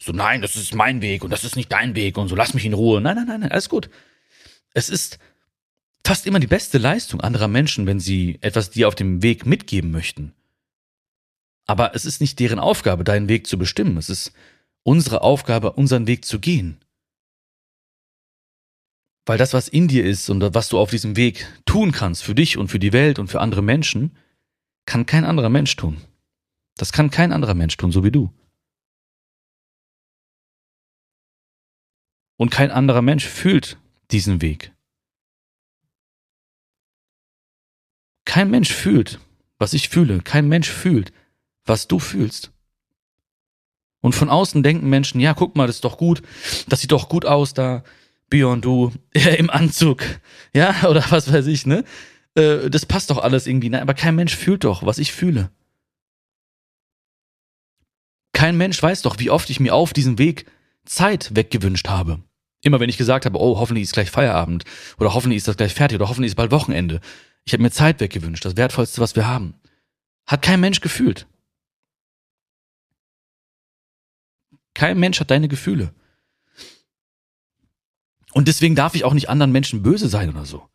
So, 0.00 0.12
nein, 0.12 0.42
das 0.42 0.56
ist 0.56 0.74
mein 0.74 1.00
Weg 1.00 1.22
und 1.22 1.30
das 1.30 1.44
ist 1.44 1.56
nicht 1.56 1.70
dein 1.70 1.94
Weg 1.94 2.18
und 2.18 2.28
so, 2.28 2.34
lass 2.34 2.54
mich 2.54 2.64
in 2.64 2.72
Ruhe. 2.72 3.00
Nein, 3.00 3.16
nein, 3.16 3.26
nein, 3.26 3.40
nein, 3.40 3.52
alles 3.52 3.68
gut. 3.68 3.88
Es 4.74 4.88
ist 4.88 5.18
fast 6.04 6.26
immer 6.26 6.40
die 6.40 6.46
beste 6.46 6.78
Leistung 6.78 7.20
anderer 7.20 7.48
Menschen, 7.48 7.86
wenn 7.86 8.00
sie 8.00 8.38
etwas 8.40 8.70
dir 8.70 8.88
auf 8.88 8.94
dem 8.94 9.22
Weg 9.22 9.46
mitgeben 9.46 9.90
möchten. 9.90 10.32
Aber 11.66 11.94
es 11.94 12.04
ist 12.04 12.20
nicht 12.20 12.38
deren 12.40 12.58
Aufgabe, 12.58 13.04
deinen 13.04 13.28
Weg 13.28 13.46
zu 13.46 13.58
bestimmen. 13.58 13.96
Es 13.96 14.10
ist 14.10 14.32
unsere 14.82 15.22
Aufgabe, 15.22 15.72
unseren 15.72 16.06
Weg 16.06 16.24
zu 16.24 16.40
gehen. 16.40 16.78
Weil 19.24 19.38
das, 19.38 19.54
was 19.54 19.68
in 19.68 19.86
dir 19.86 20.04
ist 20.04 20.28
und 20.30 20.42
was 20.54 20.68
du 20.68 20.78
auf 20.78 20.90
diesem 20.90 21.16
Weg 21.16 21.46
tun 21.64 21.92
kannst, 21.92 22.24
für 22.24 22.34
dich 22.34 22.58
und 22.58 22.68
für 22.68 22.80
die 22.80 22.92
Welt 22.92 23.20
und 23.20 23.28
für 23.28 23.40
andere 23.40 23.62
Menschen, 23.62 24.16
kann 24.86 25.06
kein 25.06 25.24
anderer 25.24 25.48
Mensch 25.48 25.76
tun. 25.76 26.00
Das 26.76 26.92
kann 26.92 27.10
kein 27.10 27.32
anderer 27.32 27.54
Mensch 27.54 27.76
tun, 27.76 27.92
so 27.92 28.04
wie 28.04 28.10
du. 28.10 28.32
Und 32.36 32.50
kein 32.50 32.70
anderer 32.70 33.02
Mensch 33.02 33.26
fühlt 33.26 33.78
diesen 34.10 34.42
Weg. 34.42 34.72
Kein 38.24 38.50
Mensch 38.50 38.72
fühlt, 38.72 39.20
was 39.58 39.74
ich 39.74 39.88
fühle. 39.88 40.20
Kein 40.22 40.48
Mensch 40.48 40.70
fühlt, 40.70 41.12
was 41.64 41.86
du 41.88 41.98
fühlst. 41.98 42.52
Und 44.00 44.14
von 44.14 44.28
außen 44.28 44.62
denken 44.62 44.88
Menschen, 44.90 45.20
ja, 45.20 45.34
guck 45.34 45.54
mal, 45.54 45.66
das 45.66 45.76
ist 45.76 45.84
doch 45.84 45.96
gut, 45.96 46.22
das 46.68 46.80
sieht 46.80 46.90
doch 46.90 47.08
gut 47.08 47.24
aus 47.24 47.54
da, 47.54 47.84
Björn, 48.28 48.60
du 48.60 48.92
im 49.12 49.48
Anzug, 49.48 50.02
ja, 50.52 50.88
oder 50.88 51.04
was 51.10 51.32
weiß 51.32 51.46
ich, 51.46 51.66
ne? 51.66 51.84
Äh, 52.34 52.70
das 52.70 52.86
passt 52.86 53.10
doch 53.10 53.18
alles 53.18 53.46
irgendwie, 53.46 53.70
ne? 53.70 53.82
aber 53.82 53.94
kein 53.94 54.14
Mensch 54.14 54.36
fühlt 54.36 54.64
doch, 54.64 54.84
was 54.84 54.98
ich 54.98 55.12
fühle. 55.12 55.50
Kein 58.32 58.56
Mensch 58.56 58.82
weiß 58.82 59.02
doch, 59.02 59.18
wie 59.18 59.30
oft 59.30 59.50
ich 59.50 59.60
mir 59.60 59.74
auf 59.74 59.92
diesem 59.92 60.18
Weg 60.18 60.46
Zeit 60.84 61.34
weggewünscht 61.34 61.88
habe. 61.88 62.22
Immer 62.62 62.80
wenn 62.80 62.88
ich 62.88 62.96
gesagt 62.96 63.26
habe, 63.26 63.38
oh, 63.38 63.58
hoffentlich 63.58 63.84
ist 63.84 63.92
gleich 63.92 64.10
Feierabend 64.10 64.64
oder 64.98 65.14
hoffentlich 65.14 65.38
ist 65.38 65.48
das 65.48 65.56
gleich 65.56 65.74
fertig 65.74 65.96
oder 65.96 66.08
hoffentlich 66.08 66.30
ist 66.30 66.36
bald 66.36 66.50
Wochenende. 66.50 67.00
Ich 67.44 67.52
habe 67.52 67.62
mir 67.62 67.70
Zeit 67.70 68.00
weggewünscht, 68.00 68.44
das 68.44 68.56
Wertvollste, 68.56 69.00
was 69.00 69.16
wir 69.16 69.26
haben. 69.26 69.54
Hat 70.26 70.42
kein 70.42 70.60
Mensch 70.60 70.80
gefühlt. 70.80 71.26
Kein 74.74 74.98
Mensch 74.98 75.20
hat 75.20 75.30
deine 75.30 75.48
Gefühle. 75.48 75.92
Und 78.32 78.48
deswegen 78.48 78.74
darf 78.74 78.94
ich 78.94 79.04
auch 79.04 79.12
nicht 79.12 79.28
anderen 79.28 79.52
Menschen 79.52 79.82
böse 79.82 80.08
sein 80.08 80.30
oder 80.30 80.46
so. 80.46 80.68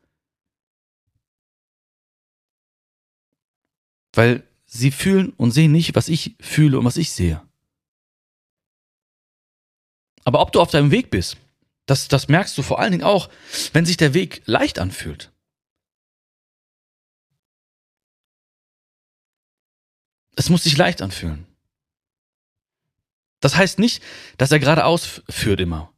Weil 4.17 4.43
sie 4.65 4.89
fühlen 4.89 5.29
und 5.33 5.51
sehen 5.51 5.71
nicht, 5.71 5.95
was 5.95 6.09
ich 6.09 6.35
fühle 6.39 6.79
und 6.79 6.85
was 6.85 6.97
ich 6.97 7.11
sehe. 7.11 7.39
Aber 10.23 10.41
ob 10.41 10.51
du 10.51 10.59
auf 10.59 10.71
deinem 10.71 10.89
Weg 10.89 11.11
bist, 11.11 11.37
das, 11.85 12.07
das 12.07 12.27
merkst 12.27 12.57
du 12.57 12.63
vor 12.63 12.79
allen 12.79 12.91
Dingen 12.91 13.03
auch, 13.03 13.29
wenn 13.73 13.85
sich 13.85 13.95
der 13.95 14.15
Weg 14.15 14.41
leicht 14.45 14.79
anfühlt. 14.79 15.31
Es 20.35 20.49
muss 20.49 20.63
sich 20.63 20.75
leicht 20.77 21.03
anfühlen. 21.03 21.45
Das 23.39 23.55
heißt 23.55 23.77
nicht, 23.77 24.01
dass 24.39 24.51
er 24.51 24.59
geradeaus 24.59 25.21
führt 25.29 25.61
immer. 25.61 25.93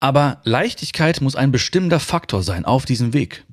Aber 0.00 0.42
Leichtigkeit 0.44 1.22
muss 1.22 1.34
ein 1.34 1.50
bestimmter 1.50 1.98
Faktor 1.98 2.42
sein 2.42 2.66
auf 2.66 2.84
diesem 2.84 3.14
Weg. 3.14 3.46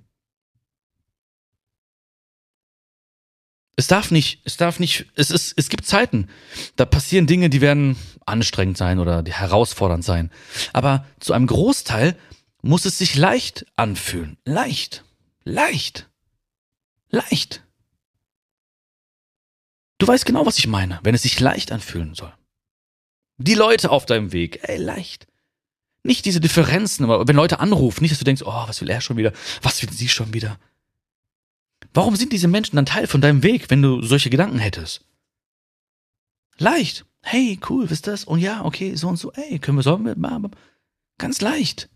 Es 3.76 3.88
darf 3.88 4.12
nicht, 4.12 4.42
es 4.46 4.58
darf 4.58 4.80
nicht, 4.80 5.08
es 5.16 5.32
ist, 5.32 5.54
es 5.58 5.70
gibt 5.70 5.86
Zeiten, 5.86 6.28
da 6.76 6.86
passieren 6.86 7.26
Dinge, 7.26 7.50
die 7.50 7.62
werden 7.62 7.98
anstrengend 8.26 8.78
sein 8.78 9.00
oder 9.00 9.24
herausfordernd 9.26 10.04
sein. 10.04 10.30
Aber 10.74 11.06
zu 11.20 11.34
einem 11.34 11.48
Großteil 11.48 12.16
muss 12.62 12.86
es 12.86 12.98
sich 12.98 13.16
leicht 13.16 13.66
anfühlen. 13.76 14.38
Leicht. 14.46 15.04
Leicht. 15.44 16.10
Leicht. 17.10 17.64
Du 19.98 20.08
weißt 20.08 20.26
genau, 20.26 20.46
was 20.46 20.60
ich 20.60 20.68
meine, 20.68 21.00
wenn 21.04 21.16
es 21.16 21.24
sich 21.24 21.40
leicht 21.40 21.72
anfühlen 21.72 22.14
soll. 22.14 22.34
Die 23.38 23.56
Leute 23.56 23.90
auf 23.90 24.06
deinem 24.06 24.32
Weg, 24.32 24.60
ey, 24.64 24.78
leicht. 24.78 25.28
Nicht 26.04 26.26
diese 26.26 26.42
Differenzen, 26.42 27.06
aber 27.06 27.28
wenn 27.28 27.36
Leute 27.36 27.60
anrufen, 27.60 28.04
nicht, 28.04 28.12
dass 28.12 28.20
du 28.20 28.26
denkst, 28.26 28.44
oh, 28.46 28.68
was 28.68 28.82
will 28.82 28.90
er 28.90 29.02
schon 29.02 29.18
wieder? 29.18 29.32
Was 29.62 29.82
will 29.82 29.92
sie 29.92 30.10
schon 30.10 30.34
wieder? 30.34 30.60
Warum 31.94 32.16
sind 32.16 32.34
diese 32.34 32.48
Menschen 32.48 32.76
dann 32.76 32.86
Teil 32.86 33.08
von 33.08 33.22
deinem 33.22 33.44
Weg, 33.44 33.70
wenn 33.70 33.82
du 33.82 34.02
solche 34.02 34.30
Gedanken 34.30 34.60
hättest? 34.60 35.06
Leicht. 36.58 37.06
Hey, 37.22 37.60
cool, 37.70 37.90
wisst 37.90 38.08
das? 38.08 38.26
Und 38.26 38.40
ja, 38.40 38.66
okay, 38.66 38.96
so 38.96 39.08
und 39.08 39.18
so. 39.18 39.32
Ey, 39.32 39.60
können 39.60 39.78
wir 39.78 39.84
so 39.84 39.98
mit? 39.98 40.18
Ganz 41.18 41.42
leicht. 41.42 41.90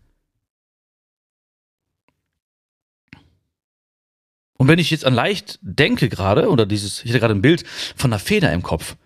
Und 4.58 4.66
wenn 4.66 4.78
ich 4.78 4.90
jetzt 4.90 5.04
an 5.04 5.14
leicht 5.14 5.58
denke 5.62 6.08
gerade, 6.08 6.48
oder 6.48 6.66
dieses, 6.66 7.04
ich 7.04 7.10
hatte 7.10 7.20
gerade 7.20 7.34
ein 7.34 7.42
Bild 7.42 7.64
von 7.96 8.12
einer 8.12 8.18
Feder 8.18 8.52
im 8.52 8.62
Kopf. 8.62 8.96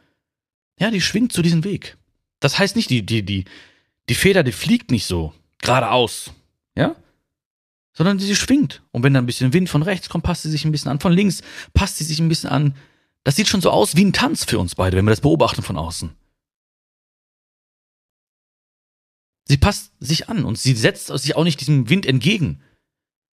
Ja, 0.78 0.90
die 0.90 1.00
schwingt 1.00 1.33
zu 1.33 1.42
diesem 1.42 1.64
Weg. 1.64 1.96
Das 2.40 2.59
heißt 2.59 2.74
nicht, 2.76 2.90
die, 2.90 3.05
die, 3.05 3.22
die, 3.22 3.44
die 4.09 4.14
Feder, 4.14 4.42
die 4.42 4.52
fliegt 4.52 4.90
nicht 4.90 5.07
so 5.07 5.35
geradeaus. 5.61 6.33
Ja? 6.74 6.96
Sondern 7.92 8.18
sie 8.18 8.35
schwingt. 8.35 8.83
Und 8.90 9.02
wenn 9.02 9.14
da 9.14 9.20
ein 9.20 9.26
bisschen 9.26 9.52
Wind 9.52 9.68
von 9.68 9.83
rechts 9.83 10.09
kommt, 10.09 10.24
passt 10.24 10.42
sie 10.42 10.50
sich 10.50 10.64
ein 10.64 10.72
bisschen 10.72 10.90
an. 10.90 11.00
Von 11.00 11.12
links 11.12 11.42
passt 11.74 11.98
sie 11.98 12.05
sich 12.05 12.18
ein 12.20 12.28
bisschen 12.28 12.50
an. 12.50 12.74
Das 13.24 13.37
sieht 13.37 13.48
schon 13.48 13.61
so 13.61 13.70
aus 13.70 13.96
wie 13.96 14.05
ein 14.05 14.12
Tanz 14.12 14.44
für 14.44 14.59
uns 14.59 14.74
beide, 14.74 14.96
wenn 14.96 15.05
wir 15.05 15.11
das 15.11 15.20
beobachten 15.20 15.62
von 15.62 15.76
außen. 15.76 16.11
Sie 19.46 19.59
passt 19.59 19.92
sich 20.00 20.28
an 20.28 20.44
und 20.44 20.59
sie 20.59 20.74
setzt 20.74 21.07
sich 21.07 21.37
auch 21.37 21.44
nicht 21.44 21.61
diesem 21.61 21.88
Wind 21.88 22.07
entgegen. 22.07 22.62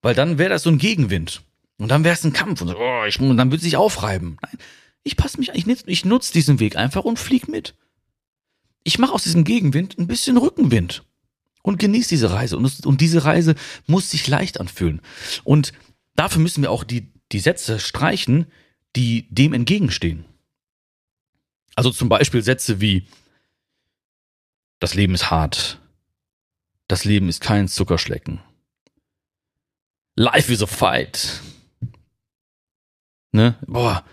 Weil 0.01 0.15
dann 0.15 0.37
wäre 0.37 0.49
das 0.49 0.63
so 0.63 0.69
ein 0.69 0.77
Gegenwind. 0.77 1.43
Und 1.77 1.89
dann 1.89 2.03
wäre 2.03 2.13
es 2.13 2.23
ein 2.23 2.31
Kampf 2.31 2.61
und, 2.61 2.69
so, 2.69 2.77
oh, 2.77 3.05
ich, 3.05 3.19
und 3.19 3.35
dann 3.35 3.51
würde 3.51 3.61
sie 3.61 3.69
sich 3.69 3.77
aufreiben. 3.77 4.37
Nein, 4.41 4.57
ich 5.03 5.17
passe 5.17 5.37
mich, 5.37 5.49
ich, 5.49 5.67
ich 5.67 6.05
nutze 6.05 6.31
diesen 6.31 6.59
Weg 6.59 6.77
einfach 6.77 7.03
und 7.03 7.19
flieg 7.19 7.47
mit. 7.47 7.75
Ich 8.83 8.97
mache 8.97 9.13
aus 9.13 9.23
diesem 9.23 9.43
Gegenwind 9.43 9.97
ein 9.97 10.07
bisschen 10.07 10.37
Rückenwind 10.37 11.03
und 11.65 11.79
genießt 11.79 12.11
diese 12.11 12.31
Reise. 12.31 12.57
Und, 12.57 12.85
und 12.85 13.01
diese 13.01 13.25
Reise 13.25 13.55
muss 13.87 14.11
sich 14.11 14.27
leicht 14.27 14.59
anfühlen. 14.59 15.01
Und 15.43 15.73
dafür 16.15 16.41
müssen 16.41 16.61
wir 16.61 16.69
auch 16.69 16.83
die, 16.83 17.11
die 17.31 17.39
Sätze 17.39 17.79
streichen, 17.79 18.45
die 18.95 19.27
dem 19.31 19.51
entgegenstehen. 19.51 20.25
Also 21.75 21.89
zum 21.89 22.07
Beispiel 22.07 22.43
Sätze 22.43 22.81
wie 22.81 23.07
Das 24.79 24.93
Leben 24.93 25.15
ist 25.15 25.31
hart. 25.31 25.79
Das 26.87 27.03
Leben 27.03 27.29
ist 27.29 27.41
kein 27.41 27.67
Zuckerschlecken. 27.67 28.41
Life 30.15 30.53
is 30.53 30.61
a 30.61 30.67
fight. 30.67 31.41
Ne? 33.31 33.57
Boah. 33.65 34.05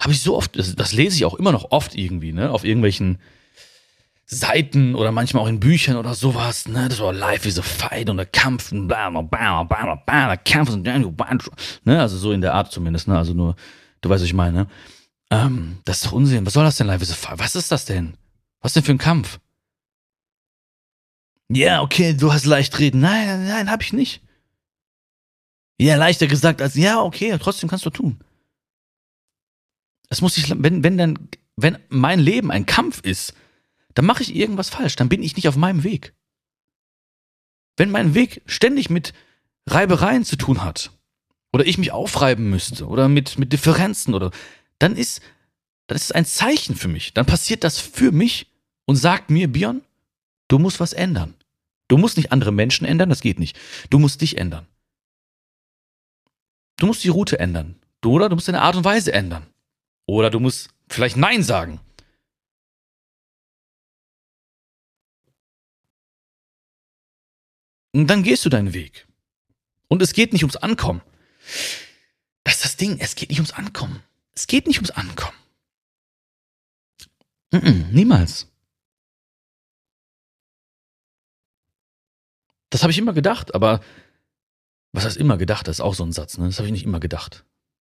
Habe 0.00 0.12
ich 0.12 0.22
so 0.22 0.34
oft, 0.34 0.56
das, 0.56 0.74
das, 0.74 0.92
lese 0.92 1.16
ich 1.16 1.24
auch 1.26 1.34
immer 1.34 1.52
noch 1.52 1.72
oft 1.72 1.94
irgendwie, 1.94 2.32
ne? 2.32 2.50
Auf 2.50 2.64
irgendwelchen 2.64 3.18
Seiten 4.30 4.94
oder 4.94 5.10
manchmal 5.10 5.42
auch 5.42 5.48
in 5.48 5.58
Büchern 5.58 5.96
oder 5.96 6.14
sowas, 6.14 6.68
ne, 6.68 6.86
das 6.88 7.00
war 7.00 7.14
Life 7.14 7.48
is 7.48 7.58
a 7.58 7.62
Fight 7.62 8.10
und 8.10 8.18
der 8.18 8.26
Kampf 8.26 8.72
und 8.72 8.86
bla 8.86 9.08
bla 9.08 9.22
bla 9.22 9.64
bla 9.64 9.94
bla 9.94 10.26
der 10.28 10.36
Kampf 10.36 10.70
und 10.70 10.82
ne, 10.82 12.00
also 12.00 12.18
so 12.18 12.32
in 12.32 12.42
der 12.42 12.52
Art 12.52 12.70
zumindest, 12.70 13.08
ne, 13.08 13.16
also 13.16 13.32
nur, 13.32 13.56
du 14.02 14.10
weißt, 14.10 14.20
was 14.20 14.28
ich 14.28 14.34
meine, 14.34 14.52
ne? 14.52 14.66
ähm, 15.30 15.78
das 15.86 15.98
ist 15.98 16.06
doch 16.06 16.12
Unsinn, 16.12 16.44
was 16.44 16.52
soll 16.52 16.64
das 16.64 16.76
denn, 16.76 16.86
Life 16.86 17.02
is 17.02 17.10
a 17.10 17.14
Fight, 17.14 17.38
was 17.38 17.56
ist 17.56 17.72
das 17.72 17.86
denn? 17.86 18.18
Was 18.60 18.74
denn 18.74 18.82
für 18.82 18.92
ein 18.92 18.98
Kampf? 18.98 19.40
Ja, 21.48 21.80
okay, 21.80 22.12
du 22.12 22.30
hast 22.30 22.44
leicht 22.44 22.78
reden, 22.78 23.00
nein, 23.00 23.46
nein, 23.46 23.70
hab 23.70 23.82
ich 23.82 23.94
nicht. 23.94 24.20
Ja, 25.80 25.96
leichter 25.96 26.26
gesagt 26.26 26.60
als, 26.60 26.74
ja, 26.74 27.00
okay, 27.00 27.34
trotzdem 27.40 27.70
kannst 27.70 27.86
du 27.86 27.90
tun. 27.90 28.18
Es 30.10 30.20
muss 30.20 30.34
sich, 30.34 30.50
wenn, 30.50 30.84
wenn 30.84 30.98
dann, 30.98 31.18
wenn 31.56 31.78
mein 31.88 32.20
Leben 32.20 32.50
ein 32.50 32.66
Kampf 32.66 33.00
ist, 33.02 33.32
dann 33.94 34.06
mache 34.06 34.22
ich 34.22 34.34
irgendwas 34.34 34.70
falsch, 34.70 34.96
dann 34.96 35.08
bin 35.08 35.22
ich 35.22 35.36
nicht 35.36 35.48
auf 35.48 35.56
meinem 35.56 35.84
Weg. 35.84 36.14
Wenn 37.76 37.90
mein 37.90 38.14
Weg 38.14 38.42
ständig 38.46 38.90
mit 38.90 39.12
Reibereien 39.66 40.24
zu 40.24 40.36
tun 40.36 40.64
hat, 40.64 40.92
oder 41.52 41.66
ich 41.66 41.78
mich 41.78 41.92
aufreiben 41.92 42.50
müsste, 42.50 42.86
oder 42.86 43.08
mit, 43.08 43.38
mit 43.38 43.52
Differenzen, 43.52 44.14
oder, 44.14 44.30
dann 44.78 44.96
ist, 44.96 45.22
dann 45.86 45.96
ist 45.96 46.04
es 46.04 46.12
ein 46.12 46.26
Zeichen 46.26 46.76
für 46.76 46.88
mich. 46.88 47.14
Dann 47.14 47.26
passiert 47.26 47.64
das 47.64 47.78
für 47.78 48.12
mich 48.12 48.46
und 48.84 48.96
sagt 48.96 49.30
mir, 49.30 49.48
Björn, 49.48 49.82
du 50.48 50.58
musst 50.58 50.80
was 50.80 50.92
ändern. 50.92 51.34
Du 51.88 51.96
musst 51.96 52.16
nicht 52.16 52.32
andere 52.32 52.52
Menschen 52.52 52.86
ändern, 52.86 53.08
das 53.08 53.22
geht 53.22 53.38
nicht. 53.38 53.58
Du 53.90 53.98
musst 53.98 54.20
dich 54.20 54.36
ändern. 54.36 54.66
Du 56.76 56.86
musst 56.86 57.02
die 57.02 57.08
Route 57.08 57.38
ändern. 57.38 57.76
Oder 58.04 58.28
du 58.28 58.36
musst 58.36 58.48
deine 58.48 58.62
Art 58.62 58.76
und 58.76 58.84
Weise 58.84 59.12
ändern. 59.12 59.46
Oder 60.06 60.30
du 60.30 60.38
musst 60.38 60.70
vielleicht 60.88 61.16
Nein 61.16 61.42
sagen. 61.42 61.80
Und 67.98 68.06
dann 68.06 68.22
gehst 68.22 68.44
du 68.44 68.48
deinen 68.48 68.74
Weg. 68.74 69.08
Und 69.88 70.02
es 70.02 70.12
geht 70.12 70.32
nicht 70.32 70.44
ums 70.44 70.54
Ankommen. 70.54 71.02
Das 72.44 72.54
ist 72.54 72.64
das 72.64 72.76
Ding, 72.76 72.98
es 73.00 73.16
geht 73.16 73.28
nicht 73.28 73.40
ums 73.40 73.50
Ankommen. 73.50 74.04
Es 74.36 74.46
geht 74.46 74.68
nicht 74.68 74.76
ums 74.76 74.92
Ankommen. 74.92 75.36
Mm 77.50 77.56
-mm, 77.56 77.84
niemals. 77.90 78.46
Das 82.70 82.84
habe 82.84 82.92
ich 82.92 82.98
immer 82.98 83.14
gedacht, 83.14 83.52
aber 83.56 83.80
was 84.92 85.04
heißt 85.04 85.16
immer 85.16 85.36
gedacht? 85.36 85.66
Das 85.66 85.78
ist 85.78 85.80
auch 85.80 85.94
so 85.94 86.04
ein 86.04 86.12
Satz, 86.12 86.38
ne? 86.38 86.46
Das 86.46 86.58
habe 86.58 86.68
ich 86.68 86.72
nicht 86.72 86.84
immer 86.84 87.00
gedacht. 87.00 87.44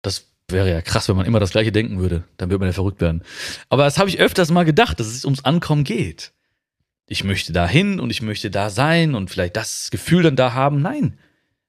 Das 0.02 0.32
wäre 0.48 0.68
ja 0.68 0.82
krass, 0.82 1.08
wenn 1.08 1.16
man 1.16 1.26
immer 1.26 1.38
das 1.38 1.52
Gleiche 1.52 1.70
denken 1.70 2.00
würde. 2.00 2.24
Dann 2.38 2.50
würde 2.50 2.58
man 2.58 2.68
ja 2.68 2.72
verrückt 2.72 3.00
werden. 3.00 3.22
Aber 3.68 3.84
das 3.84 3.98
habe 3.98 4.10
ich 4.10 4.18
öfters 4.18 4.50
mal 4.50 4.64
gedacht, 4.64 4.98
dass 4.98 5.06
es 5.06 5.24
ums 5.24 5.44
Ankommen 5.44 5.84
geht 5.84 6.32
ich 7.12 7.24
möchte 7.24 7.52
da 7.52 7.68
hin 7.68 8.00
und 8.00 8.08
ich 8.08 8.22
möchte 8.22 8.50
da 8.50 8.70
sein 8.70 9.14
und 9.14 9.28
vielleicht 9.28 9.54
das 9.54 9.90
Gefühl 9.90 10.22
dann 10.22 10.34
da 10.34 10.54
haben. 10.54 10.80
Nein, 10.80 11.18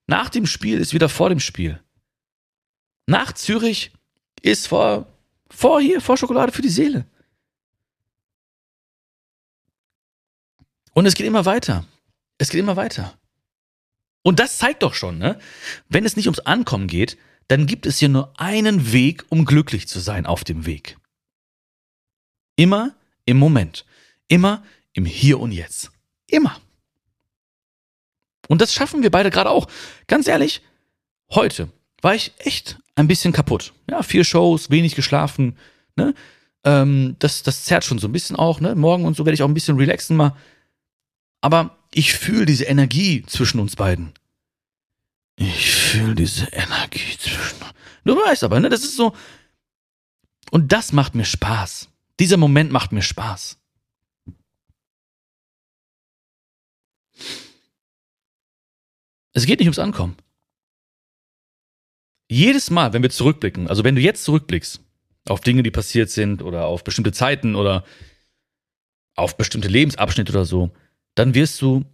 nach 0.08 0.30
dem 0.30 0.46
Spiel 0.46 0.80
ist 0.80 0.94
wieder 0.94 1.10
vor 1.10 1.30
dem 1.30 1.42
Spiel. 1.42 1.84
Nach 3.08 3.34
Zürich 3.34 3.92
ist 4.42 4.70
vor, 4.70 5.06
vor 5.50 5.82
hier, 5.82 6.00
vor 6.00 6.16
Schokolade 6.16 6.54
für 6.54 6.62
die 6.62 6.70
Seele. 6.70 7.06
Und 10.94 11.06
es 11.06 11.14
geht 11.14 11.28
immer 11.28 11.44
weiter. 11.44 11.86
Es 12.38 12.50
geht 12.50 12.62
immer 12.62 12.78
weiter. 12.78 13.20
Und 14.22 14.40
das 14.40 14.58
zeigt 14.58 14.82
doch 14.82 14.94
schon, 14.94 15.18
ne? 15.18 15.38
Wenn 15.90 16.06
es 16.06 16.16
nicht 16.16 16.28
ums 16.28 16.40
Ankommen 16.40 16.88
geht, 16.88 17.18
dann 17.50 17.66
gibt 17.66 17.86
es 17.86 18.00
hier 18.00 18.08
nur 18.08 18.40
einen 18.40 18.94
Weg, 18.94 19.26
um 19.28 19.44
glücklich 19.44 19.90
zu 19.90 20.00
sein 20.00 20.26
auf 20.26 20.46
dem 20.46 20.66
Weg. 20.66 20.98
Immer 22.56 22.96
im 23.26 23.36
Moment. 23.36 23.86
Immer 24.30 24.64
im 24.94 25.06
Hier 25.06 25.40
und 25.40 25.52
Jetzt. 25.52 25.92
Immer. 26.28 26.60
Und 28.48 28.62
das 28.62 28.74
schaffen 28.74 29.04
wir 29.04 29.12
beide 29.12 29.30
gerade 29.30 29.50
auch. 29.50 29.68
Ganz 30.08 30.28
ehrlich, 30.28 30.62
heute 31.32 31.70
war 32.02 32.16
ich 32.16 32.34
echt 32.40 32.80
ein 32.96 33.08
bisschen 33.08 33.34
kaputt. 33.34 33.74
Ja, 33.90 34.04
vier 34.04 34.24
Shows, 34.24 34.70
wenig 34.70 34.96
geschlafen. 34.96 35.58
Ne? 35.96 36.14
Ähm, 36.64 37.16
das, 37.20 37.44
das 37.44 37.66
zerrt 37.66 37.84
schon 37.84 38.00
so 38.00 38.08
ein 38.08 38.12
bisschen 38.12 38.36
auch. 38.36 38.60
Ne? 38.60 38.76
Morgen 38.76 39.06
und 39.06 39.16
so 39.16 39.26
werde 39.26 39.36
ich 39.36 39.44
auch 39.44 39.48
ein 39.48 39.54
bisschen 39.54 39.78
relaxen 39.78 40.16
mal. 40.18 40.36
Aber 41.42 41.78
ich 41.94 42.14
fühle 42.14 42.46
diese 42.46 42.66
Energie 42.66 43.24
zwischen 43.26 43.60
uns 43.60 43.76
beiden. 43.76 44.14
Ich 45.36 45.72
fühle 45.72 46.16
diese 46.16 46.46
Energie 46.48 47.18
zwischen 47.18 47.62
uns. 47.62 47.74
Du 48.06 48.16
weißt 48.16 48.44
aber, 48.44 48.60
ne? 48.60 48.70
Das 48.70 48.84
ist 48.84 48.96
so. 48.96 49.16
Und 50.52 50.72
das 50.72 50.92
macht 50.92 51.16
mir 51.16 51.26
Spaß. 51.26 51.90
Dieser 52.20 52.38
Moment 52.38 52.72
macht 52.72 52.92
mir 52.92 53.02
Spaß. 53.02 53.58
Es 59.34 59.46
geht 59.46 59.60
nicht 59.60 59.68
ums 59.68 59.80
Ankommen. 59.80 60.16
jedes 62.30 62.70
Mal, 62.70 62.94
wenn 62.94 63.04
wir 63.04 63.10
zurückblicken, 63.10 63.68
also 63.68 63.84
wenn 63.84 63.96
du 63.96 64.02
jetzt 64.02 64.24
zurückblickst 64.24 64.82
auf 65.28 65.42
Dinge, 65.42 65.64
die 65.64 65.72
passiert 65.72 66.10
sind 66.10 66.42
oder 66.42 66.66
auf 66.66 66.84
bestimmte 66.84 67.12
Zeiten 67.12 67.56
oder 67.56 67.84
auf 69.16 69.38
bestimmte 69.38 69.68
Lebensabschnitte 69.68 70.32
oder 70.32 70.46
so, 70.46 70.72
dann 71.16 71.36
wirst 71.36 71.62
du 71.62 71.86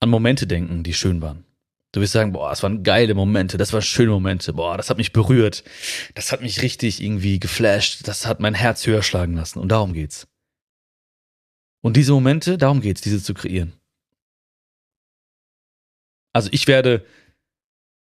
an 0.00 0.08
Momente 0.08 0.46
denken, 0.46 0.82
die 0.82 0.94
schön 0.94 1.20
waren. 1.20 1.44
Du 1.92 2.00
wirst 2.00 2.12
sagen, 2.12 2.32
boah, 2.32 2.50
das 2.50 2.62
waren 2.62 2.82
geile 2.82 3.14
Momente, 3.14 3.56
das 3.56 3.72
waren 3.72 3.82
schöne 3.82 4.10
Momente, 4.10 4.52
boah, 4.52 4.76
das 4.76 4.90
hat 4.90 4.98
mich 4.98 5.12
berührt, 5.12 5.64
das 6.14 6.32
hat 6.32 6.42
mich 6.42 6.62
richtig 6.62 7.02
irgendwie 7.02 7.38
geflasht, 7.38 8.06
das 8.06 8.26
hat 8.26 8.40
mein 8.40 8.54
Herz 8.54 8.86
höher 8.86 9.02
schlagen 9.02 9.34
lassen 9.34 9.58
und 9.58 9.68
darum 9.70 9.92
geht's. 9.92 10.26
Und 11.82 11.96
diese 11.96 12.12
Momente, 12.12 12.58
darum 12.58 12.80
geht's, 12.80 13.00
diese 13.00 13.22
zu 13.22 13.32
kreieren. 13.32 13.72
Also 16.36 16.50
ich 16.52 16.66
werde 16.66 17.02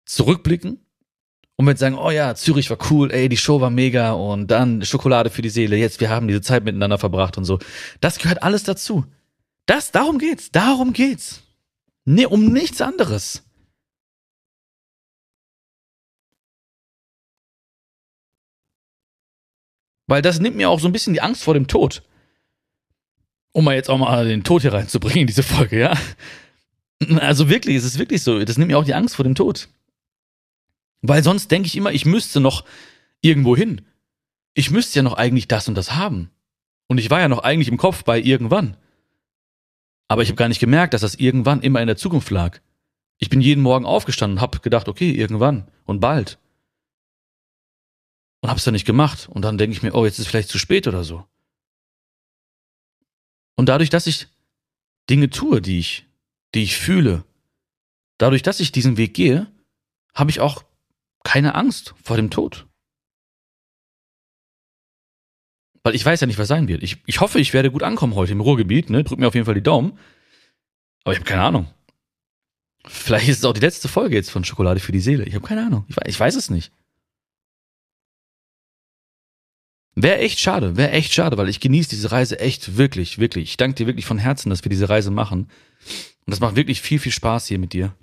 zurückblicken 0.07 0.79
und 1.57 1.67
werde 1.67 1.81
sagen, 1.81 1.99
oh 1.99 2.13
ja, 2.13 2.37
Zürich 2.37 2.71
war 2.71 2.79
cool, 2.89 3.11
ey, 3.11 3.29
die 3.29 3.37
Show 3.37 3.61
war 3.61 3.69
mega 3.69 4.13
und 4.13 4.47
dann 4.47 4.85
Schokolade 4.85 5.29
für 5.29 5.43
die 5.43 5.49
Seele, 5.49 5.77
jetzt 5.77 5.99
wir 5.99 6.09
haben 6.09 6.29
diese 6.29 6.41
Zeit 6.41 6.63
miteinander 6.63 6.99
verbracht 6.99 7.37
und 7.37 7.45
so. 7.45 7.59
Das 8.01 8.21
gehört 8.21 8.45
alles 8.45 8.63
dazu. 8.63 9.05
Das, 9.67 9.91
darum 9.91 10.21
geht's, 10.21 10.53
darum 10.53 10.93
geht's. 10.93 11.43
Nee, 12.05 12.27
um 12.27 12.53
nichts 12.53 12.81
anderes. 12.81 13.43
Weil 20.07 20.23
das 20.23 20.39
nimmt 20.39 20.55
mir 20.55 20.71
auch 20.71 20.79
so 20.79 20.87
ein 20.87 20.93
bisschen 20.93 21.13
die 21.13 21.23
Angst 21.23 21.43
vor 21.43 21.55
dem 21.55 21.67
Tod. 21.67 22.05
Um 23.53 23.65
mal 23.65 23.75
jetzt 23.75 23.91
auch 23.91 23.99
mal 23.99 24.25
den 24.25 24.45
Tod 24.45 24.63
hier 24.63 24.75
reinzubringen 24.75 25.23
in 25.23 25.27
diese 25.27 25.43
Folge, 25.43 25.81
ja. 25.81 25.99
Also 27.21 27.49
wirklich, 27.49 27.77
es 27.77 27.85
ist 27.85 27.99
wirklich 27.99 28.23
so. 28.23 28.45
Das 28.45 28.59
nimmt 28.59 28.71
mir 28.71 28.79
auch 28.79 28.85
die 28.85 28.95
Angst 28.95 29.17
vor 29.17 29.25
dem 29.25 29.35
Tod. 29.35 29.69
Weil 31.01 31.23
sonst 31.23 31.51
denke 31.51 31.67
ich 31.67 31.77
immer, 31.77 31.93
ich 31.93 32.05
müsste 32.05 32.41
noch 32.41 32.65
irgendwo 33.21 33.57
hin. 33.57 33.83
Ich 34.55 34.71
müsste 34.71 34.99
ja 34.99 35.03
noch 35.03 35.15
eigentlich 35.15 35.49
das 35.49 35.69
und 35.69 35.75
das 35.75 35.95
haben. 35.95 36.31
Und 36.87 36.99
ich 36.99 37.11
war 37.11 37.21
ja 37.21 37.29
noch 37.29 37.41
eigentlich 37.41 37.69
im 37.69 37.79
Kopf 37.79 38.05
bei 38.05 38.21
irgendwann. 38.21 38.77
Aber 40.09 40.23
ich 40.23 40.29
habe 40.29 40.37
gar 40.37 40.49
nicht 40.49 40.61
gemerkt, 40.61 40.95
dass 40.95 41.01
das 41.01 41.15
irgendwann 41.15 41.63
immer 41.63 41.81
in 41.81 41.87
der 41.87 41.97
Zukunft 41.97 42.31
lag. 42.31 42.61
Ich 43.19 43.31
bin 43.31 43.41
jeden 43.41 43.63
Morgen 43.63 43.87
aufgestanden 43.87 44.39
und 44.39 44.43
habe 44.43 44.59
gedacht, 44.59 44.89
okay, 44.89 45.11
irgendwann 45.11 45.69
und 45.85 46.01
bald. 46.01 46.39
Und 48.41 48.51
hab's 48.51 48.65
dann 48.65 48.75
nicht 48.75 48.85
gemacht. 48.85 49.29
Und 49.29 49.43
dann 49.43 49.59
denke 49.59 49.75
ich 49.75 49.83
mir, 49.83 49.95
oh, 49.95 50.05
jetzt 50.05 50.19
ist 50.19 50.27
es 50.27 50.29
vielleicht 50.29 50.51
zu 50.51 50.59
spät 50.59 50.87
oder 50.87 51.05
so. 51.05 51.25
Und 53.55 53.69
dadurch, 53.69 53.91
dass 53.91 54.07
ich 54.07 54.27
Dinge 55.09 55.31
tue, 55.31 55.63
die 55.63 55.79
ich 55.79 56.05
die 56.55 56.63
ich 56.63 56.77
fühle. 56.77 57.25
Dadurch, 58.19 58.43
dass 58.43 58.61
ich 58.61 58.73
diesen 58.73 58.97
Weg 58.97 59.15
gehe, 59.15 59.51
habe 60.15 60.31
ich 60.31 60.41
auch 60.41 60.65
keine 61.25 61.55
Angst 61.55 61.95
vor 62.03 62.17
dem 62.17 62.31
Tod. 62.31 62.67
Weil 65.83 65.95
ich 65.95 66.05
weiß 66.05 66.21
ja 66.21 66.27
nicht, 66.27 66.39
was 66.39 66.49
sein 66.49 66.69
wird. 66.69 66.83
Ich, 66.83 66.99
ich 67.07 67.21
hoffe, 67.21 67.41
ich 67.41 67.53
werde 67.53 67.71
gut 67.71 67.83
ankommen 67.83 68.15
heute 68.15 68.33
im 68.33 68.41
Ruhrgebiet. 68.41 68.91
Ne? 68.91 69.03
Drück 69.03 69.19
mir 69.19 69.27
auf 69.27 69.35
jeden 69.35 69.47
Fall 69.47 69.55
die 69.55 69.63
Daumen. 69.63 69.99
Aber 71.05 71.13
ich 71.13 71.19
habe 71.19 71.29
keine 71.29 71.43
Ahnung. 71.43 71.69
Vielleicht 72.87 73.29
ist 73.29 73.39
es 73.39 73.45
auch 73.45 73.53
die 73.53 73.61
letzte 73.61 73.89
Folge 73.89 74.15
jetzt 74.15 74.31
von 74.31 74.45
Schokolade 74.45 74.81
für 74.81 74.93
die 74.93 75.01
Seele. 75.01 75.25
Ich 75.25 75.35
habe 75.35 75.47
keine 75.47 75.67
Ahnung. 75.67 75.85
Ich 75.89 75.97
ich 76.05 76.19
weiß 76.19 76.37
es 76.37 76.51
nicht. 76.51 76.73
Wäre 79.95 80.19
echt 80.19 80.39
schade, 80.41 80.77
wäre 80.77 80.91
echt 80.91 81.13
schade, 81.13 81.37
weil 81.37 81.51
ich 81.51 81.61
genieße 81.61 81.91
diese 81.91 82.13
Reise 82.13 82.41
echt 82.41 82.79
wirklich, 82.79 83.19
wirklich. 83.19 83.51
Ich 83.51 83.57
danke 83.59 83.75
dir 83.75 83.87
wirklich 83.87 84.07
von 84.07 84.19
Herzen, 84.19 84.49
dass 84.49 84.65
wir 84.65 84.71
diese 84.71 84.89
Reise 84.89 85.11
machen. 85.11 85.51
Und 86.27 86.31
das 86.31 86.41
macht 86.41 86.57
wirklich 86.57 86.81
viel, 86.81 86.99
viel 86.99 87.13
Spaß 87.13 87.47
hier 87.47 87.59
mit 87.59 87.73
dir. 87.73 87.95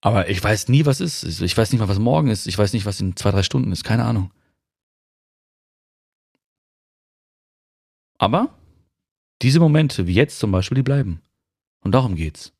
Aber 0.00 0.28
ich 0.28 0.42
weiß 0.42 0.68
nie, 0.68 0.86
was 0.86 1.00
ist. 1.00 1.24
Ich 1.24 1.56
weiß 1.56 1.72
nicht 1.72 1.80
mal, 1.80 1.88
was 1.88 1.98
morgen 1.98 2.28
ist. 2.28 2.46
Ich 2.46 2.56
weiß 2.56 2.72
nicht, 2.72 2.86
was 2.86 3.00
in 3.00 3.16
zwei, 3.16 3.30
drei 3.30 3.42
Stunden 3.42 3.72
ist. 3.72 3.84
Keine 3.84 4.04
Ahnung. 4.04 4.30
Aber 8.18 8.54
diese 9.42 9.60
Momente, 9.60 10.06
wie 10.06 10.14
jetzt 10.14 10.38
zum 10.38 10.52
Beispiel, 10.52 10.76
die 10.76 10.82
bleiben. 10.82 11.20
Und 11.80 11.92
darum 11.92 12.16
geht's. 12.16 12.52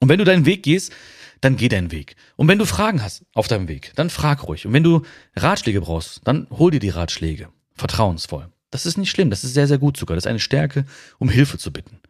Und 0.00 0.08
wenn 0.08 0.18
du 0.18 0.24
deinen 0.24 0.46
Weg 0.46 0.64
gehst, 0.64 0.92
dann 1.40 1.56
geh 1.56 1.68
deinen 1.68 1.92
Weg. 1.92 2.16
Und 2.36 2.48
wenn 2.48 2.58
du 2.58 2.66
Fragen 2.66 3.02
hast 3.02 3.24
auf 3.34 3.48
deinem 3.48 3.68
Weg, 3.68 3.92
dann 3.94 4.10
frag 4.10 4.46
ruhig. 4.46 4.66
Und 4.66 4.72
wenn 4.72 4.82
du 4.82 5.02
Ratschläge 5.36 5.80
brauchst, 5.80 6.26
dann 6.26 6.48
hol 6.50 6.70
dir 6.70 6.80
die 6.80 6.88
Ratschläge. 6.88 7.48
Vertrauensvoll. 7.74 8.50
Das 8.70 8.86
ist 8.86 8.96
nicht 8.96 9.10
schlimm, 9.10 9.30
das 9.30 9.44
ist 9.44 9.54
sehr, 9.54 9.68
sehr 9.68 9.78
gut 9.78 9.96
sogar. 9.96 10.16
Das 10.16 10.24
ist 10.24 10.30
eine 10.30 10.40
Stärke, 10.40 10.86
um 11.18 11.28
Hilfe 11.28 11.58
zu 11.58 11.72
bitten. 11.72 12.01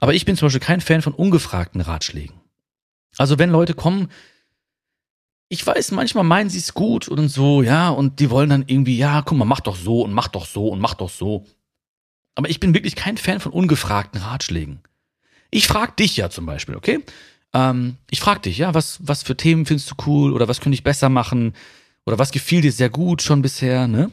Aber 0.00 0.14
ich 0.14 0.24
bin 0.24 0.36
zum 0.36 0.46
Beispiel 0.46 0.60
kein 0.60 0.80
Fan 0.80 1.02
von 1.02 1.14
ungefragten 1.14 1.80
Ratschlägen. 1.80 2.40
Also 3.16 3.38
wenn 3.38 3.50
Leute 3.50 3.74
kommen, 3.74 4.08
ich 5.48 5.66
weiß, 5.66 5.92
manchmal 5.92 6.24
meinen 6.24 6.50
sie 6.50 6.58
es 6.58 6.74
gut 6.74 7.08
und 7.08 7.28
so, 7.28 7.62
ja, 7.62 7.88
und 7.90 8.18
die 8.18 8.30
wollen 8.30 8.50
dann 8.50 8.64
irgendwie, 8.66 8.96
ja, 8.96 9.22
guck 9.22 9.38
mal, 9.38 9.44
mach 9.44 9.60
doch 9.60 9.76
so 9.76 10.02
und 10.02 10.12
mach 10.12 10.28
doch 10.28 10.46
so 10.46 10.68
und 10.68 10.80
mach 10.80 10.94
doch 10.94 11.10
so. 11.10 11.46
Aber 12.34 12.50
ich 12.50 12.60
bin 12.60 12.74
wirklich 12.74 12.96
kein 12.96 13.16
Fan 13.16 13.40
von 13.40 13.52
ungefragten 13.52 14.20
Ratschlägen. 14.20 14.80
Ich 15.50 15.68
frag 15.68 15.96
dich 15.96 16.16
ja 16.16 16.30
zum 16.30 16.46
Beispiel, 16.46 16.74
okay? 16.74 17.04
Ähm, 17.52 17.96
ich 18.10 18.20
frag 18.20 18.42
dich, 18.42 18.58
ja, 18.58 18.74
was, 18.74 18.98
was 19.02 19.22
für 19.22 19.36
Themen 19.36 19.66
findest 19.66 19.90
du 19.90 19.94
cool 20.06 20.32
oder 20.32 20.48
was 20.48 20.60
könnte 20.60 20.74
ich 20.74 20.82
besser 20.82 21.08
machen 21.08 21.54
oder 22.04 22.18
was 22.18 22.32
gefiel 22.32 22.60
dir 22.60 22.72
sehr 22.72 22.90
gut 22.90 23.22
schon 23.22 23.40
bisher, 23.40 23.86
ne? 23.86 24.10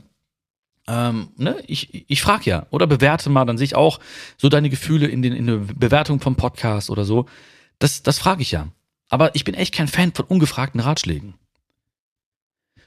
Ähm, 0.88 1.30
ne, 1.38 1.58
ich, 1.68 2.10
ich 2.10 2.22
frage 2.22 2.50
ja, 2.50 2.68
oder 2.72 2.88
bewerte 2.88 3.30
mal, 3.30 3.46
dann 3.46 3.58
sehe 3.58 3.66
ich 3.66 3.76
auch 3.76 4.00
so 4.38 4.50
deine 4.50 4.70
Gefühle 4.70 5.08
in, 5.08 5.22
den, 5.22 5.34
in 5.34 5.48
der 5.48 5.58
Bewertung 5.58 6.20
vom 6.20 6.36
Podcast 6.36 6.90
oder 6.90 7.06
so. 7.06 7.28
Das, 7.80 8.04
das 8.04 8.20
frage 8.20 8.42
ich 8.42 8.52
ja. 8.52 8.68
Aber 9.10 9.36
ich 9.36 9.44
bin 9.44 9.56
echt 9.56 9.74
kein 9.74 9.88
Fan 9.88 10.14
von 10.14 10.26
ungefragten 10.26 10.80
Ratschlägen. 10.80 11.36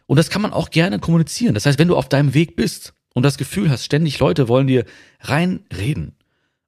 Und 0.06 0.18
das 0.18 0.30
kann 0.30 0.42
man 0.42 0.52
auch 0.52 0.70
gerne 0.70 0.98
kommunizieren. 0.98 1.54
Das 1.54 1.66
heißt, 1.66 1.78
wenn 1.78 1.88
du 1.88 1.96
auf 1.96 2.08
deinem 2.08 2.34
Weg 2.34 2.56
bist 2.56 2.94
und 3.14 3.22
das 3.22 3.38
Gefühl 3.38 3.70
hast, 3.70 3.84
ständig 3.84 4.18
Leute 4.18 4.48
wollen 4.48 4.66
dir 4.66 4.84
reinreden, 5.20 6.16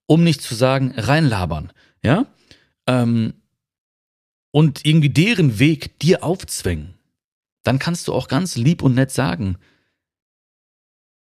um 0.06 0.24
nicht 0.24 0.42
zu 0.42 0.54
sagen, 0.54 0.94
reinlabern, 0.96 1.72
ja, 2.02 2.26
ähm, 2.86 3.34
und 4.52 4.86
irgendwie 4.86 5.10
deren 5.10 5.58
Weg 5.58 5.98
dir 5.98 6.24
aufzwängen, 6.24 6.94
dann 7.62 7.78
kannst 7.78 8.08
du 8.08 8.14
auch 8.14 8.28
ganz 8.28 8.56
lieb 8.56 8.82
und 8.82 8.94
nett 8.94 9.10
sagen, 9.10 9.58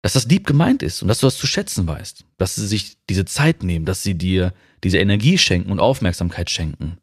dass 0.02 0.14
das 0.14 0.26
lieb 0.26 0.46
gemeint 0.46 0.84
ist 0.84 1.02
und 1.02 1.08
dass 1.08 1.20
du 1.20 1.28
das 1.28 1.38
zu 1.38 1.48
schätzen 1.48 1.88
weißt, 1.88 2.26
dass 2.38 2.56
sie 2.56 2.68
sich 2.68 2.98
diese 3.10 3.26
Zeit 3.26 3.64
nehmen, 3.64 3.86
dass 3.86 4.04
sie 4.04 4.16
dir 4.16 4.54
diese 4.84 5.00
Energie 5.00 5.38
schenken 5.38 5.72
und 5.72 5.80
Aufmerksamkeit 5.80 6.50
schenken. 6.50 6.98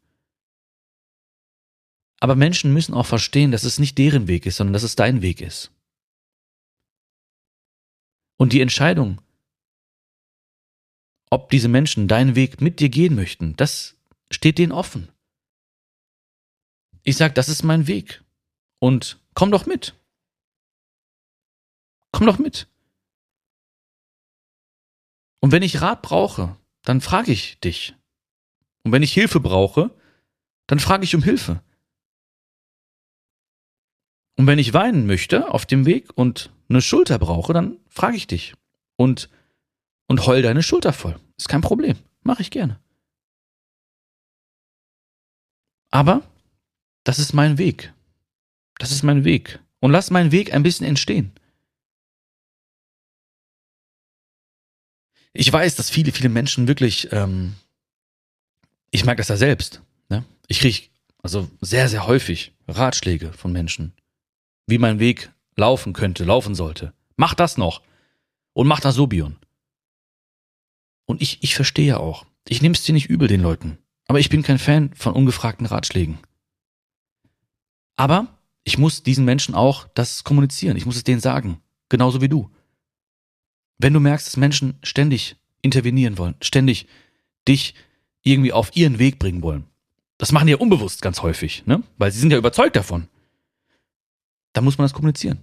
Aber 2.20 2.36
Menschen 2.36 2.72
müssen 2.72 2.94
auch 2.94 3.06
verstehen, 3.06 3.50
dass 3.50 3.64
es 3.64 3.78
nicht 3.78 3.98
deren 3.98 4.28
Weg 4.28 4.46
ist, 4.46 4.56
sondern 4.56 4.72
dass 4.72 4.82
es 4.82 4.96
dein 4.96 5.20
Weg 5.20 5.40
ist. 5.40 5.72
Und 8.36 8.52
die 8.52 8.60
Entscheidung, 8.60 9.20
ob 11.30 11.50
diese 11.50 11.68
Menschen 11.68 12.08
deinen 12.08 12.34
Weg 12.36 12.60
mit 12.60 12.80
dir 12.80 12.88
gehen 12.88 13.14
möchten, 13.14 13.56
das 13.56 13.96
steht 14.30 14.58
denen 14.58 14.72
offen. 14.72 15.10
Ich 17.02 17.16
sag, 17.16 17.34
das 17.34 17.48
ist 17.48 17.62
mein 17.62 17.86
Weg. 17.86 18.22
Und 18.78 19.20
komm 19.34 19.50
doch 19.50 19.66
mit. 19.66 19.94
Komm 22.12 22.26
doch 22.26 22.38
mit. 22.38 22.68
Und 25.44 25.52
wenn 25.52 25.62
ich 25.62 25.82
Rat 25.82 26.00
brauche, 26.00 26.56
dann 26.84 27.02
frage 27.02 27.30
ich 27.30 27.60
dich. 27.60 27.94
Und 28.82 28.92
wenn 28.92 29.02
ich 29.02 29.12
Hilfe 29.12 29.40
brauche, 29.40 29.94
dann 30.66 30.78
frage 30.78 31.04
ich 31.04 31.14
um 31.14 31.22
Hilfe. 31.22 31.62
Und 34.38 34.46
wenn 34.46 34.58
ich 34.58 34.72
weinen 34.72 35.04
möchte 35.04 35.52
auf 35.52 35.66
dem 35.66 35.84
Weg 35.84 36.16
und 36.16 36.50
eine 36.70 36.80
Schulter 36.80 37.18
brauche, 37.18 37.52
dann 37.52 37.76
frage 37.90 38.16
ich 38.16 38.26
dich. 38.26 38.54
Und, 38.96 39.28
und 40.06 40.26
heul 40.26 40.40
deine 40.40 40.62
Schulter 40.62 40.94
voll. 40.94 41.20
Ist 41.36 41.50
kein 41.50 41.60
Problem. 41.60 41.98
Mache 42.22 42.40
ich 42.40 42.50
gerne. 42.50 42.80
Aber 45.90 46.22
das 47.04 47.18
ist 47.18 47.34
mein 47.34 47.58
Weg. 47.58 47.92
Das 48.78 48.92
ist 48.92 49.02
mein 49.02 49.24
Weg. 49.24 49.60
Und 49.80 49.90
lass 49.90 50.10
meinen 50.10 50.32
Weg 50.32 50.54
ein 50.54 50.62
bisschen 50.62 50.86
entstehen. 50.86 51.34
Ich 55.34 55.52
weiß, 55.52 55.74
dass 55.74 55.90
viele, 55.90 56.12
viele 56.12 56.28
Menschen 56.28 56.68
wirklich, 56.68 57.12
ähm, 57.12 57.56
ich 58.90 59.04
mag 59.04 59.16
das 59.18 59.28
ja 59.28 59.36
selbst. 59.36 59.82
Ne? 60.08 60.24
Ich 60.46 60.60
kriege 60.60 60.88
also 61.22 61.50
sehr, 61.60 61.88
sehr 61.88 62.06
häufig 62.06 62.52
Ratschläge 62.68 63.32
von 63.32 63.52
Menschen, 63.52 63.92
wie 64.66 64.78
mein 64.78 65.00
Weg 65.00 65.30
laufen 65.56 65.92
könnte, 65.92 66.24
laufen 66.24 66.54
sollte. 66.54 66.94
Mach 67.16 67.34
das 67.34 67.58
noch 67.58 67.82
und 68.52 68.68
mach 68.68 68.80
das 68.80 68.94
so, 68.94 69.08
Bion. 69.08 69.36
Und 71.06 71.20
ich, 71.20 71.42
ich 71.42 71.56
verstehe 71.56 71.86
ja 71.86 71.96
auch. 71.98 72.24
Ich 72.48 72.62
nehme 72.62 72.74
es 72.74 72.82
dir 72.82 72.92
nicht 72.92 73.10
übel, 73.10 73.26
den 73.26 73.42
Leuten. 73.42 73.78
Aber 74.06 74.20
ich 74.20 74.28
bin 74.28 74.42
kein 74.42 74.58
Fan 74.58 74.94
von 74.94 75.14
ungefragten 75.14 75.66
Ratschlägen. 75.66 76.18
Aber 77.96 78.38
ich 78.62 78.78
muss 78.78 79.02
diesen 79.02 79.24
Menschen 79.24 79.54
auch 79.54 79.88
das 79.94 80.24
kommunizieren. 80.24 80.76
Ich 80.76 80.86
muss 80.86 80.96
es 80.96 81.04
denen 81.04 81.20
sagen. 81.20 81.60
Genauso 81.88 82.20
wie 82.20 82.28
du. 82.28 82.50
Wenn 83.78 83.92
du 83.92 84.00
merkst, 84.00 84.26
dass 84.26 84.36
Menschen 84.36 84.78
ständig 84.82 85.36
intervenieren 85.62 86.18
wollen, 86.18 86.36
ständig 86.40 86.86
dich 87.48 87.74
irgendwie 88.22 88.52
auf 88.52 88.74
ihren 88.76 88.98
Weg 88.98 89.18
bringen 89.18 89.42
wollen, 89.42 89.64
Das 90.18 90.32
machen 90.32 90.46
die 90.46 90.52
ja 90.52 90.58
unbewusst 90.58 91.02
ganz 91.02 91.22
häufig, 91.22 91.66
ne? 91.66 91.82
Weil 91.98 92.12
sie 92.12 92.20
sind 92.20 92.30
ja 92.30 92.38
überzeugt 92.38 92.76
davon. 92.76 93.08
Da 94.52 94.60
muss 94.60 94.78
man 94.78 94.84
das 94.84 94.92
kommunizieren. 94.92 95.40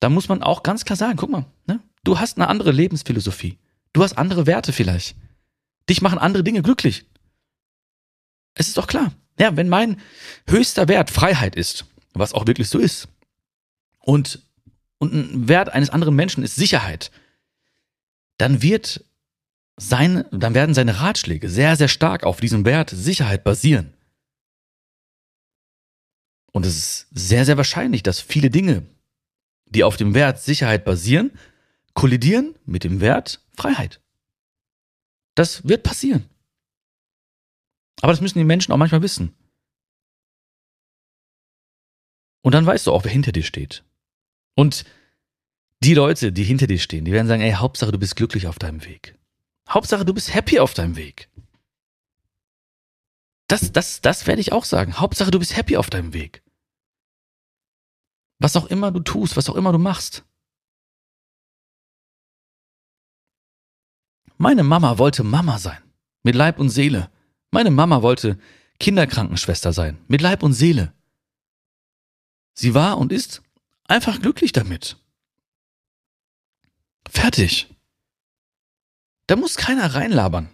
Da 0.00 0.08
muss 0.08 0.28
man 0.28 0.42
auch 0.42 0.62
ganz 0.62 0.84
klar 0.84 0.96
sagen, 0.96 1.16
guck 1.16 1.30
mal, 1.30 1.46
ne? 1.66 1.80
Du 2.04 2.18
hast 2.18 2.38
eine 2.38 2.48
andere 2.48 2.72
Lebensphilosophie. 2.72 3.58
Du 3.92 4.02
hast 4.02 4.16
andere 4.16 4.46
Werte 4.46 4.72
vielleicht. 4.72 5.16
Dich 5.88 6.02
machen 6.02 6.18
andere 6.18 6.44
Dinge 6.44 6.62
glücklich. 6.62 7.04
Es 8.54 8.68
ist 8.68 8.78
doch 8.78 8.86
klar. 8.86 9.12
Ja, 9.38 9.56
wenn 9.56 9.68
mein 9.68 10.00
höchster 10.48 10.88
Wert 10.88 11.10
Freiheit 11.10 11.56
ist, 11.56 11.86
was 12.14 12.32
auch 12.32 12.46
wirklich 12.46 12.68
so 12.68 12.78
ist, 12.78 13.08
und, 13.98 14.40
und 14.98 15.12
ein 15.12 15.48
Wert 15.48 15.68
eines 15.70 15.90
anderen 15.90 16.14
Menschen 16.14 16.42
ist 16.42 16.56
Sicherheit, 16.56 17.10
dann 18.42 18.60
wird 18.60 19.04
sein, 19.76 20.24
dann 20.32 20.54
werden 20.54 20.74
seine 20.74 21.00
Ratschläge 21.00 21.48
sehr, 21.48 21.76
sehr 21.76 21.86
stark 21.86 22.24
auf 22.24 22.40
diesem 22.40 22.64
Wert 22.64 22.90
Sicherheit 22.90 23.44
basieren. 23.44 23.94
Und 26.50 26.66
es 26.66 26.76
ist 26.76 27.08
sehr, 27.12 27.44
sehr 27.44 27.56
wahrscheinlich, 27.56 28.02
dass 28.02 28.20
viele 28.20 28.50
Dinge, 28.50 28.84
die 29.66 29.84
auf 29.84 29.96
dem 29.96 30.14
Wert 30.14 30.40
Sicherheit 30.40 30.84
basieren, 30.84 31.30
kollidieren 31.94 32.56
mit 32.64 32.82
dem 32.82 33.00
Wert 33.00 33.46
Freiheit. 33.56 34.00
Das 35.36 35.66
wird 35.68 35.84
passieren. 35.84 36.28
Aber 38.00 38.12
das 38.12 38.20
müssen 38.20 38.38
die 38.38 38.44
Menschen 38.44 38.72
auch 38.72 38.76
manchmal 38.76 39.02
wissen. 39.02 39.36
Und 42.42 42.54
dann 42.54 42.66
weißt 42.66 42.88
du 42.88 42.92
auch, 42.92 43.04
wer 43.04 43.12
hinter 43.12 43.30
dir 43.30 43.44
steht. 43.44 43.84
Und 44.56 44.84
die 45.82 45.94
Leute, 45.94 46.32
die 46.32 46.44
hinter 46.44 46.68
dir 46.68 46.78
stehen, 46.78 47.04
die 47.04 47.12
werden 47.12 47.26
sagen, 47.26 47.42
ey, 47.42 47.52
Hauptsache, 47.52 47.90
du 47.90 47.98
bist 47.98 48.14
glücklich 48.14 48.46
auf 48.46 48.58
deinem 48.58 48.84
Weg. 48.84 49.18
Hauptsache, 49.68 50.04
du 50.04 50.14
bist 50.14 50.32
happy 50.32 50.60
auf 50.60 50.74
deinem 50.74 50.96
Weg. 50.96 51.28
Das, 53.48 53.72
das, 53.72 54.00
das 54.00 54.26
werde 54.26 54.40
ich 54.40 54.52
auch 54.52 54.64
sagen. 54.64 54.94
Hauptsache, 54.98 55.30
du 55.30 55.40
bist 55.40 55.56
happy 55.56 55.76
auf 55.76 55.90
deinem 55.90 56.12
Weg. 56.12 56.42
Was 58.38 58.56
auch 58.56 58.66
immer 58.66 58.92
du 58.92 59.00
tust, 59.00 59.36
was 59.36 59.48
auch 59.48 59.56
immer 59.56 59.72
du 59.72 59.78
machst. 59.78 60.24
Meine 64.38 64.62
Mama 64.62 64.98
wollte 64.98 65.24
Mama 65.24 65.58
sein, 65.58 65.82
mit 66.22 66.34
Leib 66.34 66.58
und 66.58 66.70
Seele. 66.70 67.10
Meine 67.50 67.70
Mama 67.70 68.02
wollte 68.02 68.38
Kinderkrankenschwester 68.78 69.72
sein, 69.72 69.98
mit 70.08 70.20
Leib 70.20 70.42
und 70.42 70.52
Seele. 70.52 70.92
Sie 72.54 72.74
war 72.74 72.98
und 72.98 73.12
ist 73.12 73.42
einfach 73.84 74.20
glücklich 74.20 74.52
damit. 74.52 75.01
Fertig. 77.12 77.66
Da 79.26 79.36
muss 79.36 79.56
keiner 79.56 79.94
reinlabern. 79.94 80.48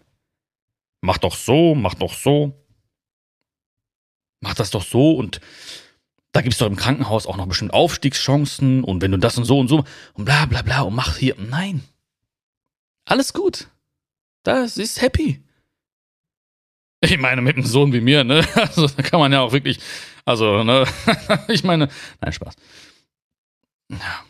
Mach 1.01 1.19
doch 1.19 1.37
so, 1.37 1.77
mach 1.77 1.95
doch 1.95 2.13
so. 2.13 2.53
Mach 4.41 4.55
das 4.55 4.71
doch 4.71 4.83
so 4.83 5.13
und 5.13 5.41
da 6.33 6.43
gibt's 6.43 6.59
doch 6.59 6.67
im 6.67 6.75
Krankenhaus 6.75 7.27
auch 7.27 7.37
noch 7.37 7.47
bestimmt 7.47 7.73
Aufstiegschancen 7.73 8.83
und 8.83 9.01
wenn 9.03 9.13
du 9.13 9.19
das 9.19 9.39
und 9.39 9.45
so 9.45 9.61
und 9.61 9.69
so 9.69 9.85
und 10.15 10.25
bla 10.25 10.47
bla 10.47 10.63
bla 10.63 10.81
und 10.83 10.97
mach 10.97 11.17
hier. 11.17 11.37
Nein. 11.39 11.85
Alles 13.05 13.33
gut. 13.33 13.69
Das 14.43 14.79
ist 14.79 15.01
happy. 15.01 15.41
Ich 17.01 17.19
meine, 17.19 17.41
mit 17.41 17.57
einem 17.57 17.67
Sohn 17.67 17.93
wie 17.93 18.01
mir, 18.01 18.25
ne? 18.25 18.45
Also, 18.57 18.89
da 18.89 19.03
kann 19.05 19.21
man 19.21 19.33
ja 19.33 19.43
auch 19.43 19.53
wirklich, 19.53 19.79
also, 20.25 20.65
ne? 20.65 20.87
Ich 21.49 21.63
meine, 21.63 21.89
nein, 22.21 22.33
Spaß. 22.33 22.57
Ja. 23.91 24.25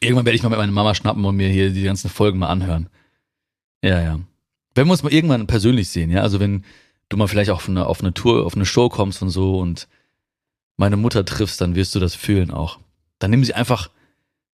Irgendwann 0.00 0.24
werde 0.24 0.36
ich 0.36 0.42
mal 0.42 0.48
mit 0.48 0.58
meiner 0.58 0.72
Mama 0.72 0.94
schnappen 0.94 1.24
und 1.24 1.36
mir 1.36 1.48
hier 1.48 1.70
die 1.70 1.82
ganzen 1.82 2.08
Folgen 2.08 2.38
mal 2.38 2.48
anhören. 2.48 2.88
Ja, 3.82 4.00
ja. 4.00 4.20
Wenn 4.74 4.86
wir 4.86 4.92
uns 4.92 5.02
mal 5.02 5.12
irgendwann 5.12 5.46
persönlich 5.46 5.88
sehen, 5.88 6.10
ja, 6.10 6.22
also 6.22 6.40
wenn 6.40 6.64
du 7.08 7.16
mal 7.16 7.28
vielleicht 7.28 7.50
auf 7.50 7.68
eine, 7.68 7.86
auf 7.86 8.00
eine 8.00 8.14
Tour, 8.14 8.46
auf 8.46 8.54
eine 8.54 8.66
Show 8.66 8.88
kommst 8.88 9.20
und 9.20 9.30
so 9.30 9.58
und 9.58 9.88
meine 10.76 10.96
Mutter 10.96 11.24
triffst, 11.24 11.60
dann 11.60 11.74
wirst 11.74 11.94
du 11.94 12.00
das 12.00 12.14
fühlen 12.14 12.50
auch. 12.50 12.78
Dann 13.18 13.30
nimm 13.30 13.44
sie 13.44 13.54
einfach 13.54 13.90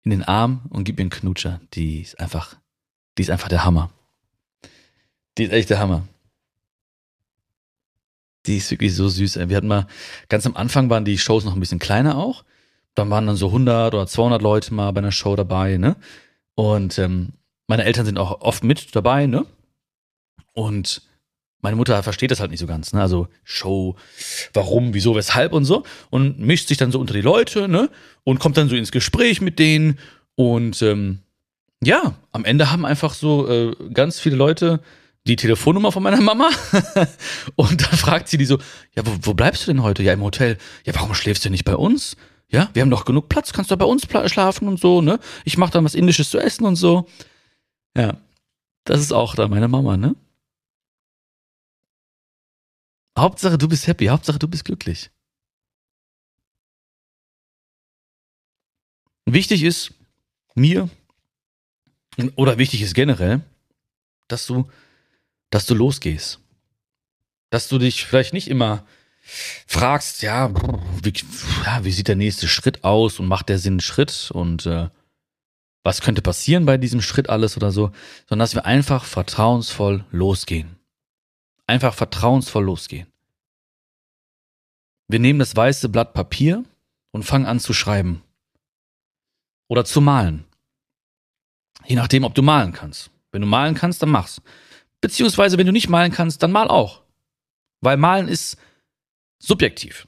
in 0.02 0.10
den 0.10 0.24
Arm 0.24 0.62
und 0.70 0.84
gib 0.84 0.98
ihr 0.98 1.02
einen 1.02 1.10
Knutscher. 1.10 1.60
Die 1.74 2.00
ist 2.00 2.18
einfach, 2.18 2.56
die 3.16 3.22
ist 3.22 3.30
einfach 3.30 3.48
der 3.48 3.64
Hammer. 3.64 3.90
Die 5.38 5.44
ist 5.44 5.52
echt 5.52 5.70
der 5.70 5.78
Hammer. 5.78 6.08
Die 8.46 8.56
ist 8.56 8.70
wirklich 8.70 8.94
so 8.94 9.08
süß. 9.08 9.36
Wir 9.48 9.56
hatten 9.56 9.68
mal, 9.68 9.86
ganz 10.28 10.46
am 10.46 10.56
Anfang 10.56 10.88
waren 10.90 11.04
die 11.04 11.18
Shows 11.18 11.44
noch 11.44 11.54
ein 11.54 11.60
bisschen 11.60 11.78
kleiner 11.78 12.16
auch. 12.16 12.44
Dann 12.96 13.10
waren 13.10 13.26
dann 13.26 13.36
so 13.36 13.46
100 13.46 13.94
oder 13.94 14.06
200 14.06 14.42
Leute 14.42 14.74
mal 14.74 14.90
bei 14.90 14.98
einer 14.98 15.12
Show 15.12 15.36
dabei, 15.36 15.76
ne? 15.76 15.94
Und 16.54 16.98
ähm, 16.98 17.34
meine 17.68 17.84
Eltern 17.84 18.06
sind 18.06 18.18
auch 18.18 18.40
oft 18.40 18.64
mit 18.64 18.96
dabei, 18.96 19.26
ne? 19.26 19.46
Und 20.52 21.02
meine 21.60 21.76
Mutter 21.76 22.02
versteht 22.02 22.30
das 22.30 22.40
halt 22.40 22.50
nicht 22.50 22.60
so 22.60 22.66
ganz, 22.66 22.92
ne? 22.92 23.00
Also 23.00 23.28
Show, 23.44 23.96
warum, 24.54 24.94
wieso, 24.94 25.14
weshalb 25.14 25.52
und 25.52 25.64
so. 25.64 25.84
Und 26.10 26.38
mischt 26.38 26.68
sich 26.68 26.78
dann 26.78 26.90
so 26.90 26.98
unter 26.98 27.14
die 27.14 27.20
Leute, 27.20 27.68
ne? 27.68 27.90
Und 28.24 28.40
kommt 28.40 28.56
dann 28.56 28.68
so 28.68 28.76
ins 28.76 28.92
Gespräch 28.92 29.40
mit 29.40 29.58
denen. 29.58 29.98
Und 30.34 30.80
ähm, 30.82 31.20
ja, 31.82 32.14
am 32.32 32.44
Ende 32.44 32.70
haben 32.70 32.86
einfach 32.86 33.14
so 33.14 33.48
äh, 33.48 33.74
ganz 33.92 34.18
viele 34.18 34.36
Leute 34.36 34.80
die 35.26 35.36
Telefonnummer 35.36 35.92
von 35.92 36.02
meiner 36.02 36.20
Mama 36.20 36.50
und 37.56 37.82
dann 37.82 37.98
fragt 37.98 38.28
sie 38.28 38.38
die 38.38 38.44
so, 38.44 38.58
ja, 38.94 39.04
wo, 39.04 39.10
wo 39.22 39.34
bleibst 39.34 39.66
du 39.66 39.72
denn 39.72 39.82
heute? 39.82 40.02
Ja, 40.02 40.12
im 40.12 40.22
Hotel. 40.22 40.56
Ja, 40.84 40.94
warum 40.94 41.14
schläfst 41.14 41.44
du 41.44 41.50
nicht 41.50 41.64
bei 41.64 41.76
uns? 41.76 42.16
Ja, 42.48 42.70
wir 42.74 42.82
haben 42.82 42.90
doch 42.90 43.04
genug 43.04 43.28
Platz, 43.28 43.52
kannst 43.52 43.70
du 43.70 43.76
bei 43.76 43.84
uns 43.84 44.06
schlafen 44.26 44.68
und 44.68 44.78
so, 44.78 45.02
ne? 45.02 45.18
Ich 45.44 45.58
mach 45.58 45.70
dann 45.70 45.84
was 45.84 45.94
Indisches 45.94 46.30
zu 46.30 46.38
essen 46.38 46.64
und 46.64 46.76
so. 46.76 47.08
Ja, 47.96 48.18
das 48.84 49.00
ist 49.00 49.12
auch 49.12 49.34
da 49.34 49.48
meine 49.48 49.68
Mama, 49.68 49.96
ne? 49.96 50.14
Hauptsache, 53.18 53.58
du 53.58 53.68
bist 53.68 53.86
happy, 53.86 54.06
Hauptsache, 54.06 54.38
du 54.38 54.46
bist 54.46 54.64
glücklich. 54.64 55.10
Wichtig 59.24 59.64
ist 59.64 59.92
mir, 60.54 60.88
oder 62.36 62.58
wichtig 62.58 62.82
ist 62.82 62.94
generell, 62.94 63.40
dass 64.28 64.46
du 64.46 64.70
dass 65.50 65.66
du 65.66 65.74
losgehst. 65.74 66.40
Dass 67.50 67.68
du 67.68 67.78
dich 67.78 68.04
vielleicht 68.04 68.32
nicht 68.32 68.48
immer 68.48 68.84
fragst, 69.66 70.22
ja, 70.22 70.50
wie, 71.02 71.12
ja, 71.64 71.84
wie 71.84 71.90
sieht 71.90 72.08
der 72.08 72.16
nächste 72.16 72.48
Schritt 72.48 72.84
aus 72.84 73.18
und 73.18 73.26
macht 73.26 73.48
der 73.48 73.58
Sinn 73.58 73.74
einen 73.74 73.80
Schritt 73.80 74.30
und 74.32 74.66
äh, 74.66 74.88
was 75.82 76.00
könnte 76.00 76.22
passieren 76.22 76.66
bei 76.66 76.78
diesem 76.78 77.00
Schritt 77.00 77.28
alles 77.28 77.56
oder 77.56 77.70
so, 77.70 77.92
sondern 78.28 78.44
dass 78.44 78.54
wir 78.54 78.66
einfach 78.66 79.04
vertrauensvoll 79.04 80.04
losgehen. 80.10 80.76
Einfach 81.66 81.94
vertrauensvoll 81.94 82.64
losgehen. 82.64 83.06
Wir 85.08 85.20
nehmen 85.20 85.38
das 85.38 85.54
weiße 85.54 85.88
Blatt 85.88 86.12
Papier 86.12 86.64
und 87.12 87.24
fangen 87.24 87.46
an 87.46 87.60
zu 87.60 87.72
schreiben. 87.72 88.22
Oder 89.68 89.84
zu 89.84 90.00
malen. 90.00 90.44
Je 91.84 91.96
nachdem, 91.96 92.24
ob 92.24 92.34
du 92.34 92.42
malen 92.42 92.72
kannst. 92.72 93.10
Wenn 93.30 93.42
du 93.42 93.48
malen 93.48 93.74
kannst, 93.74 94.02
dann 94.02 94.10
mach's. 94.10 94.40
Beziehungsweise, 95.00 95.58
wenn 95.58 95.66
du 95.66 95.72
nicht 95.72 95.88
malen 95.88 96.12
kannst, 96.12 96.42
dann 96.42 96.52
mal 96.52 96.68
auch. 96.68 97.02
Weil 97.80 97.96
malen 97.96 98.28
ist 98.28 98.56
subjektiv. 99.38 100.06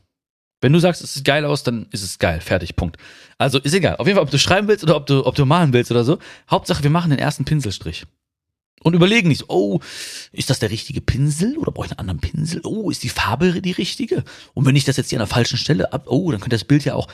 Wenn 0.61 0.73
du 0.73 0.81
sagst, 0.81 1.03
es 1.03 1.15
sieht 1.15 1.25
geil 1.25 1.45
aus, 1.45 1.63
dann 1.63 1.87
ist 1.91 2.03
es 2.03 2.19
geil. 2.19 2.41
Fertig, 2.41 2.75
Punkt. 2.75 2.97
Also 3.39 3.61
ist 3.61 3.75
egal. 3.75 3.97
Auf 3.97 4.07
jeden 4.07 4.17
Fall, 4.17 4.25
ob 4.25 4.31
du 4.31 4.39
schreiben 4.39 4.67
willst 4.67 4.83
oder 4.83 4.97
ob 4.97 5.07
du, 5.07 5.25
ob 5.25 5.37
du 5.37 5.45
malen 5.45 5.73
willst 5.73 5.91
oder 5.91 6.05
so. 6.05 6.19
Hauptsache, 6.51 6.83
wir 6.83 6.91
machen 6.91 7.11
den 7.11 7.21
ersten 7.21 7.45
Pinselstrich. 7.45 8.07
Und 8.83 8.95
überlegen 8.95 9.29
nicht, 9.29 9.45
oh, 9.49 9.81
ist 10.33 10.51
das 10.51 10.59
der 10.59 10.71
richtige 10.71 11.01
Pinsel 11.01 11.57
oder 11.59 11.73
brauche 11.73 11.87
ich 11.87 11.93
einen 11.93 12.01
anderen 12.01 12.21
Pinsel? 12.21 12.61
Oh, 12.65 12.91
ist 12.91 13.03
die 13.03 13.09
Farbe 13.09 13.61
die 13.61 13.73
richtige? 13.73 14.25
Und 14.55 14.67
wenn 14.67 14.77
ich 14.77 14.85
das 14.85 14.97
jetzt 14.97 15.11
hier 15.11 15.19
an 15.19 15.27
der 15.27 15.35
falschen 15.35 15.59
Stelle 15.59 15.93
ab, 15.93 16.07
oh, 16.07 16.31
dann 16.31 16.41
könnte 16.41 16.55
das 16.55 16.65
Bild 16.65 16.85
ja 16.85 16.95
auch. 16.95 17.09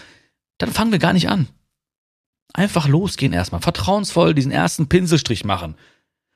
Dann 0.59 0.73
fangen 0.73 0.93
wir 0.93 0.99
gar 0.99 1.13
nicht 1.13 1.29
an. 1.29 1.49
Einfach 2.53 2.87
losgehen 2.87 3.33
erstmal. 3.33 3.61
Vertrauensvoll 3.61 4.35
diesen 4.35 4.53
ersten 4.53 4.89
Pinselstrich 4.89 5.45
machen. 5.45 5.75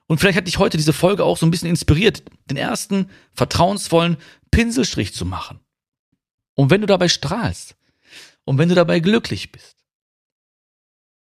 Und 0.06 0.18
vielleicht 0.18 0.38
hat 0.38 0.46
dich 0.46 0.58
heute 0.58 0.78
diese 0.78 0.94
Folge 0.94 1.24
auch 1.24 1.36
so 1.36 1.46
ein 1.46 1.50
bisschen 1.50 1.68
inspiriert, 1.68 2.22
den 2.50 2.56
ersten 2.56 3.10
vertrauensvollen 3.34 4.16
Pinselstrich 4.50 5.14
zu 5.14 5.26
machen. 5.26 5.60
Und 6.58 6.70
wenn 6.70 6.80
du 6.80 6.88
dabei 6.88 7.08
strahlst 7.08 7.76
und 8.44 8.58
wenn 8.58 8.68
du 8.68 8.74
dabei 8.74 8.98
glücklich 8.98 9.52
bist 9.52 9.76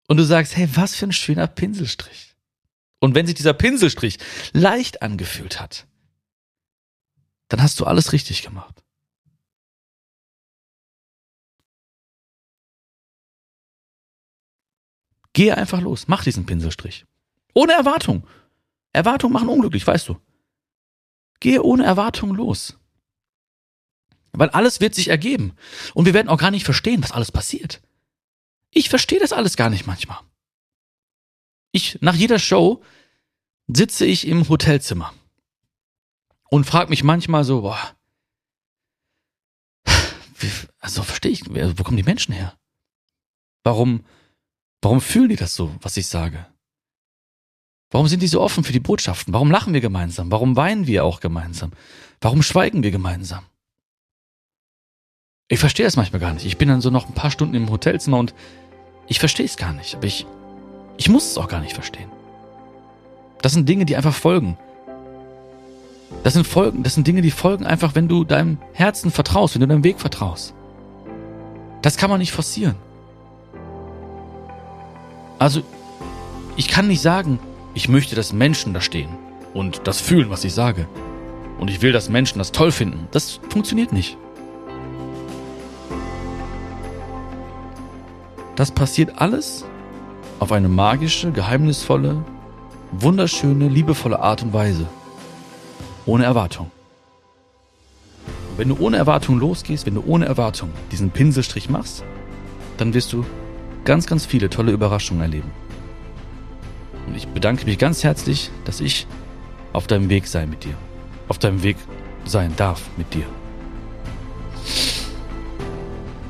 und 0.08 0.16
du 0.16 0.24
sagst, 0.24 0.56
hey, 0.56 0.66
was 0.74 0.94
für 0.94 1.04
ein 1.04 1.12
schöner 1.12 1.46
Pinselstrich. 1.46 2.34
Und 3.00 3.14
wenn 3.14 3.26
sich 3.26 3.34
dieser 3.34 3.52
Pinselstrich 3.52 4.16
leicht 4.54 5.02
angefühlt 5.02 5.60
hat, 5.60 5.86
dann 7.48 7.60
hast 7.60 7.78
du 7.78 7.84
alles 7.84 8.14
richtig 8.14 8.40
gemacht. 8.40 8.82
Gehe 15.34 15.54
einfach 15.54 15.82
los, 15.82 16.08
mach 16.08 16.24
diesen 16.24 16.46
Pinselstrich. 16.46 17.04
Ohne 17.52 17.74
Erwartung. 17.74 18.26
Erwartungen 18.94 19.34
machen 19.34 19.50
unglücklich, 19.50 19.86
weißt 19.86 20.08
du. 20.08 20.18
Gehe 21.40 21.62
ohne 21.62 21.84
Erwartungen 21.84 22.36
los. 22.36 22.78
Weil 24.36 24.50
alles 24.50 24.80
wird 24.80 24.94
sich 24.94 25.08
ergeben. 25.08 25.54
Und 25.94 26.04
wir 26.04 26.14
werden 26.14 26.28
auch 26.28 26.38
gar 26.38 26.50
nicht 26.50 26.64
verstehen, 26.64 27.02
was 27.02 27.12
alles 27.12 27.32
passiert. 27.32 27.82
Ich 28.70 28.88
verstehe 28.88 29.18
das 29.18 29.32
alles 29.32 29.56
gar 29.56 29.70
nicht 29.70 29.86
manchmal. 29.86 30.20
Ich, 31.72 31.98
nach 32.00 32.14
jeder 32.14 32.38
Show 32.38 32.82
sitze 33.66 34.06
ich 34.06 34.26
im 34.26 34.48
Hotelzimmer. 34.48 35.12
Und 36.48 36.64
frag 36.64 36.90
mich 36.90 37.02
manchmal 37.02 37.44
so, 37.44 37.62
boah, 37.62 37.96
wie, 40.38 40.50
also 40.78 41.02
verstehe 41.02 41.32
ich, 41.32 41.42
wo 41.46 41.82
kommen 41.82 41.96
die 41.96 42.02
Menschen 42.02 42.32
her? 42.32 42.56
Warum, 43.64 44.04
warum 44.80 45.00
fühlen 45.00 45.30
die 45.30 45.36
das 45.36 45.54
so, 45.54 45.74
was 45.80 45.96
ich 45.96 46.06
sage? 46.06 46.46
Warum 47.90 48.08
sind 48.08 48.20
die 48.20 48.28
so 48.28 48.40
offen 48.40 48.64
für 48.64 48.72
die 48.72 48.80
Botschaften? 48.80 49.32
Warum 49.32 49.50
lachen 49.50 49.72
wir 49.72 49.80
gemeinsam? 49.80 50.30
Warum 50.30 50.56
weinen 50.56 50.86
wir 50.86 51.04
auch 51.04 51.20
gemeinsam? 51.20 51.72
Warum 52.20 52.42
schweigen 52.42 52.82
wir 52.82 52.90
gemeinsam? 52.90 53.44
Ich 55.48 55.60
verstehe 55.60 55.86
das 55.86 55.96
manchmal 55.96 56.20
gar 56.20 56.32
nicht. 56.32 56.44
Ich 56.44 56.58
bin 56.58 56.68
dann 56.68 56.80
so 56.80 56.90
noch 56.90 57.06
ein 57.06 57.14
paar 57.14 57.30
Stunden 57.30 57.54
im 57.54 57.70
Hotelzimmer 57.70 58.18
und 58.18 58.34
ich 59.06 59.20
verstehe 59.20 59.46
es 59.46 59.56
gar 59.56 59.72
nicht. 59.72 59.94
Aber 59.94 60.04
ich, 60.04 60.26
ich 60.96 61.08
muss 61.08 61.30
es 61.30 61.38
auch 61.38 61.46
gar 61.46 61.60
nicht 61.60 61.74
verstehen. 61.74 62.10
Das 63.42 63.52
sind 63.52 63.68
Dinge, 63.68 63.84
die 63.84 63.96
einfach 63.96 64.14
folgen. 64.14 64.58
Das 66.24 66.34
sind 66.34 66.46
Folgen, 66.46 66.82
das 66.82 66.94
sind 66.94 67.06
Dinge, 67.06 67.22
die 67.22 67.30
folgen 67.30 67.64
einfach, 67.64 67.94
wenn 67.94 68.08
du 68.08 68.24
deinem 68.24 68.58
Herzen 68.72 69.12
vertraust, 69.12 69.54
wenn 69.54 69.60
du 69.60 69.68
deinem 69.68 69.84
Weg 69.84 70.00
vertraust. 70.00 70.54
Das 71.82 71.96
kann 71.96 72.10
man 72.10 72.18
nicht 72.18 72.32
forcieren. 72.32 72.74
Also, 75.38 75.62
ich 76.56 76.68
kann 76.68 76.88
nicht 76.88 77.02
sagen, 77.02 77.38
ich 77.74 77.88
möchte, 77.88 78.16
dass 78.16 78.32
Menschen 78.32 78.72
da 78.72 78.80
stehen 78.80 79.10
und 79.54 79.82
das 79.84 80.00
fühlen, 80.00 80.30
was 80.30 80.44
ich 80.44 80.54
sage. 80.54 80.88
Und 81.60 81.70
ich 81.70 81.82
will, 81.82 81.92
dass 81.92 82.08
Menschen 82.08 82.38
das 82.38 82.52
toll 82.52 82.72
finden. 82.72 83.06
Das 83.12 83.40
funktioniert 83.48 83.92
nicht. 83.92 84.16
Das 88.56 88.70
passiert 88.70 89.20
alles 89.20 89.64
auf 90.38 90.50
eine 90.50 90.68
magische, 90.68 91.30
geheimnisvolle, 91.30 92.24
wunderschöne, 92.92 93.68
liebevolle 93.68 94.18
Art 94.18 94.42
und 94.42 94.54
Weise. 94.54 94.86
Ohne 96.06 96.24
Erwartung. 96.24 96.70
Und 98.50 98.58
wenn 98.58 98.68
du 98.68 98.78
ohne 98.78 98.96
Erwartung 98.96 99.38
losgehst, 99.38 99.84
wenn 99.84 99.94
du 99.94 100.02
ohne 100.06 100.24
Erwartung 100.24 100.70
diesen 100.90 101.10
Pinselstrich 101.10 101.68
machst, 101.68 102.02
dann 102.78 102.94
wirst 102.94 103.12
du 103.12 103.26
ganz, 103.84 104.06
ganz 104.06 104.24
viele 104.24 104.48
tolle 104.48 104.72
Überraschungen 104.72 105.22
erleben. 105.22 105.50
Und 107.06 107.14
ich 107.14 107.28
bedanke 107.28 107.66
mich 107.66 107.76
ganz 107.78 108.04
herzlich, 108.04 108.50
dass 108.64 108.80
ich 108.80 109.06
auf 109.74 109.86
deinem 109.86 110.08
Weg 110.08 110.26
sein 110.26 110.48
mit 110.48 110.64
dir. 110.64 110.74
Auf 111.28 111.38
deinem 111.38 111.62
Weg 111.62 111.76
sein 112.24 112.54
darf 112.56 112.82
mit 112.96 113.12
dir. 113.12 113.26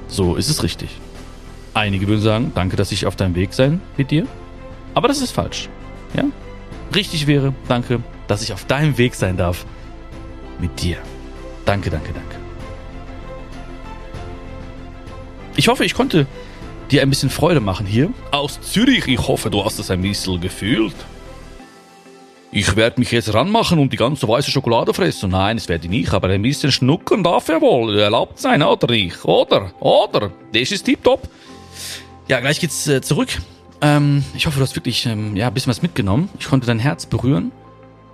So 0.09 0.35
ist 0.35 0.51
es 0.51 0.65
richtig. 0.65 1.01
Einige 1.77 2.09
würden 2.09 2.23
sagen, 2.23 2.53
danke, 2.55 2.75
dass 2.75 2.91
ich 2.91 3.05
auf 3.05 3.17
deinem 3.17 3.35
Weg 3.35 3.53
sein 3.53 3.83
mit 3.99 4.11
dir. 4.11 4.27
Aber 4.95 5.09
das 5.09 5.21
ist 5.21 5.33
falsch. 5.33 5.69
Ja? 6.17 6.25
Richtig 6.95 7.27
wäre, 7.27 7.53
danke, 7.69 8.01
dass 8.29 8.41
ich 8.41 8.55
auf 8.55 8.65
deinem 8.65 8.97
Weg 8.97 9.15
sein 9.15 9.37
darf 9.37 9.67
mit 10.59 10.81
dir. 10.81 10.97
Danke, 11.67 11.91
danke, 11.91 12.15
danke. 12.15 12.37
Ich 15.55 15.69
hoffe, 15.69 15.85
ich 15.85 15.93
konnte 15.93 16.27
dir 16.91 17.03
ein 17.03 17.11
bisschen 17.11 17.29
Freude 17.29 17.61
machen 17.61 17.85
hier 17.85 18.09
aus 18.31 18.59
Zürich. 18.63 19.07
Ich 19.07 19.29
hoffe, 19.29 19.51
du 19.51 19.63
hast 19.63 19.79
es 19.79 19.91
ein 19.91 20.01
bisschen 20.01 20.41
gefühlt. 20.41 20.97
Ich 22.53 22.75
werde 22.75 23.01
mich 23.01 23.11
jetzt 23.11 23.35
ranmachen 23.35 23.79
und 23.79 23.93
die 23.93 23.99
ganze 23.99 24.27
weiße 24.27 24.51
Schokolade 24.51 24.95
fressen. 24.95 25.29
Nein, 25.29 25.59
das 25.59 25.69
werde 25.69 25.85
ich 25.85 25.91
nicht, 25.91 26.15
aber 26.15 26.29
ein 26.29 26.41
bisschen 26.41 26.73
schnuckern 26.73 27.23
darf 27.23 27.51
ja 27.51 27.61
wohl 27.61 27.99
erlaubt 27.99 28.39
sein, 28.39 28.63
oder 28.63 28.91
nicht? 28.91 29.23
Oder? 29.27 29.73
Oder? 29.79 30.31
Das 30.55 30.73
ist 30.73 30.85
tiptop. 30.85 31.29
Ja, 32.29 32.41
gleich 32.41 32.59
geht's 32.59 32.89
äh, 32.89 33.01
zurück. 33.01 33.29
Ähm, 33.81 34.25
ich 34.35 34.47
hoffe, 34.47 34.59
du 34.59 34.63
hast 34.63 34.75
wirklich 34.75 35.07
ähm, 35.07 35.37
ja, 35.37 35.47
ein 35.47 35.55
bisschen 35.55 35.71
was 35.71 35.83
mitgenommen. 35.83 36.29
Ich 36.39 36.47
konnte 36.47 36.67
dein 36.67 36.79
Herz 36.79 37.07
berühren. 37.07 37.53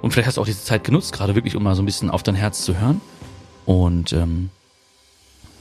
Und 0.03 0.11
vielleicht 0.11 0.27
hast 0.27 0.37
du 0.37 0.41
auch 0.43 0.47
diese 0.47 0.63
Zeit 0.63 0.85
genutzt, 0.85 1.13
gerade 1.13 1.35
wirklich, 1.35 1.57
um 1.57 1.63
mal 1.63 1.75
so 1.77 1.83
ein 1.83 1.87
bisschen 1.87 2.11
auf 2.11 2.23
dein 2.23 2.35
Herz 2.35 2.65
zu 2.65 2.79
hören. 2.79 3.01
Und 3.65 4.13
ähm, 4.13 4.51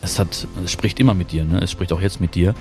es 0.01 0.17
hat, 0.19 0.47
es 0.65 0.71
spricht 0.71 0.99
immer 0.99 1.13
mit 1.13 1.31
dir, 1.31 1.45
ne? 1.45 1.61
Es 1.61 1.71
spricht 1.71 1.93
auch 1.93 2.01
jetzt 2.01 2.19
mit 2.19 2.33
dir. 2.33 2.55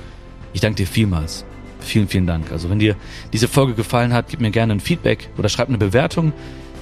Ich 0.53 0.61
danke 0.61 0.77
dir 0.77 0.87
vielmals. 0.87 1.45
Vielen, 1.81 2.07
vielen 2.07 2.27
Dank. 2.27 2.53
Also 2.53 2.69
wenn 2.69 2.79
dir 2.79 2.97
diese 3.33 3.49
Folge 3.49 3.75
gefallen 3.75 4.13
hat, 4.13 4.27
gib 4.29 4.41
mir 4.41 4.51
gerne 4.51 4.75
ein 4.75 4.81
Feedback 4.81 5.31
oder 5.39 5.49
schreib 5.49 5.69
eine 5.69 5.79
Bewertung. 5.79 6.33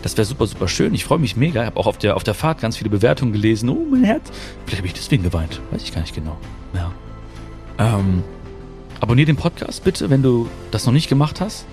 Das 0.03 0.17
wäre 0.17 0.25
super, 0.25 0.47
super 0.47 0.69
schön. 0.69 0.95
Ich 0.95 1.05
freue 1.05 1.19
mich 1.19 1.37
mega. 1.37 1.63
Ich 1.63 1.67
habe 1.67 1.79
auch 1.79 1.87
auf 1.87 1.99
der, 1.99 2.17
auf 2.17 2.25
der 2.25 2.35
Fahrt 2.35 2.61
ganz 2.61 2.77
viele 2.77 2.91
Bewertungen 2.91 3.33
gelesen. 3.33 3.69
Oh, 3.69 3.87
mein 3.91 4.05
Herz. 4.05 4.31
Vielleicht 4.65 4.79
habe 4.79 4.89
ich 4.89 4.95
deswegen 4.95 5.23
geweint. 5.23 5.61
Weiß 5.71 5.83
ich 5.83 5.95
gar 5.95 6.01
nicht 6.01 6.15
genau. 6.15 6.37
Ja. 6.75 6.93
Ähm, 7.79 8.25
abonnier 9.01 9.27
den 9.27 9.37
Podcast 9.37 9.85
bitte, 9.85 10.11
wenn 10.11 10.23
du 10.23 10.49
das 10.71 10.87
noch 10.87 10.93
nicht 10.93 11.09
gemacht 11.09 11.41
hast. 11.41 11.67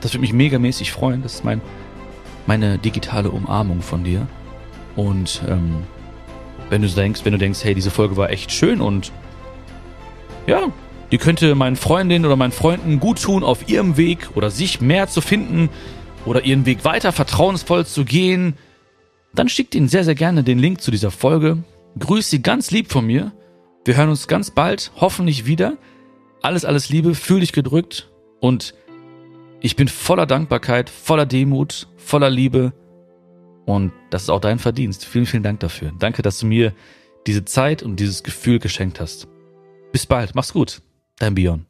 Das 0.00 0.12
würde 0.12 0.20
mich 0.20 0.32
megamäßig 0.32 0.92
freuen. 0.92 1.22
Das 1.22 1.34
ist 1.34 1.44
mein, 1.44 1.60
meine 2.46 2.78
digitale 2.78 3.30
Umarmung 3.30 3.82
von 3.82 4.04
dir. 4.04 4.26
Und 4.94 5.42
ähm, 5.48 5.82
wenn 6.70 6.82
du 6.82 6.88
denkst, 6.88 7.24
wenn 7.24 7.32
du 7.32 7.38
denkst, 7.38 7.64
hey, 7.64 7.74
diese 7.74 7.90
Folge 7.90 8.16
war 8.16 8.30
echt 8.30 8.52
schön 8.52 8.80
und 8.80 9.12
ja, 10.46 10.68
die 11.12 11.18
könnte 11.18 11.54
meinen 11.54 11.76
Freundinnen 11.76 12.24
oder 12.24 12.36
meinen 12.36 12.52
Freunden 12.52 12.98
gut 13.00 13.22
tun, 13.22 13.44
auf 13.44 13.68
ihrem 13.68 13.96
Weg 13.96 14.30
oder 14.34 14.50
sich 14.50 14.80
mehr 14.80 15.08
zu 15.08 15.20
finden 15.20 15.68
oder 16.24 16.44
ihren 16.44 16.66
Weg 16.66 16.84
weiter 16.84 17.12
vertrauensvoll 17.12 17.86
zu 17.86 18.04
gehen, 18.04 18.54
dann 19.34 19.48
schickt 19.48 19.74
ihnen 19.74 19.88
sehr, 19.88 20.04
sehr 20.04 20.14
gerne 20.14 20.42
den 20.42 20.58
Link 20.58 20.80
zu 20.80 20.90
dieser 20.90 21.10
Folge. 21.10 21.58
Grüß 21.98 22.30
sie 22.30 22.42
ganz 22.42 22.70
lieb 22.70 22.90
von 22.90 23.06
mir. 23.06 23.32
Wir 23.84 23.96
hören 23.96 24.08
uns 24.08 24.26
ganz 24.26 24.50
bald, 24.50 24.90
hoffentlich 24.96 25.46
wieder. 25.46 25.74
Alles, 26.42 26.64
alles 26.64 26.88
Liebe, 26.88 27.14
fühl 27.14 27.40
dich 27.40 27.52
gedrückt 27.52 28.10
und 28.40 28.74
ich 29.60 29.76
bin 29.76 29.88
voller 29.88 30.26
Dankbarkeit, 30.26 30.90
voller 30.90 31.26
Demut, 31.26 31.88
voller 31.96 32.30
Liebe 32.30 32.72
und 33.64 33.92
das 34.10 34.22
ist 34.22 34.30
auch 34.30 34.40
dein 34.40 34.58
Verdienst. 34.58 35.04
Vielen, 35.04 35.26
vielen 35.26 35.42
Dank 35.42 35.60
dafür. 35.60 35.92
Danke, 35.98 36.22
dass 36.22 36.38
du 36.38 36.46
mir 36.46 36.72
diese 37.26 37.44
Zeit 37.44 37.82
und 37.82 37.98
dieses 37.98 38.22
Gefühl 38.22 38.60
geschenkt 38.60 39.00
hast. 39.00 39.26
Bis 39.92 40.06
bald, 40.06 40.34
mach's 40.34 40.52
gut. 40.52 40.82
Dein 41.18 41.34
Bion. 41.34 41.66